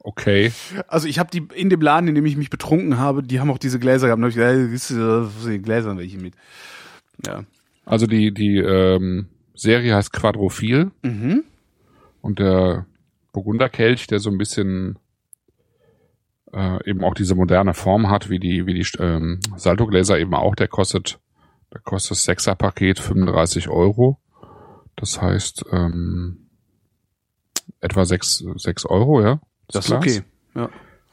[0.03, 0.53] Okay.
[0.89, 3.51] Also ich habe die in dem Laden, in dem ich mich betrunken habe, die haben
[3.51, 4.21] auch diese Gläser gehabt.
[4.21, 6.35] Da hab ich gesagt, was die Gläser welche mit.
[7.27, 7.45] Ja.
[7.85, 11.45] Also die, die ähm, Serie heißt Quadrophil Mhm.
[12.21, 12.87] und der
[13.33, 14.99] Burgunderkelch, der so ein bisschen
[16.53, 20.55] äh, eben auch diese moderne Form hat, wie die, wie die ähm, Saltogläser eben auch,
[20.55, 21.19] der kostet,
[21.73, 24.19] der kostet das Sechser-Paket 35 Euro.
[24.97, 26.49] Das heißt ähm,
[27.81, 29.41] etwa sechs sechs Euro, ja.
[29.69, 29.99] Das ist Glas.
[30.03, 30.23] okay.
[30.55, 30.71] Ja.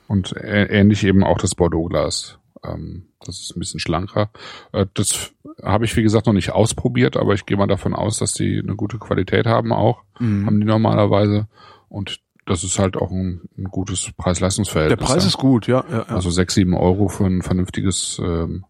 [0.07, 2.39] Und ähnlich eben auch das Bordeaux-Glas.
[2.67, 4.29] Ähm, das ist ein bisschen schlanker.
[4.71, 5.31] Äh, das
[5.63, 8.59] habe ich, wie gesagt, noch nicht ausprobiert, aber ich gehe mal davon aus, dass die
[8.59, 10.03] eine gute Qualität haben auch.
[10.19, 10.45] Mhm.
[10.45, 11.47] Haben die normalerweise.
[11.89, 15.09] Und das ist halt auch ein, ein gutes Der Preis-Leistungsverhältnis.
[15.09, 15.27] Preis ja.
[15.27, 15.83] ist gut, ja.
[15.89, 16.03] ja, ja.
[16.03, 18.65] Also sechs, sieben Euro für ein vernünftiges ähm,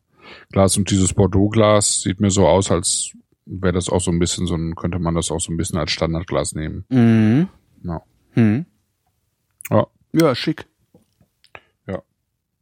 [0.51, 0.77] Glas.
[0.77, 3.11] Und dieses Bordeaux-Glas sieht mir so aus, als
[3.45, 5.77] wäre das auch so ein bisschen so ein, könnte man das auch so ein bisschen
[5.77, 6.85] als Standardglas nehmen.
[6.89, 7.47] mhm.
[7.83, 8.01] Ja.
[8.33, 8.65] Mhm.
[9.69, 9.87] Ja.
[10.13, 10.65] Ja, schick.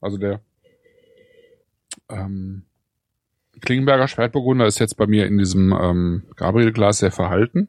[0.03, 0.41] Also der
[2.09, 2.63] ähm,
[3.61, 7.67] Klingenberger Spätburgunder ist jetzt bei mir in diesem ähm, Gabriel-Glas sehr verhalten.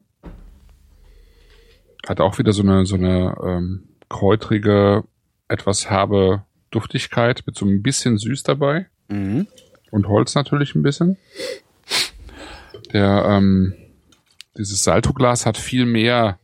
[2.07, 5.03] Hat auch wieder so eine so eine ähm, kräutrige,
[5.47, 9.47] etwas herbe Duftigkeit mit so ein bisschen süß dabei Mhm.
[9.91, 11.17] und Holz natürlich ein bisschen.
[12.93, 13.73] Der ähm,
[14.57, 16.39] dieses Saltoglas hat viel mehr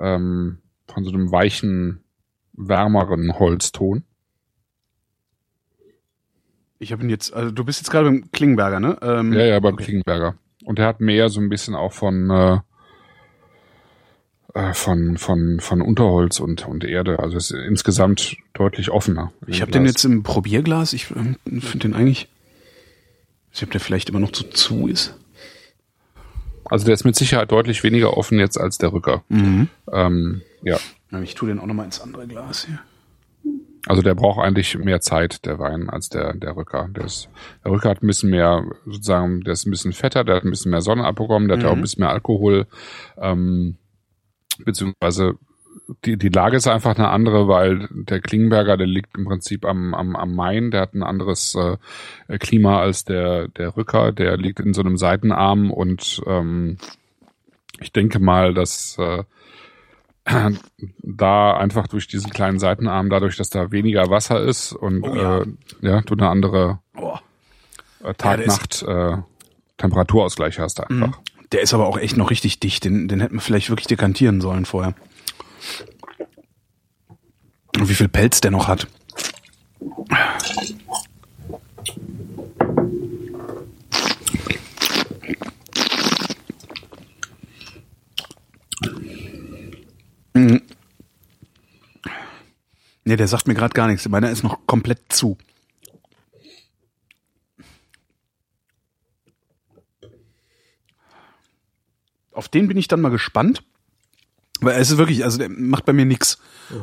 [0.00, 2.02] ähm, von so einem weichen,
[2.52, 4.02] wärmeren Holzton.
[6.80, 8.96] Ich habe ihn jetzt, also du bist jetzt gerade beim Klingenberger, ne?
[9.02, 9.84] Ähm, Ja, ja, beim okay.
[9.84, 10.34] Klingenberger.
[10.64, 12.58] Und der hat mehr so ein bisschen auch von äh,
[14.54, 17.18] äh, von von von Unterholz und und Erde.
[17.18, 19.30] Also ist insgesamt deutlich offener.
[19.46, 20.94] Ich habe den jetzt im Probierglas.
[20.94, 22.28] Ich ähm, finde den eigentlich.
[23.52, 25.14] Ich weiß nicht, ob der vielleicht immer noch zu zu ist.
[26.64, 29.22] Also der ist mit Sicherheit deutlich weniger offen jetzt als der Rücker.
[29.28, 29.68] Mhm.
[29.92, 30.78] Ähm, ja,
[31.22, 32.78] Ich tue den auch nochmal ins andere Glas hier.
[33.86, 36.88] Also der braucht eigentlich mehr Zeit, der Wein, als der der Rücker.
[36.90, 37.28] Der, ist,
[37.64, 40.50] der Rücker hat ein bisschen mehr, sozusagen, der ist ein bisschen fetter, der hat ein
[40.50, 41.82] bisschen mehr Sonne abbekommen, der hat ja auch ein Mhm.
[41.82, 42.66] bisschen mehr Alkohol.
[43.18, 43.76] Ähm,
[44.64, 45.34] beziehungsweise
[46.04, 49.94] die, die Lage ist einfach eine andere, weil der Klingenberger, der liegt im Prinzip am,
[49.94, 54.60] am, am Main, der hat ein anderes äh, Klima als der, der Rücker, der liegt
[54.60, 56.76] in so einem Seitenarm und ähm,
[57.80, 59.24] ich denke mal, dass äh,
[61.02, 65.40] da einfach durch diesen kleinen Seitenarm, dadurch, dass da weniger Wasser ist und Oh ja.
[65.42, 65.46] äh,
[65.80, 67.14] ja, du eine andere Oh.
[68.00, 69.16] äh, der ist- Tag-Nacht äh,
[69.78, 71.08] Temperaturausgleich hast einfach.
[71.08, 71.14] Mhm.
[71.52, 72.84] Der ist aber auch echt noch richtig dicht.
[72.84, 74.94] Den, den hätten wir vielleicht wirklich dekantieren sollen vorher.
[77.76, 78.86] Und wie viel Pelz der noch hat.
[90.34, 90.62] Mhm.
[93.04, 94.08] Nee, der sagt mir gerade gar nichts.
[94.08, 95.36] Meiner ist noch komplett zu.
[102.32, 103.62] Auf den bin ich dann mal gespannt.
[104.62, 106.38] Weil es ist wirklich, also der macht bei mir nix.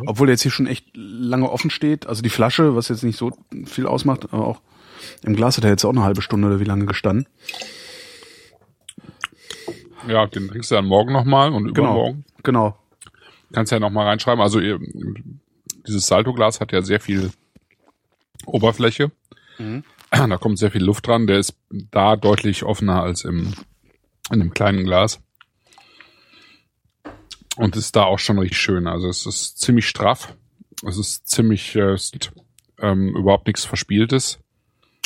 [0.07, 2.07] Obwohl der jetzt hier schon echt lange offen steht.
[2.07, 3.31] Also die Flasche, was jetzt nicht so
[3.65, 4.61] viel ausmacht, aber auch
[5.23, 7.27] im Glas hat er jetzt auch eine halbe Stunde oder wie lange gestanden.
[10.07, 11.91] Ja, den trinkst du dann morgen nochmal und Genau.
[11.91, 12.25] übermorgen.
[12.43, 12.77] Genau.
[13.53, 14.41] Kannst ja nochmal reinschreiben.
[14.41, 14.59] Also
[15.87, 17.31] dieses Salto-Glas hat ja sehr viel
[18.45, 19.11] Oberfläche.
[19.57, 19.83] Mhm.
[20.11, 21.27] Da kommt sehr viel Luft dran.
[21.27, 23.53] Der ist da deutlich offener als im,
[24.31, 25.21] in dem kleinen Glas.
[27.57, 28.87] Und ist da auch schon richtig schön.
[28.87, 30.35] Also es ist ziemlich straff.
[30.85, 32.31] Es ist ziemlich, äh, ist,
[32.79, 34.39] ähm, überhaupt nichts Verspieltes.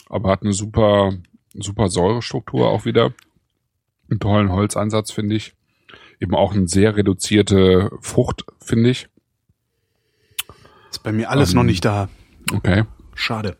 [0.07, 1.13] Aber hat eine super,
[1.53, 3.13] super Säurestruktur auch wieder.
[4.09, 5.53] Einen tollen Holzansatz, finde ich.
[6.21, 9.09] Eben auch eine sehr reduzierte Frucht, finde ich.
[10.89, 12.07] Ist bei mir alles Ähm, noch nicht da.
[12.53, 12.83] Okay.
[13.15, 13.57] Schade.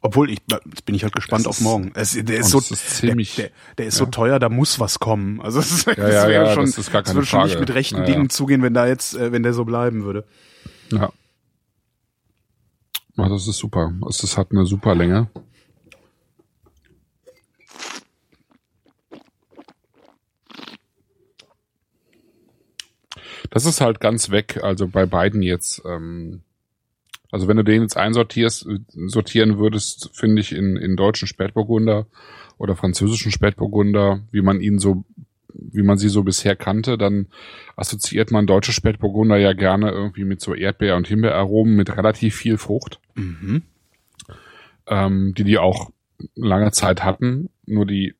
[0.00, 1.90] Obwohl ich, jetzt bin ich halt gespannt Das auf morgen.
[1.94, 5.00] Es, der ist so, ist ziemlich- der, der, der ist so teuer, da muss was
[5.00, 5.40] kommen.
[5.40, 7.74] Also es, es ja, wäre ja, schon, das ist gar keine würde schon nicht mit
[7.74, 8.06] rechten Ja, ja.
[8.06, 10.24] Dingen zugehen, wenn da jetzt, äh, wenn der so bleiben würde.
[10.92, 11.10] Ja.
[13.16, 13.92] Ja, das ist super.
[14.08, 15.28] Es ist- hat eine super Länge.
[23.50, 25.82] Das ist halt ganz weg, also bei beiden jetzt.
[25.86, 26.42] Ähm,
[27.30, 32.06] also wenn du den jetzt einsortierst, äh, sortieren würdest, finde ich in, in deutschen Spätburgunder
[32.58, 35.04] oder französischen Spätburgunder, wie man ihn so,
[35.52, 37.26] wie man sie so bisher kannte, dann
[37.76, 42.58] assoziiert man deutsche Spätburgunder ja gerne irgendwie mit so Erdbeer- und Himbeeraromen mit relativ viel
[42.58, 43.62] Frucht, Mhm.
[44.86, 45.90] ähm, die die auch
[46.34, 47.50] lange Zeit hatten.
[47.66, 48.14] Nur die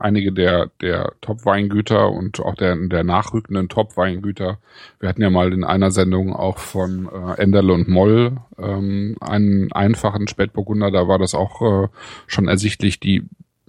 [0.00, 4.58] einige der der Top-Weingüter und auch der der nachrückenden Top-Weingüter.
[4.98, 9.72] Wir hatten ja mal in einer Sendung auch von äh, Enderle und Moll ähm, einen
[9.72, 10.90] einfachen Spätburgunder.
[10.90, 11.88] Da war das auch äh,
[12.26, 13.00] schon ersichtlich.
[13.00, 13.24] Die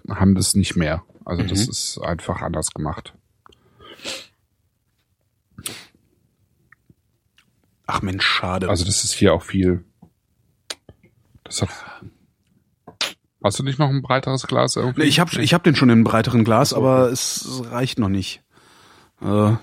[0.10, 1.04] haben das nicht mehr.
[1.26, 1.72] Also das Mhm.
[1.72, 3.14] ist einfach anders gemacht.
[7.88, 8.70] Ach Mensch, schade.
[8.70, 9.84] Also das ist hier auch viel.
[11.44, 11.70] Das hat.
[13.44, 15.04] Hast du nicht noch ein breiteres Glas irgendwie?
[15.04, 18.42] ich habe ich hab den schon in einem breiteren Glas, aber es reicht noch nicht.
[19.22, 19.54] Äh,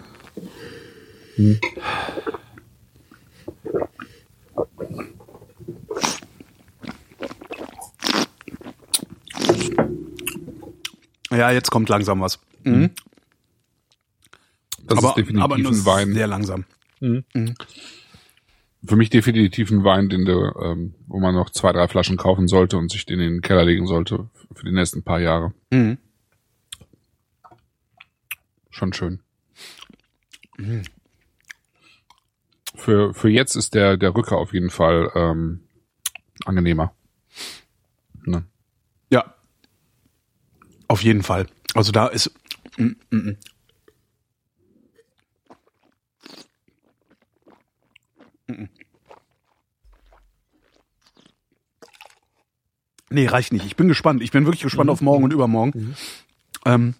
[11.30, 12.38] Ja, jetzt kommt langsam was.
[12.64, 12.90] Mhm.
[14.84, 16.14] das aber, ist definitiv aber nur ein Wein.
[16.14, 16.64] sehr langsam.
[18.88, 22.48] Für mich definitiv ein Wein, den du, ähm, wo man noch zwei, drei Flaschen kaufen
[22.48, 25.52] sollte und sich den in den Keller legen sollte für die nächsten paar Jahre.
[25.70, 25.98] Mhm.
[28.70, 29.20] Schon schön.
[32.74, 35.60] Für, für jetzt ist der, der Rücker auf jeden Fall ähm,
[36.46, 36.94] angenehmer.
[38.24, 38.46] Ne?
[39.10, 39.34] Ja.
[40.86, 41.46] Auf jeden Fall.
[41.74, 42.32] Also da ist.
[42.78, 43.36] Mm, mm, mm.
[48.48, 48.68] Mm, mm.
[53.10, 53.64] Nee, reicht nicht.
[53.64, 54.22] Ich bin gespannt.
[54.22, 55.96] Ich bin wirklich gespannt auf morgen und übermorgen.
[56.66, 56.94] Ähm,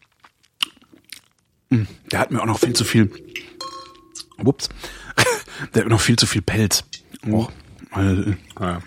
[1.70, 3.10] mm, der hat mir auch noch viel zu viel.
[4.42, 4.68] Ups.
[5.74, 6.84] Der hat noch viel zu viel Pelz.
[7.28, 7.48] Oh,
[7.96, 8.80] äh, Naja.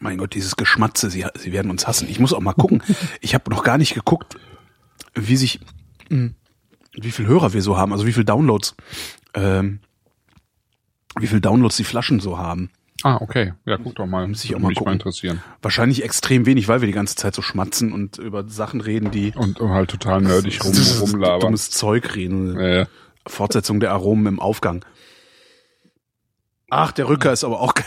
[0.00, 2.08] Mein Gott, dieses Geschmatze, sie, sie werden uns hassen.
[2.08, 2.82] Ich muss auch mal gucken.
[3.20, 4.36] Ich habe noch gar nicht geguckt,
[5.14, 5.60] wie sich,
[6.10, 6.30] mh,
[6.92, 8.74] wie viel Hörer wir so haben, also wie viel Downloads,
[9.34, 9.80] ähm,
[11.18, 12.70] wie viel Downloads die Flaschen so haben.
[13.02, 13.52] Ah, okay.
[13.66, 14.26] Ja, guck doch mal.
[14.26, 14.90] Muss ich auch mal mich gucken.
[14.90, 15.42] mal interessieren.
[15.62, 19.32] Wahrscheinlich extrem wenig, weil wir die ganze Zeit so schmatzen und über Sachen reden, die
[19.36, 21.40] Und halt total nerdig rum, rumlabern.
[21.40, 22.58] dummes Zeug reden.
[22.58, 22.86] Ja, ja.
[23.26, 24.84] Fortsetzung der Aromen im Aufgang.
[26.72, 27.86] Ch, der Rücker ist aber auch geil.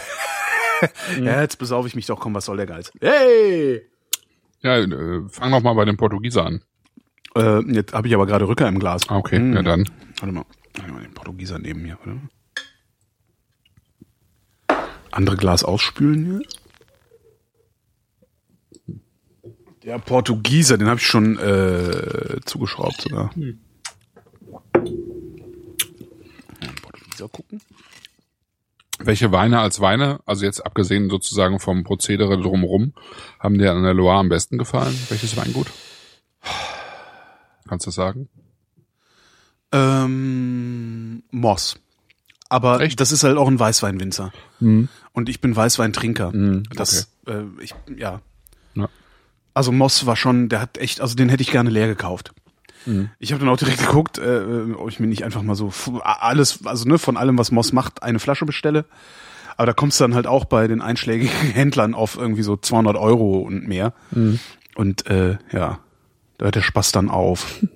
[1.22, 2.20] ja, jetzt besaufe ich mich doch.
[2.20, 2.92] Komm, was soll der Geiz?
[3.02, 3.82] Hey!
[4.62, 6.62] ja äh, fang noch mal bei dem Portugieser an.
[7.36, 9.10] Äh, jetzt habe ich aber gerade Rücker im Glas.
[9.10, 9.38] Ah, okay.
[9.38, 9.54] Hm.
[9.54, 9.90] Ja, dann.
[10.20, 10.46] Warte mal.
[10.76, 12.16] Warte mal den Portugieser neben mir, oder?
[15.12, 16.42] Andere Glas ausspülen hier.
[19.84, 23.32] Der Portugieser, den habe ich schon äh, zugeschraubt sogar.
[23.36, 23.60] Den
[26.82, 27.62] Portugieser gucken.
[29.00, 32.94] Welche Weine als Weine, also jetzt abgesehen sozusagen vom Prozedere drumherum,
[33.40, 34.94] haben dir an der Loire am besten gefallen?
[35.08, 35.68] Welches Weingut?
[37.68, 38.28] Kannst du das sagen?
[39.72, 41.80] Ähm, Moss.
[42.50, 43.00] Aber Echt?
[43.00, 44.32] das ist halt auch ein Weißweinwinzer.
[44.60, 44.90] Mhm.
[45.14, 46.32] Und ich bin Weißweintrinker.
[46.32, 48.22] Mhm, Das, äh, ich, ja.
[48.74, 48.90] Ja.
[49.54, 52.34] Also Moss war schon, der hat echt, also den hätte ich gerne leer gekauft.
[52.86, 53.10] Mhm.
[53.20, 55.72] Ich habe dann auch direkt geguckt, äh, ob ich mir nicht einfach mal so
[56.04, 58.86] alles, also ne, von allem, was Moss macht, eine Flasche bestelle.
[59.58, 62.96] Aber da kommst du dann halt auch bei den einschlägigen Händlern auf irgendwie so 200
[62.96, 63.94] Euro und mehr.
[64.76, 65.80] Und äh, ja,
[66.38, 67.60] da hört der Spaß dann auf.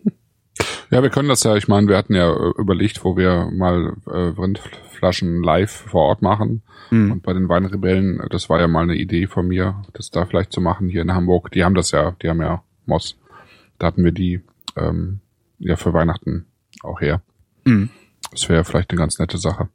[0.94, 3.96] Ja, wir können das ja, ich meine, wir hatten ja äh, überlegt, wo wir mal
[4.06, 6.62] äh, Rindflaschen live vor Ort machen.
[7.14, 10.26] Und bei den Weinrebellen, äh, das war ja mal eine Idee von mir, das da
[10.26, 11.52] vielleicht zu machen hier in Hamburg.
[11.52, 13.18] Die haben das ja, die haben ja Moss.
[13.80, 14.42] Da hatten wir die
[14.76, 15.20] ähm,
[15.58, 16.46] ja für Weihnachten
[16.84, 17.24] auch her.
[17.66, 17.90] Mhm.
[18.30, 19.70] Das wäre vielleicht eine ganz nette Sache.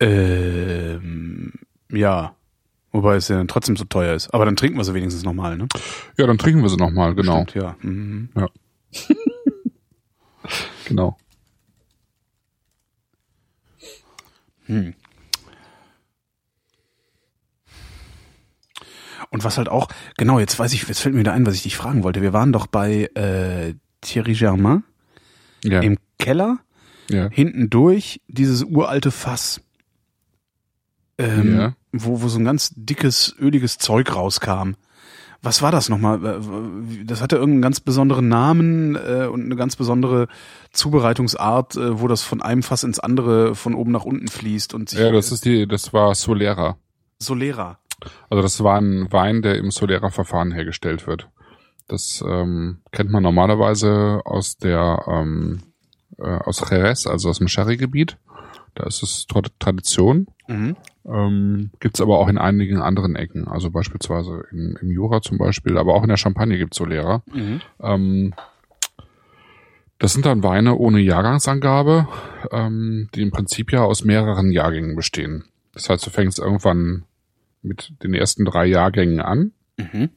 [0.00, 1.52] Ähm,
[1.90, 2.34] ja.
[2.90, 4.32] Wobei es ja dann trotzdem so teuer ist.
[4.34, 5.68] Aber dann trinken wir sie wenigstens nochmal, ne?
[6.16, 7.42] Ja, dann trinken wir sie nochmal, genau.
[7.42, 7.76] Stimmt, ja.
[7.80, 8.28] Mhm.
[8.36, 8.48] Ja.
[10.86, 11.16] genau.
[19.30, 21.62] Und was halt auch, genau, jetzt weiß ich, jetzt fällt mir wieder ein, was ich
[21.62, 22.22] dich fragen wollte.
[22.22, 24.84] Wir waren doch bei äh, Thierry Germain
[25.64, 25.80] Ja.
[25.80, 26.58] im Keller,
[27.10, 27.28] ja.
[27.30, 29.60] hinten durch, dieses uralte Fass.
[31.18, 31.76] Ähm, Ja.
[31.92, 34.72] wo, wo so ein ganz dickes, öliges Zeug rauskam.
[35.44, 36.24] Was war das nochmal?
[36.24, 40.26] Äh, Das hatte irgendeinen ganz besonderen Namen äh, und eine ganz besondere
[40.72, 44.88] Zubereitungsart, äh, wo das von einem Fass ins andere von oben nach unten fließt und
[44.88, 46.76] sich ja, das ist die, das war Solera.
[47.18, 47.78] Solera.
[48.28, 51.28] Also das war ein Wein, der im Solera-Verfahren hergestellt wird.
[51.88, 55.60] Das ähm, kennt man normalerweise aus der ähm,
[56.18, 58.18] äh, aus Jerez, also aus dem Sherry-Gebiet.
[58.74, 60.26] Da ist es Tra- Tradition.
[60.48, 60.76] Mhm.
[61.06, 65.36] Ähm, Gibt es aber auch in einigen anderen Ecken, also beispielsweise im, im Jura zum
[65.36, 67.22] Beispiel, aber auch in der Champagne gibt's Solera.
[67.32, 67.60] Mhm.
[67.80, 68.34] Ähm,
[69.98, 72.08] das sind dann Weine ohne Jahrgangsangabe,
[72.50, 75.44] ähm, die im Prinzip ja aus mehreren Jahrgängen bestehen.
[75.72, 77.04] Das heißt, du fängst irgendwann
[77.62, 80.08] mit den ersten drei Jahrgängen an Mhm.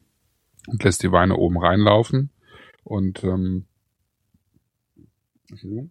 [0.68, 2.30] und lässt die Weine oben reinlaufen
[2.84, 3.66] und ähm,
[5.56, 5.90] so,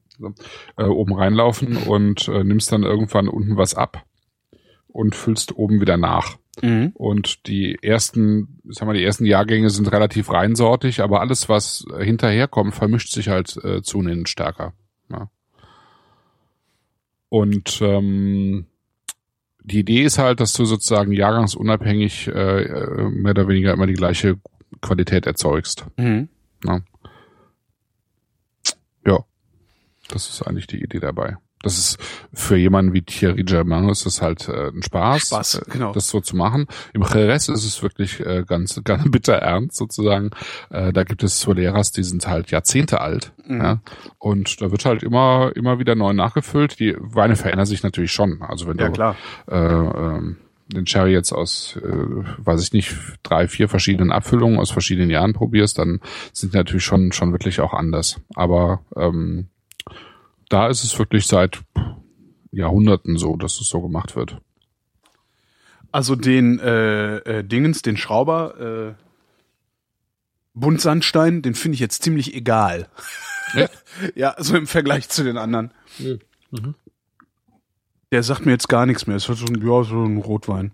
[0.77, 4.05] äh, oben reinlaufen und äh, nimmst dann irgendwann unten was ab
[4.97, 6.39] und füllst oben wieder nach.
[6.62, 6.93] Mhm.
[6.94, 12.74] Und die ersten, sagen wir, die ersten Jahrgänge sind relativ reinsortig, aber alles, was hinterherkommt,
[12.74, 14.73] vermischt sich halt äh, zunehmend stärker.
[15.10, 15.31] Ja.
[17.28, 18.66] Und ähm,
[19.62, 23.94] die Idee ist halt, dass du sozusagen jahrgangsunabhängig äh, äh, mehr oder weniger immer die
[23.94, 24.39] gleiche
[24.81, 25.85] Qualität erzeugst.
[25.98, 26.28] Mhm.
[26.64, 26.81] Ja,
[30.09, 31.36] das ist eigentlich die Idee dabei.
[31.66, 31.98] Das ist
[32.32, 35.93] für jemanden wie Thierry Germain ist das halt äh, ein Spaß, Spaß, äh, genau.
[35.93, 36.68] das so zu machen.
[36.93, 40.30] Im Jerez ist es wirklich äh, ganz, ganz bitter ernst sozusagen.
[40.70, 43.32] Äh, da gibt es Soleras, die sind halt Jahrzehnte alt.
[43.48, 43.60] Mhm.
[43.60, 43.80] Ja?
[44.18, 46.78] Und da wird halt immer, immer wieder neu nachgefüllt.
[46.78, 48.43] Die Weine verändern sich natürlich schon.
[48.43, 49.16] Also wenn Ja, du klar.
[49.48, 50.36] äh, ähm,
[50.68, 51.88] den Sherry jetzt aus, äh,
[52.38, 52.94] weiß ich nicht,
[53.24, 55.98] drei, vier verschiedenen Abfüllungen aus verschiedenen Jahren probierst, dann
[56.32, 58.20] sind die natürlich schon schon wirklich auch anders.
[58.36, 59.48] Aber ähm,
[60.48, 61.60] da ist es wirklich seit
[62.51, 64.40] Jahrhunderten so, dass es so gemacht wird.
[65.93, 69.02] Also den äh, äh, Dingens, den Schrauber, äh,
[70.55, 72.89] Buntsandstein, den finde ich jetzt ziemlich egal.
[73.55, 73.68] Ja.
[74.14, 75.70] ja, so im Vergleich zu den anderen.
[75.98, 76.74] Mhm.
[78.12, 79.16] Der sagt mir jetzt gar nichts mehr.
[79.16, 80.73] Es wird so ein, ja, so ein Rotwein.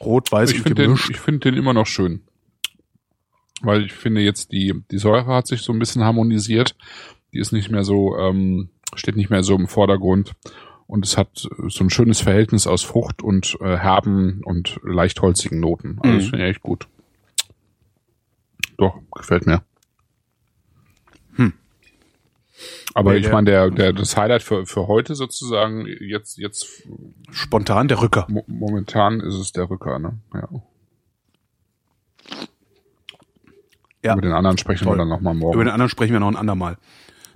[0.00, 1.10] Rot-Weiß Ich finde den, gemischt.
[1.10, 2.22] ich finde den immer noch schön.
[3.62, 6.76] Weil ich finde jetzt die, die Säure hat sich so ein bisschen harmonisiert.
[7.34, 10.32] Die ist nicht mehr so, ähm, steht nicht mehr so im Vordergrund.
[10.86, 15.58] Und es hat so ein schönes Verhältnis aus Frucht und äh, herben und leicht holzigen
[15.60, 15.98] Noten.
[16.02, 16.30] Also das Mhm.
[16.30, 16.86] finde ich echt gut.
[18.76, 19.62] Doch, gefällt mir.
[21.36, 21.54] Hm.
[22.92, 26.82] Aber Nee, ich meine, der, der, das Highlight für, für heute sozusagen, jetzt, jetzt
[27.30, 28.26] Spontan der Rücker.
[28.28, 30.18] mo momentan ist es der Rücker, ne?
[30.34, 30.48] Ja.
[34.04, 34.12] Ja.
[34.12, 34.94] Über den anderen sprechen Toll.
[34.94, 35.54] wir dann nochmal morgen.
[35.54, 36.76] Über den anderen sprechen wir noch ein andermal.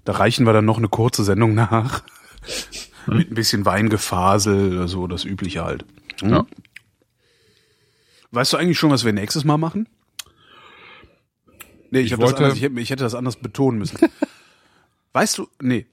[0.08, 2.02] Da reichen wir dann noch eine kurze Sendung nach.
[3.08, 5.84] Mit ein bisschen Weingefasel, so das Übliche halt.
[6.22, 6.30] Hm?
[6.30, 6.46] Ja.
[8.30, 9.86] Weißt du eigentlich schon, was wir nächstes Mal machen?
[11.90, 13.98] Nee, ich, Ich hab das wollte- anders, ich, hätte, ich hätte das anders betonen müssen.
[15.12, 15.84] weißt du, nee.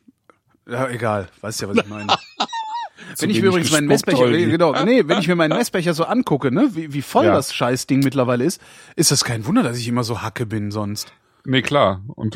[0.65, 2.07] Ja, egal, weißt ja, was ich meine.
[3.19, 6.53] wenn ich mir übrigens meinen Messbecher, genau, nee, wenn ich mir meinen Messbecher so angucke,
[6.53, 7.33] ne, wie, wie voll Ja.
[7.33, 8.61] das Scheißding mittlerweile ist,
[8.95, 11.11] ist das kein Wunder, dass ich immer so hacke bin sonst.
[11.45, 12.03] Nee, klar.
[12.07, 12.35] Und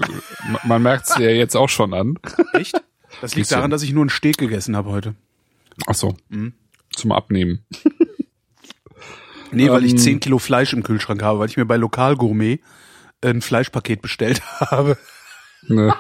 [0.52, 2.16] ma- man merkt es dir jetzt auch schon an.
[2.54, 2.82] Echt?
[3.22, 5.16] Das liegt daran, dass ich nur einen Steak gegessen habe heute.
[5.88, 6.16] Ach so.
[6.30, 6.54] Mhm.
[6.96, 7.66] Zum Abnehmen.
[9.52, 9.98] Nee, weil ich Ähm.
[9.98, 12.62] 10 Kilo Fleisch im Kühlschrank habe, weil ich mir bei Lokalgourmet
[13.24, 14.96] ein Fleischpaket bestellt habe.
[15.68, 15.94] Ne,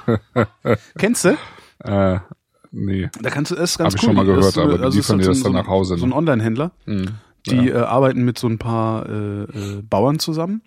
[0.99, 1.35] Kennst du?
[1.79, 2.19] äh,
[2.71, 3.09] nee.
[3.19, 4.07] Da kannst du es ganz Hab ich cool.
[4.09, 5.97] schon mal gehört, Das aber die also liefern dir so das dann so nach Hause,
[5.97, 6.15] So ein ne?
[6.15, 6.71] Online-Händler.
[6.85, 7.05] Hm.
[7.47, 10.61] Die äh, arbeiten mit so ein paar äh, äh, Bauern zusammen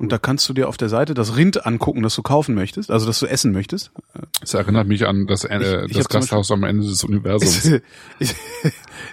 [0.00, 2.90] Und da kannst du dir auf der Seite das Rind angucken, das du kaufen möchtest,
[2.90, 3.90] also das du essen möchtest.
[4.40, 7.70] Das erinnert mich an das, äh, Ich- ich das Gasthaus am Ende des Universums.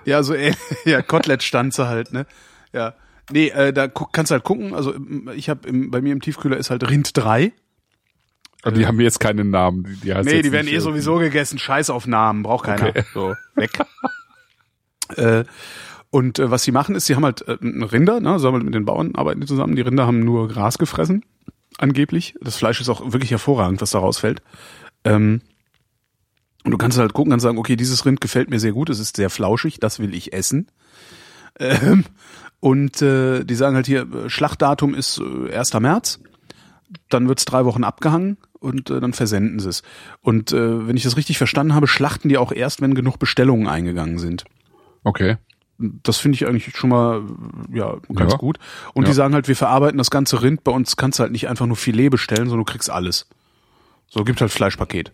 [0.06, 0.54] Ja, so äh,
[0.86, 2.26] ja, Kotelett-Stanze halt, ne?
[2.74, 2.94] Ja.
[3.32, 6.58] Nee, äh, da kannst du halt gucken, also ähm, ich habe bei mir im Tiefkühler
[6.58, 7.52] ist halt Rind 3.
[8.64, 9.84] Und die haben jetzt keinen Namen.
[9.84, 12.88] Die, die heißt Nee, die werden eh irgendwie- sowieso gegessen, scheiß auf Namen, braucht keiner.
[12.90, 13.04] Okay.
[13.14, 13.72] So, weg.
[15.16, 15.44] äh,
[16.18, 18.86] und äh, was sie machen ist, sie haben halt äh, Rinder, ne, so mit den
[18.86, 21.24] Bauern arbeiten die zusammen, die Rinder haben nur Gras gefressen,
[21.78, 22.34] angeblich.
[22.42, 24.42] Das Fleisch ist auch wirklich hervorragend, was da rausfällt.
[25.04, 25.42] Ähm,
[26.64, 28.98] und du kannst halt gucken und sagen, okay, dieses Rind gefällt mir sehr gut, es
[28.98, 30.72] ist sehr flauschig, das will ich essen.
[31.60, 32.04] Ähm,
[32.62, 35.76] und äh, die sagen halt hier, äh, Schlachtdatum ist äh, 1.
[35.76, 36.20] März,
[37.10, 39.84] dann wird's drei Wochen abgehangen und äh, dann versenden sie es.
[40.22, 43.68] Und äh, wenn ich das richtig verstanden habe, schlachten die auch erst, wenn genug Bestellungen
[43.68, 44.46] eingegangen sind.
[45.04, 45.38] Okay.
[45.80, 47.22] Das finde ich eigentlich schon mal
[47.72, 48.38] ja ganz Ja.
[48.38, 48.58] gut.
[48.94, 49.10] Und Ja.
[49.10, 50.64] die sagen halt, wir verarbeiten das ganze Rind.
[50.64, 53.28] Bei uns kannst du halt nicht einfach nur Filet bestellen, sondern du kriegst alles.
[54.08, 55.12] So gibt halt Fleischpaket.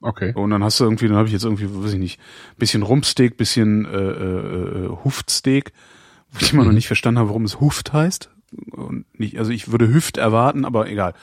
[0.00, 0.32] Okay.
[0.34, 2.20] Und dann hast du irgendwie, dann habe ich jetzt irgendwie, weiß ich nicht,
[2.58, 5.72] bisschen Rumpsteak, bisschen äh, äh, äh, Huftsteak,
[6.32, 8.30] wo ich immer noch nicht verstanden habe, warum es Huft heißt.
[8.72, 11.14] Und nicht, also ich würde Hüft erwarten, aber egal.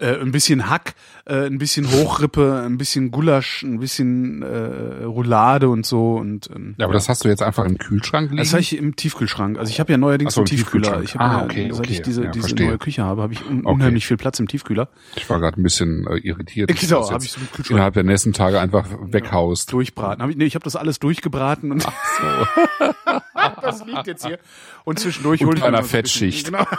[0.00, 0.94] Äh, ein bisschen Hack,
[1.24, 6.76] äh, ein bisschen Hochrippe, ein bisschen Gulasch, ein bisschen äh, Roulade und so und ähm,
[6.78, 8.36] Ja, aber das hast du jetzt einfach im Kühlschrank liegen?
[8.36, 9.58] das habe ich im Tiefkühlschrank.
[9.58, 11.02] Also ich habe ja neuerdings so, einen im Tiefkühler.
[11.02, 11.92] Ich habe Ah, ja, okay, seit okay.
[11.94, 13.72] ich diese, Ja, diese neue Küche habe, habe ich un Okay.
[13.74, 14.88] unheimlich viel Platz im Tiefkühler.
[15.16, 16.68] ich war gerade ein bisschen äh, irritiert.
[16.80, 17.70] Genau, hab jetzt ich so im Kühlschrank.
[17.70, 19.72] Innerhalb der nächsten Tage einfach weghaust.
[19.72, 20.22] Durchbraten.
[20.22, 21.84] Hab ich, nee, ich habe das alles durchgebraten und
[23.62, 24.38] das liegt jetzt hier.
[24.84, 26.46] Und zwischendurch Und hol ich einer so bisschen- Fettschicht.
[26.46, 26.64] Genau.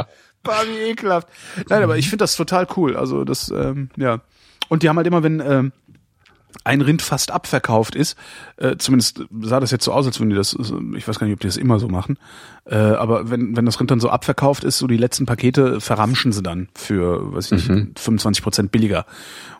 [0.44, 1.28] War wie ekelhaft.
[1.68, 2.96] Nein, aber ich finde das total cool.
[2.96, 4.20] Also das, ähm, ja.
[4.68, 5.72] Und die haben halt immer, wenn ähm,
[6.64, 8.16] ein Rind fast abverkauft ist,
[8.56, 10.56] äh, zumindest sah das jetzt so aus, als würden die das,
[10.96, 12.18] ich weiß gar nicht, ob die das immer so machen,
[12.64, 16.32] äh, aber wenn, wenn das Rind dann so abverkauft ist, so die letzten Pakete verramschen
[16.32, 19.06] sie dann für, weiß ich nicht, 25 Prozent billiger.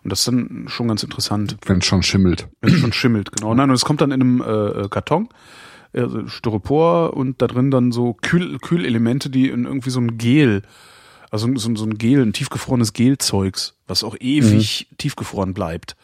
[0.03, 1.57] Und das ist dann schon ganz interessant.
[1.67, 2.49] Wenn es schon schimmelt.
[2.61, 3.55] Wenn es schon schimmelt, genau.
[3.55, 5.29] Nein, und es kommt dann in einem äh, Karton,
[5.93, 10.63] also Styropor und da drin dann so Kühl Kühlelemente, die in irgendwie so ein Gel,
[11.31, 15.97] also so, so ein Gel, ein tiefgefrorenes Gelzeugs, was auch ewig tiefgefroren bleibt.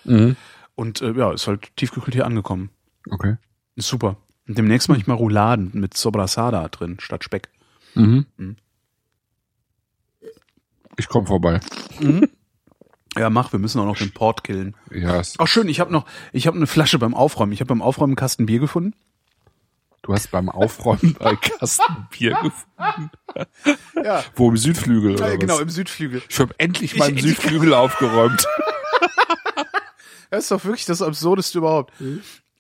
[0.74, 2.70] Und äh, ja, ist halt tiefgekühlt hier angekommen.
[3.10, 3.36] Okay.
[3.76, 4.16] Ist super.
[4.46, 7.48] Und demnächst mache ich mal Rouladen mit Sobrasada drin, statt Speck.
[7.94, 8.26] Mhm.
[10.96, 11.60] Ich komme vorbei.
[13.18, 14.76] Ja, mach, wir müssen auch noch den Port killen.
[14.90, 17.52] Ja, es, Ach schön, ich habe noch, ich habe eine Flasche beim Aufräumen.
[17.52, 18.94] Ich habe beim Aufräumen einen Kasten Bier gefunden.
[20.06, 23.10] Du hast beim Aufräumen bei Kasten Bier gefunden.
[24.02, 25.38] Ja, Wo im Südflügel oder was?
[25.38, 26.22] genau, im Südflügel.
[26.28, 28.46] Ich habe endlich mal im Südflügel aufgeräumt.
[30.30, 31.92] Das ist doch wirklich das Absurdeste überhaupt.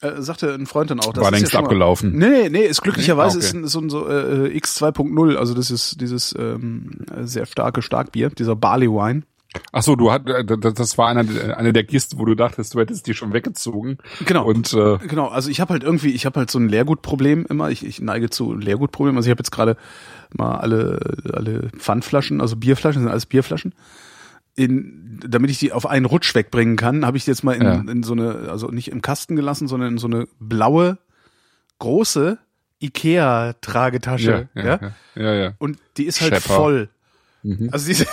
[0.00, 1.12] Äh, sagte ein Freund dann auch.
[1.12, 2.12] Das War ist längst ja schon mal- abgelaufen.
[2.16, 3.46] Nee, nee, nee, ist glücklicherweise okay.
[3.46, 7.80] ist ein, so ein so, äh, X 2.0, also das ist dieses ähm, sehr starke
[7.82, 9.22] Starkbier, dieser Barley Wine.
[9.72, 11.24] Ach so, du hat, äh, das war einer,
[11.56, 13.98] eine der Kisten, wo du dachtest, du hättest die schon weggezogen.
[14.24, 14.46] Genau.
[14.46, 17.70] Und äh, Genau, also ich habe halt irgendwie, ich habe halt so ein Leergutproblem immer.
[17.70, 19.16] Ich, ich neige zu Leergutproblemen.
[19.16, 19.76] Also ich habe jetzt gerade
[20.36, 20.98] mal alle
[21.32, 23.74] alle Pfandflaschen, also Bierflaschen, sind alles Bierflaschen.
[24.54, 27.62] In, damit ich die auf einen Rutsch wegbringen kann, habe ich die jetzt mal in,
[27.62, 27.74] Ja.
[27.74, 30.96] in so eine, also nicht im Kasten gelassen, sondern in so eine blaue,
[31.78, 32.38] große
[32.80, 34.48] Ikea-Tragetasche.
[34.54, 34.80] ja, Ja, ja,
[35.14, 35.52] ja, ja, ja.
[35.58, 36.54] Und die ist halt Schepper.
[36.54, 36.88] voll.
[37.42, 37.68] Mhm.
[37.72, 38.06] Also diese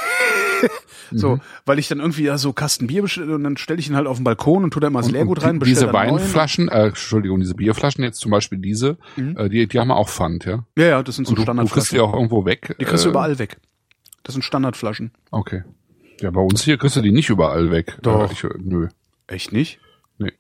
[1.12, 3.96] so, weil ich dann irgendwie ja so Kasten Bier bestelle und dann stelle ich ihn
[3.96, 6.16] halt auf den Balkon und tu da immer das Leergut und rein, Diese bestell neuen.
[6.22, 10.10] Weinflaschen, äh, Entschuldigung, diese Bierflaschen jetzt zum Beispiel diese, äh, die, die haben wir auch
[10.10, 10.66] Pfand, ja.
[10.78, 11.96] Ja, ja, das sind so du, du kriegst Standardflaschen.
[11.96, 12.76] die auch irgendwo weg.
[12.80, 13.58] Die kriegst du äh, überall weg.
[14.24, 15.12] Das sind Standardflaschen.
[15.32, 15.64] Okay.
[16.22, 17.98] Ja, bei uns hier kriegst du die nicht überall weg.
[18.02, 18.30] Doch.
[18.30, 18.88] Äh, ich, äh, nö.
[19.28, 19.80] Echt nicht?
[20.18, 20.32] Nee.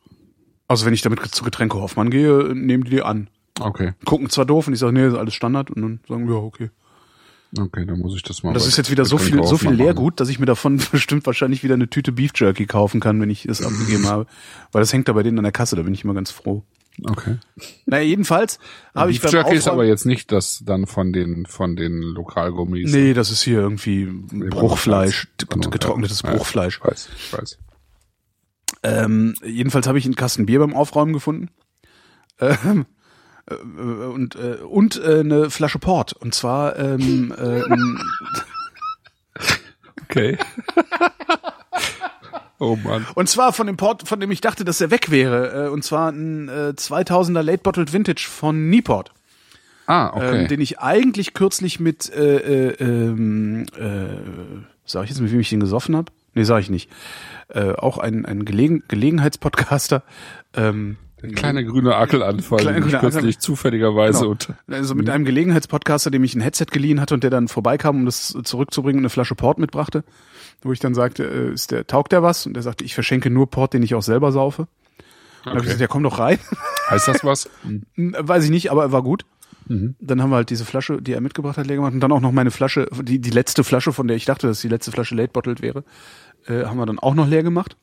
[0.67, 3.29] Also wenn ich damit zu Getränke Hoffmann gehe, nehmen die die an.
[3.59, 3.93] Okay.
[4.05, 6.41] Gucken zwar doof und ich sage, nee, ist alles Standard und dann sagen wir, ja,
[6.41, 6.69] okay.
[7.57, 8.53] Okay, dann muss ich das mal.
[8.53, 9.71] Das bei ist jetzt wieder so viel, so viel.
[9.71, 13.29] Leergut, dass ich mir davon bestimmt wahrscheinlich wieder eine Tüte Beef Jerky kaufen kann, wenn
[13.29, 14.25] ich es abgegeben habe.
[14.71, 16.63] Weil das hängt da bei denen an der Kasse, da bin ich immer ganz froh.
[17.03, 17.37] Okay.
[17.85, 18.59] Naja, jedenfalls
[18.95, 21.75] habe ich Beef beim Jerky ist aber Aufräumen- jetzt nicht das dann von den von
[21.75, 22.91] den Lokalgummis.
[22.91, 26.31] Nee, das ist hier irgendwie Bruchfleisch, Genau, getrocknetes ja.
[26.31, 26.79] Bruchfleisch.
[26.83, 27.57] Ich weiß, ich weiß.
[28.83, 31.49] Ähm, jedenfalls habe ich einen Kasten Bier beim Aufräumen gefunden.
[32.39, 32.85] Ähm,
[33.49, 36.13] äh, und äh, und äh, eine Flasche Port.
[36.13, 37.61] Und zwar ähm, äh,
[40.09, 40.37] Okay.
[42.59, 43.07] oh Mann.
[43.15, 45.65] und zwar von dem Port, von dem ich dachte, dass er weg wäre.
[45.65, 49.11] Äh, und zwar ein äh, 2000er Late Bottled Vintage von Nieport.
[49.85, 50.41] Ah, okay.
[50.43, 55.39] ähm, den ich eigentlich kürzlich mit, äh, äh, ähm, äh, sag ich jetzt, mit wem
[55.41, 56.11] ich den gesoffen habe?
[56.35, 56.89] Nee, sag ich nicht.
[57.49, 60.03] Äh, auch ein, ein Gelegen Gelegenheitspodcaster.
[60.55, 64.31] Ähm, Der kleine grüne Ackelanfall, Kleine den ich grüne kürzlich zufälligerweise Genau.
[64.31, 67.95] unter Also mit einem Gelegenheitspodcaster, dem ich ein Headset geliehen hatte und der dann vorbeikam,
[67.95, 70.03] um das zurückzubringen und eine Flasche Port mitbrachte,
[70.61, 72.45] wo ich dann sagte, äh, ist der, taugt der was?
[72.45, 74.63] Und der sagte, ich verschenke nur Port, den ich auch selber saufe.
[74.63, 74.67] Und
[75.45, 76.39] dann hab ich gesagt, ja komm doch rein.
[76.89, 77.49] Heißt das was?
[77.63, 77.83] Hm,
[78.19, 79.25] Weiß ich nicht, aber er war gut.
[79.67, 79.95] Mhm.
[80.01, 82.19] Dann haben wir halt diese Flasche, die er mitgebracht hat, leer gemacht und dann auch
[82.19, 85.15] noch meine Flasche, die, die letzte Flasche, von der ich dachte, dass die letzte Flasche
[85.15, 85.85] late bottled wäre,
[86.47, 87.77] äh, haben wir dann auch noch leer gemacht.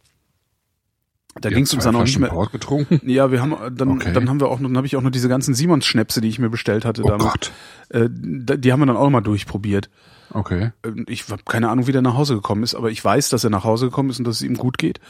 [1.41, 2.31] Da ging es uns dann auch nicht mehr.
[2.31, 3.01] Port getrunken?
[3.09, 4.13] Ja, wir haben dann, Okay.
[4.13, 6.29] dann haben wir auch noch, dann habe ich auch noch diese ganzen Simons Schnäpse, die
[6.29, 7.31] ich mir bestellt hatte Oh damals.
[7.33, 7.53] Gott.
[7.91, 9.91] Äh, die haben wir dann auch mal durchprobiert.
[10.33, 10.73] Okay.
[10.85, 13.45] Ähm, Ich habe keine Ahnung, wie der nach Hause gekommen ist, aber ich weiß, dass
[13.45, 15.01] er nach Hause gekommen ist und dass es ihm gut geht.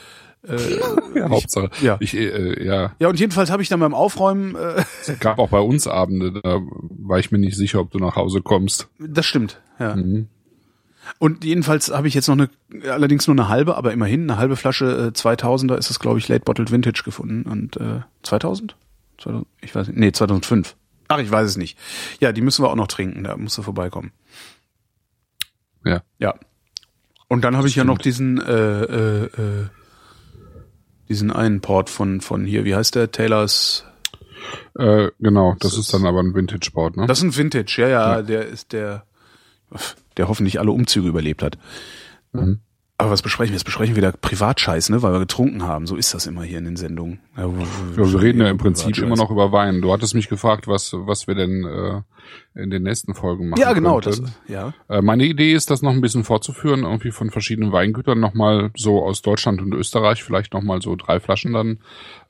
[1.14, 1.70] Ja, Hauptsache.
[1.82, 1.98] ja.
[2.01, 2.92] Ich, äh, ja.
[2.98, 6.32] Ja, und jedenfalls habe ich dann beim Aufräumen, äh, Es gab auch bei uns Abende,
[6.42, 6.60] da
[6.98, 8.88] war ich mir nicht sicher, ob du nach Hause kommst.
[8.98, 9.97] das stimmt, ja.
[9.97, 10.28] Mhm.
[11.18, 12.51] Und jedenfalls habe ich jetzt noch eine,
[12.90, 16.28] allerdings nur eine halbe, aber immerhin eine halbe Flasche äh, 2000er ist es, glaube ich,
[16.28, 17.43] Late Bottled Vintage gefunden.
[17.43, 18.77] Und äh, 2000?
[19.18, 19.47] 2000?
[19.60, 19.98] Ich weiß nicht.
[19.98, 20.77] Nee, 2005.
[21.09, 21.78] Ach, ich weiß es nicht.
[22.20, 24.12] Ja, die müssen wir auch noch trinken, da musst du vorbeikommen.
[25.85, 26.02] Ja.
[26.18, 26.35] Ja.
[27.28, 28.05] Und dann habe ich ja noch stimmt.
[28.05, 29.66] diesen, äh, äh, äh,
[31.09, 33.10] diesen einen Port von, von hier, wie heißt der?
[33.10, 33.85] Taylors.
[34.78, 37.06] Äh, genau, das Das ist dann aber ein Vintage-Board, ne?
[37.06, 39.05] Das ist ein Vintage, ja, ja, der ist der,
[40.16, 41.59] der hoffentlich alle Umzüge überlebt hat.
[42.32, 42.60] Mhm.
[43.01, 43.56] Aber was besprechen wir?
[43.56, 45.02] Jetzt besprechen wir wieder Privatscheiß, ne?
[45.02, 45.86] Weil wir getrunken haben.
[45.86, 47.20] So ist das immer hier in den Sendungen.
[47.36, 49.81] Ja, Ja, wir reden ja im Prinzip immer noch über Wein.
[49.82, 53.72] Du hattest mich gefragt, was, was wir denn äh, in den nächsten Folgen machen Ja,
[53.72, 54.72] genau, das, ja.
[54.89, 59.02] Äh, meine Idee ist, das noch ein bisschen fortzuführen, irgendwie von verschiedenen Weingütern nochmal so
[59.05, 61.78] aus Deutschland und Österreich, vielleicht nochmal so drei Flaschen dann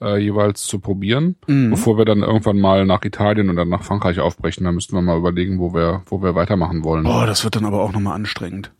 [0.00, 1.70] äh, jeweils zu probieren, Mhm.
[1.70, 4.64] bevor wir dann irgendwann mal nach Italien und dann nach Frankreich aufbrechen.
[4.64, 7.06] Da müssten wir mal überlegen, wo wir, wo wir weitermachen wollen.
[7.06, 8.72] Oh, das wird dann aber auch nochmal anstrengend.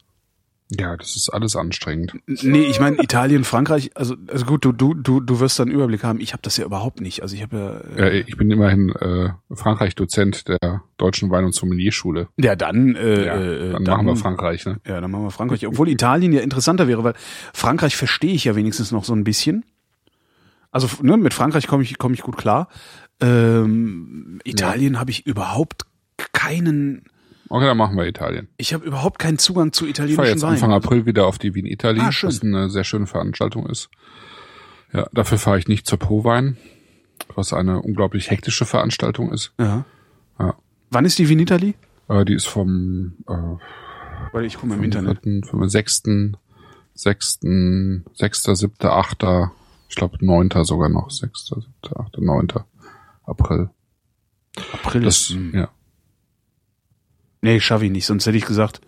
[0.79, 2.15] Ja, das ist alles anstrengend.
[2.27, 5.75] Nee, ich meine Italien, Frankreich, also, also gut, du, du, du, du wirst dann einen
[5.75, 6.21] Überblick haben.
[6.21, 7.23] Ich habe das ja überhaupt nicht.
[7.23, 12.29] Also ich habe ja, Äh, ich bin immerhin äh, Frankreich-Dozent der Deutschen Wein- und Sommelierschule.
[12.37, 14.81] ja dann, äh, Ja, äh, dann, machen wir Frankreich, ne?
[14.87, 15.67] Ja, dann machen wir Frankreich.
[15.67, 17.15] Obwohl Italien ja interessanter wäre, weil
[17.53, 19.65] Frankreich verstehe ich ja wenigstens noch so ein bisschen.
[20.71, 22.69] Also ne, mit Frankreich komme ich, komme ich gut klar.
[23.21, 25.87] Ähm, Italien habe ich überhaupt
[26.33, 27.05] keinen,
[27.53, 28.49] Okay, dann machen wir Italien.
[28.59, 30.53] ich habe überhaupt keinen Zugang zu Ich fahre italienischen jetzt Wein.
[30.53, 33.91] Anfang April wieder auf die Wien Italy, Ah, was eine sehr schöne Veranstaltung ist.
[34.93, 36.57] Ja, dafür fahre ich nicht zur Prowein,
[37.35, 39.53] was eine unglaublich hektische Veranstaltung ist.
[39.59, 39.85] Ja.
[40.39, 40.55] Ja.
[40.91, 41.75] Wann ist die Vinitali?
[42.09, 43.33] Äh, die ist vom äh,
[44.33, 45.19] Weil ich gucke mal im Internet.
[45.25, 46.03] 4., vom 6.,
[46.95, 47.41] 6.,
[48.15, 49.25] 6., 7., 8.,
[49.89, 50.51] ich glaube 9.
[50.65, 51.65] sogar noch, 6., 7.,
[51.97, 52.49] 8., 9.
[53.25, 53.71] April.
[54.73, 55.03] April.
[55.03, 55.53] Das, hm.
[55.55, 55.69] ja.
[57.43, 58.81] Nee, schaffe ich nicht, sonst hätte ich gesagt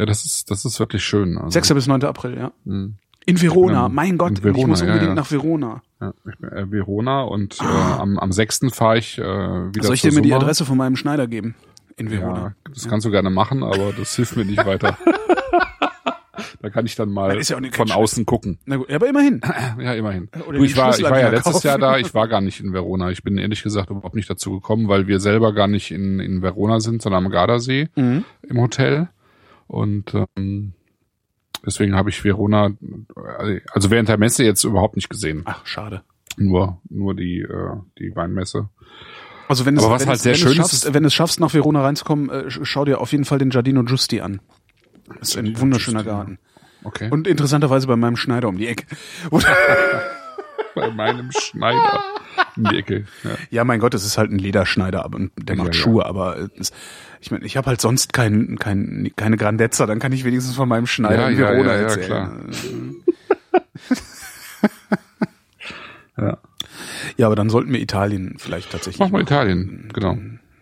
[0.00, 1.36] ja, das ist, das ist wirklich schön.
[1.36, 1.74] Also, 6.
[1.74, 2.04] bis 9.
[2.04, 2.52] April, ja.
[2.64, 2.92] mh.
[3.26, 3.86] In Verona.
[3.86, 5.14] In- mein Gott, Verona, ich muss ja, unbedingt ja.
[5.14, 5.82] nach Verona.
[6.00, 8.60] Ja, ich bin äh, Verona und äh, am, am 6.
[8.72, 10.32] fahre ich äh, wieder Soll ich dir mir die.
[10.32, 11.54] Adresse von meinem Schneider geben?
[11.96, 12.54] In Verona.
[12.66, 14.96] Ja, das kannst du gerne machen, aber das hilft mir nicht weiter.
[16.62, 18.58] da kann ich dann mal ja von außen gucken.
[18.66, 19.40] Na gut, ja, aber immerhin.
[19.80, 20.28] Ja, immerhin.
[20.32, 21.66] Du, ich war, ich war ja letztes kaufen.
[21.66, 23.10] Jahr da, ich war gar nicht in Verona.
[23.10, 26.42] Ich bin ehrlich gesagt überhaupt nicht dazu gekommen, weil wir selber gar nicht in, in
[26.42, 28.24] Verona sind, sondern am Gardasee Mhm.
[28.48, 29.08] im Hotel.
[29.66, 30.72] Und ähm,
[31.64, 32.70] deswegen habe ich Verona,
[33.72, 35.42] also während der Messe jetzt überhaupt nicht gesehen.
[35.44, 36.02] Ach, schade.
[36.36, 38.68] Nur, nur die, äh, die Weinmesse.
[39.48, 41.04] Also wenn es, Aber was wenn halt es, sehr wenn schön es ist, schaffst, wenn
[41.04, 44.20] es schaffst, nach Verona reinzukommen, äh, sch- schau dir auf jeden Fall den Giardino Giusti
[44.20, 44.40] an.
[45.18, 46.38] Das ist ein wunderschöner Garten.
[46.84, 47.08] Okay.
[47.10, 48.86] Und interessanterweise bei meinem Schneider um die Ecke.
[50.76, 52.00] Bei meinem Schneider
[52.56, 53.04] in die Ecke.
[53.24, 53.30] Ja.
[53.50, 55.80] ja, mein Gott, es ist halt ein Lederschneider, aber der Ja, macht ja.
[55.80, 56.70] Schuhe, aber äh, es,
[57.20, 60.68] ich meine, ich habe halt sonst kein, kein, keine Grandezza, dann kann ich wenigstens von
[60.68, 62.06] meinem Schneider Ja, in ja, Verona ja, ja, erzählen.
[62.06, 62.32] klar.
[66.16, 66.38] Ja.
[67.16, 69.00] Ja, aber dann sollten wir Italien vielleicht tatsächlich.
[69.00, 69.26] Mach mal machen.
[69.26, 70.16] Italien, genau.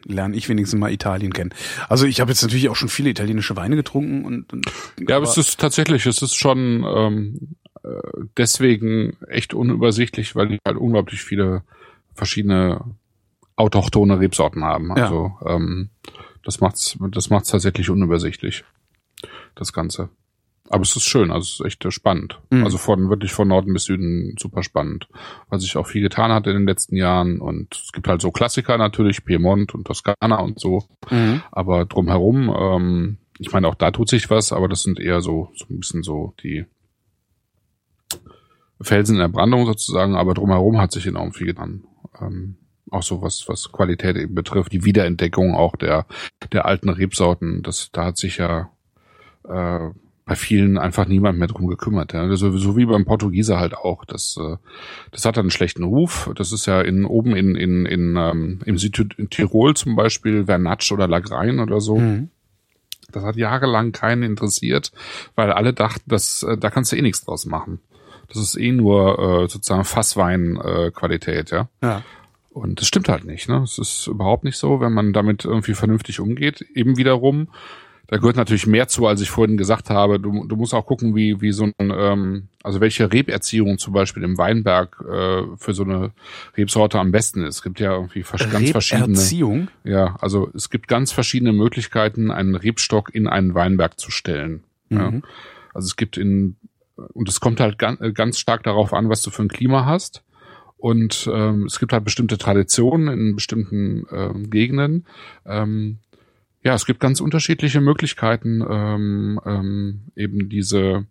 [0.04, 1.52] Lerne ich wenigstens mal Italien kennen.
[1.88, 4.66] Also ich habe jetzt natürlich auch schon viele italienische Weine getrunken und, und
[5.08, 7.88] Ja, aber es ist tatsächlich, es ist schon ähm, äh,
[8.36, 11.62] deswegen echt unübersichtlich, weil die halt unglaublich viele
[12.14, 12.84] verschiedene
[13.56, 14.88] autochtone Rebsorten haben.
[14.96, 15.04] Ja.
[15.04, 15.90] Also ähm,
[16.44, 18.64] das macht's, das macht's tatsächlich unübersichtlich,
[19.54, 20.10] das Ganze.
[20.70, 22.40] Aber es ist schön, also es ist echt äh, spannend.
[22.50, 22.64] Mhm.
[22.64, 25.08] Also von wirklich von Norden bis Süden super spannend,
[25.48, 28.30] weil sich auch viel getan hat in den letzten Jahren und es gibt halt so
[28.30, 30.84] Klassiker natürlich, Piemont und Toskana und so.
[31.10, 31.42] Mhm.
[31.50, 35.50] Aber drumherum, ähm, ich meine, auch da tut sich was, aber das sind eher so,
[35.54, 36.66] so ein bisschen so die
[38.80, 41.84] Felsen in der Brandung sozusagen, aber drumherum hat sich enorm viel getan.
[42.20, 42.56] Ähm,
[42.90, 46.06] auch so was, was Qualität eben betrifft, die Wiederentdeckung auch der,
[46.52, 48.70] der alten Rebsorten, das, da hat sich ja
[49.48, 49.90] äh,
[50.28, 52.12] bei vielen einfach niemand mehr drum gekümmert.
[52.12, 52.36] Ja.
[52.36, 54.04] So, so wie beim Portugieser halt auch.
[54.04, 54.56] Das, äh,
[55.10, 56.30] das hat einen schlechten Ruf.
[56.36, 61.08] Das ist ja in oben in, in, in ähm, im Südtirol zum Beispiel, Vernatsch oder
[61.08, 61.96] Lagrein oder so.
[61.96, 62.28] Mhm.
[63.10, 64.92] Das hat jahrelang keinen interessiert,
[65.34, 67.80] weil alle dachten, dass äh, da kannst du eh nichts draus machen.
[68.28, 71.68] Das ist eh nur äh, sozusagen Fasswein-Qualität, äh, ja.
[71.82, 72.02] Ja.
[72.50, 73.48] Und das stimmt halt nicht.
[73.48, 73.62] Ne?
[73.62, 76.66] Es ist überhaupt nicht so, wenn man damit irgendwie vernünftig umgeht.
[76.74, 77.48] Eben wiederum
[78.08, 80.18] da gehört natürlich mehr zu, als ich vorhin gesagt habe.
[80.18, 84.24] Du, du musst auch gucken, wie, wie so ein, ähm, also welche Reberziehung zum Beispiel
[84.24, 86.12] im Weinberg äh, für so eine
[86.56, 87.56] Rebsorte am besten ist.
[87.56, 89.08] Es gibt ja irgendwie vers ganz verschiedene.
[89.08, 89.68] Erziehung?
[89.84, 94.64] Ja, also es gibt ganz verschiedene Möglichkeiten, einen Rebstock in einen Weinberg zu stellen.
[94.88, 94.98] Mhm.
[94.98, 95.12] Ja.
[95.74, 96.56] Also es gibt in,
[96.96, 100.24] und es kommt halt ganz, ganz stark darauf an, was du für ein Klima hast.
[100.78, 105.06] Und ähm, es gibt halt bestimmte Traditionen in bestimmten ähm, Gegenden.
[105.44, 105.98] Ähm,
[106.62, 111.06] ja, es gibt ganz unterschiedliche Möglichkeiten, ähm, ähm, eben diese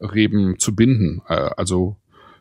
[0.00, 1.22] Reben zu binden.
[1.28, 1.96] Äh, also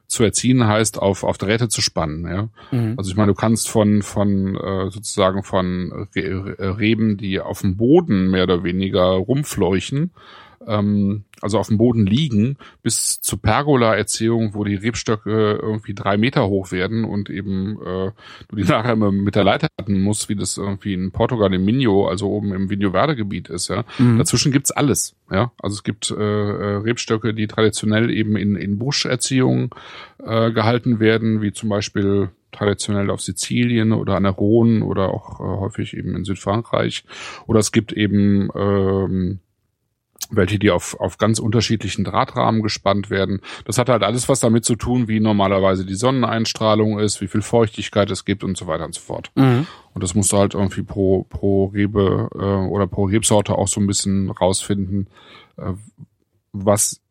[0.08, 2.26] zu erziehen heißt, auf, auf Drähte zu spannen.
[2.26, 2.50] Ja?
[2.72, 2.96] Mhm.
[2.98, 8.30] Also ich meine, du kannst von, von äh, sozusagen von Reben, die auf dem Boden
[8.30, 10.12] mehr oder weniger rumfleuchen,
[10.68, 16.48] ähm, also auf dem Boden liegen, bis zur Pergola-Erziehung, wo die Rebstöcke irgendwie drei Meter
[16.48, 18.12] hoch werden und eben äh,
[18.48, 21.66] du die nachher immer mit der Leiter hatten musst, wie das irgendwie in Portugal im
[21.66, 23.70] Minho, also oben im Vinho Verde Gebiet ist.
[23.70, 24.18] Ja, mhm.
[24.18, 25.16] dazwischen gibt's alles.
[25.32, 29.74] Ja, also es gibt äh, äh, Rebstöcke, die traditionell eben in in Buscherziehung
[30.24, 35.40] äh, gehalten werden, wie zum Beispiel traditionell auf Sizilien oder an der Rhone oder auch
[35.40, 37.06] äh, häufig eben in Südfrankreich.
[37.48, 39.40] Oder es gibt eben ähm,
[40.32, 43.42] welche die auf, auf ganz unterschiedlichen Drahtrahmen gespannt werden.
[43.66, 47.42] Das hat halt alles was damit zu tun, wie normalerweise die Sonneneinstrahlung ist, wie viel
[47.42, 49.32] Feuchtigkeit es gibt und so weiter und so fort.
[49.36, 49.68] Mhm.
[49.94, 53.82] Und das musst du halt irgendwie pro, pro Rebe äh, oder pro Rebsorte auch so
[53.82, 55.08] ein bisschen rausfinden,
[55.58, 55.74] äh,
[56.54, 57.02] was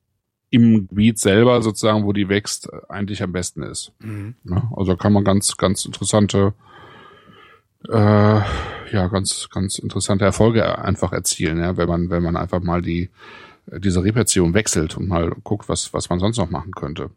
[0.51, 3.93] im Gebiet selber sozusagen, wo die wächst, eigentlich am besten ist.
[4.01, 4.35] Mhm.
[4.45, 6.55] Ja, also kann man ganz, ganz interessante
[7.89, 7.93] äh,
[8.93, 13.11] ja ganz ganz interessante Erfolge einfach erzielen, ja, wenn man wenn man einfach mal die
[13.67, 17.11] diese Repertion wechselt und mal guckt, was was man sonst noch machen könnte.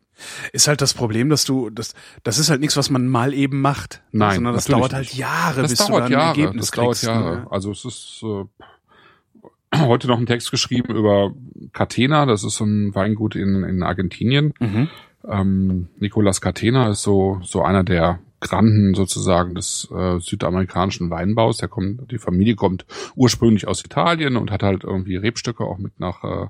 [0.51, 3.61] Ist halt das Problem, dass du das das ist halt nichts, was man mal eben
[3.61, 6.67] macht, Nein, sondern das dauert halt Jahre, das bis dauert du dann Jahre, ein Ergebnis
[6.67, 7.03] das dauert kriegst.
[7.03, 7.35] Jahre.
[7.37, 7.47] Ne?
[7.49, 11.33] Also es ist äh, heute noch einen Text geschrieben über
[11.71, 14.53] Catena, das ist so ein Weingut in in Argentinien.
[14.59, 14.89] Mhm.
[15.27, 21.57] Ähm, Nicolas Catena ist so so einer der Granden sozusagen des äh, südamerikanischen Weinbaus.
[21.57, 25.99] Der kommt, die Familie kommt ursprünglich aus Italien und hat halt irgendwie Rebstöcke auch mit
[25.99, 26.47] nach äh,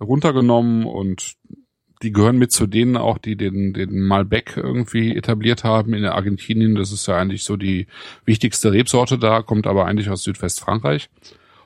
[0.00, 1.36] runtergenommen und
[2.02, 6.74] die gehören mit zu denen auch, die den, den Malbec irgendwie etabliert haben in Argentinien.
[6.74, 7.86] Das ist ja eigentlich so die
[8.24, 11.08] wichtigste Rebsorte da, kommt aber eigentlich aus Südwestfrankreich.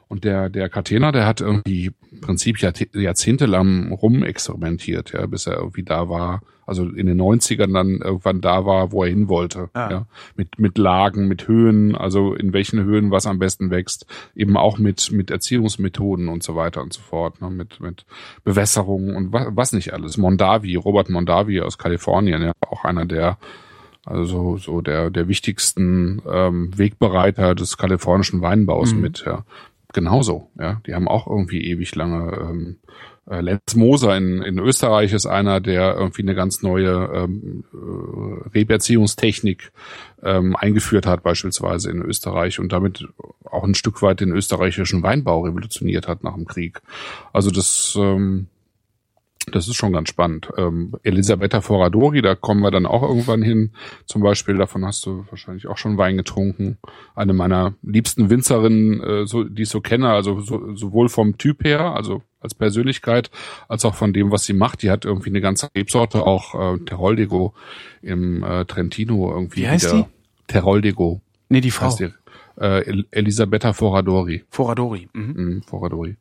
[0.07, 5.85] Und der, der Catena, der hat irgendwie im Prinzip jahrzehntelang rumexperimentiert, ja, bis er irgendwie
[5.85, 9.69] da war, also in den 90ern dann irgendwann da war, wo er hin wollte.
[9.73, 9.91] Ah.
[9.91, 10.07] Ja,
[10.37, 14.07] mit, mit Lagen, mit Höhen, also in welchen Höhen was am besten wächst,
[14.37, 18.07] eben auch mit, mit Erziehungsmethoden und so weiter und so fort, ne, mit, mit
[18.45, 20.17] Bewässerung und was, was nicht alles.
[20.17, 23.37] Mondavi, Robert Mondavi aus Kalifornien, ja, auch einer der
[24.07, 29.01] also so der der wichtigsten ähm, Wegbereiter des kalifornischen Weinbaus Mhm.
[29.03, 29.45] mit, ja
[29.93, 30.51] genauso.
[30.59, 32.37] Ja, die haben auch irgendwie ewig lange.
[32.37, 32.77] Ähm,
[33.31, 38.49] äh, Lenz Moser in, in Österreich ist einer, der irgendwie eine ganz neue ähm, äh,
[38.51, 39.73] Reberziehungstechnik
[40.23, 43.07] ähm, eingeführt hat, beispielsweise in Österreich und damit
[43.45, 46.83] auch ein Stück weit den österreichischen Weinbau revolutioniert hat nach dem Krieg.
[47.33, 48.49] Also das ähm,
[49.51, 50.49] das ist schon ganz spannend.
[50.57, 53.73] Ähm, Elisabetta Foradori, da kommen wir dann auch irgendwann hin.
[54.07, 56.79] Zum Beispiel, davon hast du wahrscheinlich auch schon Wein getrunken.
[57.15, 61.65] Eine meiner liebsten Winzerinnen, äh, so, die ich so kenne, also so, sowohl vom Typ
[61.65, 63.31] her, also als Persönlichkeit,
[63.69, 64.83] als auch von dem, was sie macht.
[64.83, 67.55] Die hat irgendwie eine ganze Rebsorte, auch äh, Teroldego
[68.03, 70.09] im äh, Trentino irgendwie Wie heißt wieder.
[70.47, 71.87] Teroldego Nee, die Frau.
[71.87, 72.09] heißt die.
[72.61, 74.45] Äh, El Elisabetta Foradori.
[74.51, 75.09] Foradori.
[75.13, 75.33] Mhm.
[75.37, 76.17] Mhm, Foradori.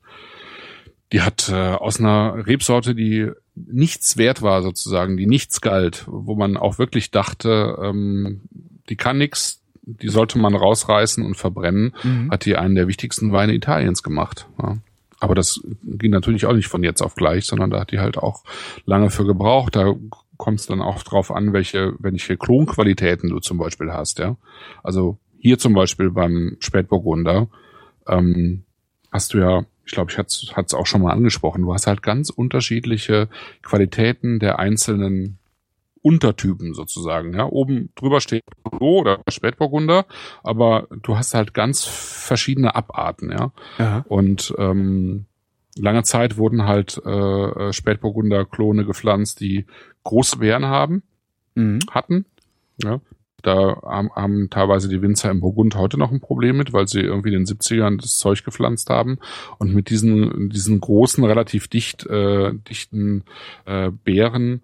[1.11, 6.35] Die hat äh, aus einer Rebsorte, die nichts wert war sozusagen, die nichts galt, wo
[6.35, 8.41] man auch wirklich dachte, ähm,
[8.89, 12.31] die kann nix, die sollte man rausreißen und verbrennen, Mhm.
[12.31, 14.47] hat die einen der wichtigsten Weine Italiens gemacht.
[14.61, 14.77] Ja.
[15.19, 18.17] Aber das ging natürlich auch nicht von jetzt auf gleich, sondern da hat die halt
[18.17, 18.43] auch
[18.85, 19.75] lange für gebraucht.
[19.75, 19.93] Da
[20.37, 24.37] kommt es dann auch drauf an, welche, welche Klonqualitäten du zum Beispiel hast, ja.
[24.83, 27.47] Also hier zum Beispiel beim Spätburgunder
[28.07, 28.63] ähm,
[29.11, 32.03] hast du ja, ich glaube, ich hatte es auch schon mal angesprochen, du hast halt
[32.03, 33.27] ganz unterschiedliche
[33.63, 35.39] Qualitäten der einzelnen
[36.03, 37.33] Untertypen sozusagen.
[37.33, 40.05] Ja, oben drüber steht Bordeaux oder Spätburgunder,
[40.43, 43.51] aber du hast halt ganz verschiedene Abarten, ja.
[43.79, 44.05] Ja.
[44.07, 45.25] Und ähm,
[45.75, 49.65] lange Zeit wurden halt äh, äh, Spätburgunder-Klone gepflanzt, die
[50.03, 51.01] große Beeren haben,
[51.55, 51.79] Mhm.
[51.89, 52.25] hatten.
[52.83, 53.01] Ja.
[53.43, 57.01] Da haben, haben teilweise die Winzer im Burgund heute noch ein Problem mit, weil sie
[57.01, 59.19] irgendwie in den 70ern das Zeug gepflanzt haben.
[59.57, 63.23] Und mit diesen, diesen großen, relativ dicht, äh, dichten
[63.65, 64.61] äh, Beeren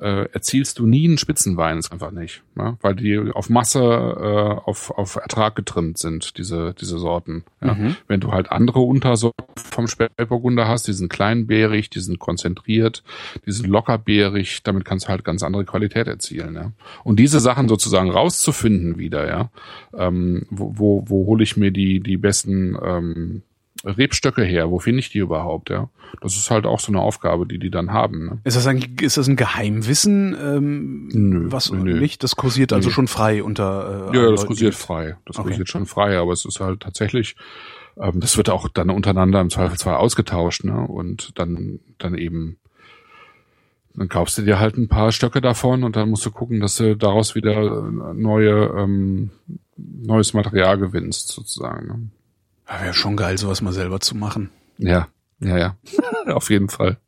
[0.00, 2.42] äh, erzielst du nie einen Spitzenwein, ist einfach nicht.
[2.56, 2.76] Ja?
[2.80, 7.44] Weil die auf Masse, äh, auf, auf Ertrag getrimmt sind, diese, diese Sorten.
[7.62, 7.74] Ja?
[7.74, 7.96] Mhm.
[8.08, 13.04] Wenn du halt andere Untersorten vom Spätburgunder hast, die sind kleinbeerig, die sind konzentriert,
[13.46, 16.54] die sind lockerbeerig, damit kannst du halt ganz andere Qualität erzielen.
[16.54, 16.72] Ja?
[17.04, 19.50] Und diese Sachen sozusagen rauszufinden wieder, ja,
[19.96, 23.42] ähm, wo, wo, wo hole ich mir die, die besten ähm,
[23.84, 24.70] Rebstöcke her?
[24.70, 25.70] Wo finde ich die überhaupt?
[25.70, 25.90] Ja,
[26.22, 28.26] das ist halt auch so eine Aufgabe, die die dann haben.
[28.26, 28.38] Ne?
[28.44, 30.34] Ist das ein, ist das ein Geheimwissen?
[30.40, 32.00] Ähm, Nö, was nö.
[32.00, 32.22] nicht?
[32.22, 32.94] Das kursiert also Nö.
[32.94, 34.10] schon frei unter.
[34.12, 35.16] Äh, Ja, das kursiert frei.
[35.26, 35.48] Das Okay.
[35.48, 37.36] kursiert schon frei, aber es ist halt tatsächlich,
[38.00, 40.80] ähm, das wird auch dann untereinander im Zweifelsfall ausgetauscht, ne?
[40.86, 42.56] Und dann, dann eben,
[43.94, 46.76] dann kaufst du dir halt ein paar Stöcke davon und dann musst du gucken, dass
[46.76, 49.30] du daraus wieder äh, neue, ähm,
[49.76, 52.12] neues Material gewinnst, sozusagen.
[52.68, 54.50] Ja, Wäre schon geil, sowas mal selber zu machen.
[54.78, 55.08] Ja,
[55.40, 55.76] ja, ja.
[56.26, 56.98] Auf jeden Fall.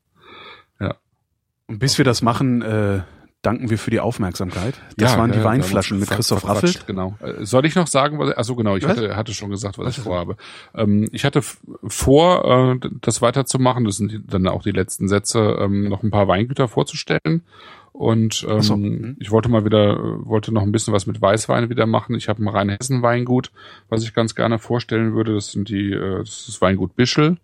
[1.69, 3.01] Und bis wir das machen, äh,
[3.43, 4.74] danken wir für die Aufmerksamkeit.
[4.97, 6.87] Das Ja, waren die ja, Weinflaschen mit Christoph Raffelt.
[6.87, 7.16] Genau.
[7.20, 8.97] Äh, Soll ich noch sagen, was, also genau, ich Was?
[8.97, 10.37] hatte, hatte schon gesagt, was, Was ich vorhabe.
[10.74, 15.89] Ähm, ich hatte vor, äh, das weiterzumachen, das sind dann auch die letzten Sätze, ähm,
[15.89, 17.43] noch ein paar Weingüter vorzustellen.
[17.97, 19.16] Und ähm, so, mhm.
[19.18, 22.14] ich wollte mal wieder, äh, wollte noch ein bisschen was mit Weißwein wieder machen.
[22.14, 23.52] Ich habe ein Rheinhessen-Weingut,
[23.89, 25.32] was ich ganz gerne vorstellen würde.
[25.35, 27.39] Das sind die, äh, das ist das Weingut Bischel.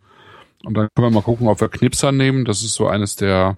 [0.62, 2.44] Und dann können wir mal gucken, ob wir Knipser nehmen.
[2.44, 3.56] Das ist so eines der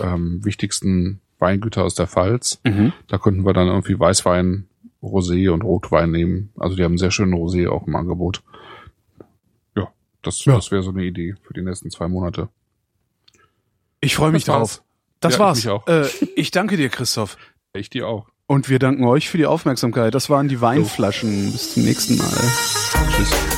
[0.00, 2.60] ähm, wichtigsten Weingüter aus der Pfalz.
[2.62, 2.92] Mhm.
[3.08, 4.68] Da könnten wir dann irgendwie Weißwein,
[5.02, 6.52] Rosé und Rotwein nehmen.
[6.56, 8.44] Also die haben einen sehr schönen Rosé auch im Angebot.
[9.76, 9.92] Ja,
[10.22, 10.54] das, Ja.
[10.54, 12.50] das wäre so eine Idee für die nächsten zwei Monate.
[14.00, 14.80] Ich freue mich drauf.
[15.24, 15.56] Das Ja, ich war's.
[15.58, 15.86] mich auch.
[15.86, 16.06] Äh,
[16.36, 17.36] ich danke dir, Christoph.
[17.76, 18.26] Ich dir auch.
[18.46, 20.14] Und wir danken euch für die Aufmerksamkeit.
[20.14, 21.50] Das waren die Weinflaschen.
[21.50, 22.30] Bis zum nächsten Mal.
[23.16, 23.53] Tschüss.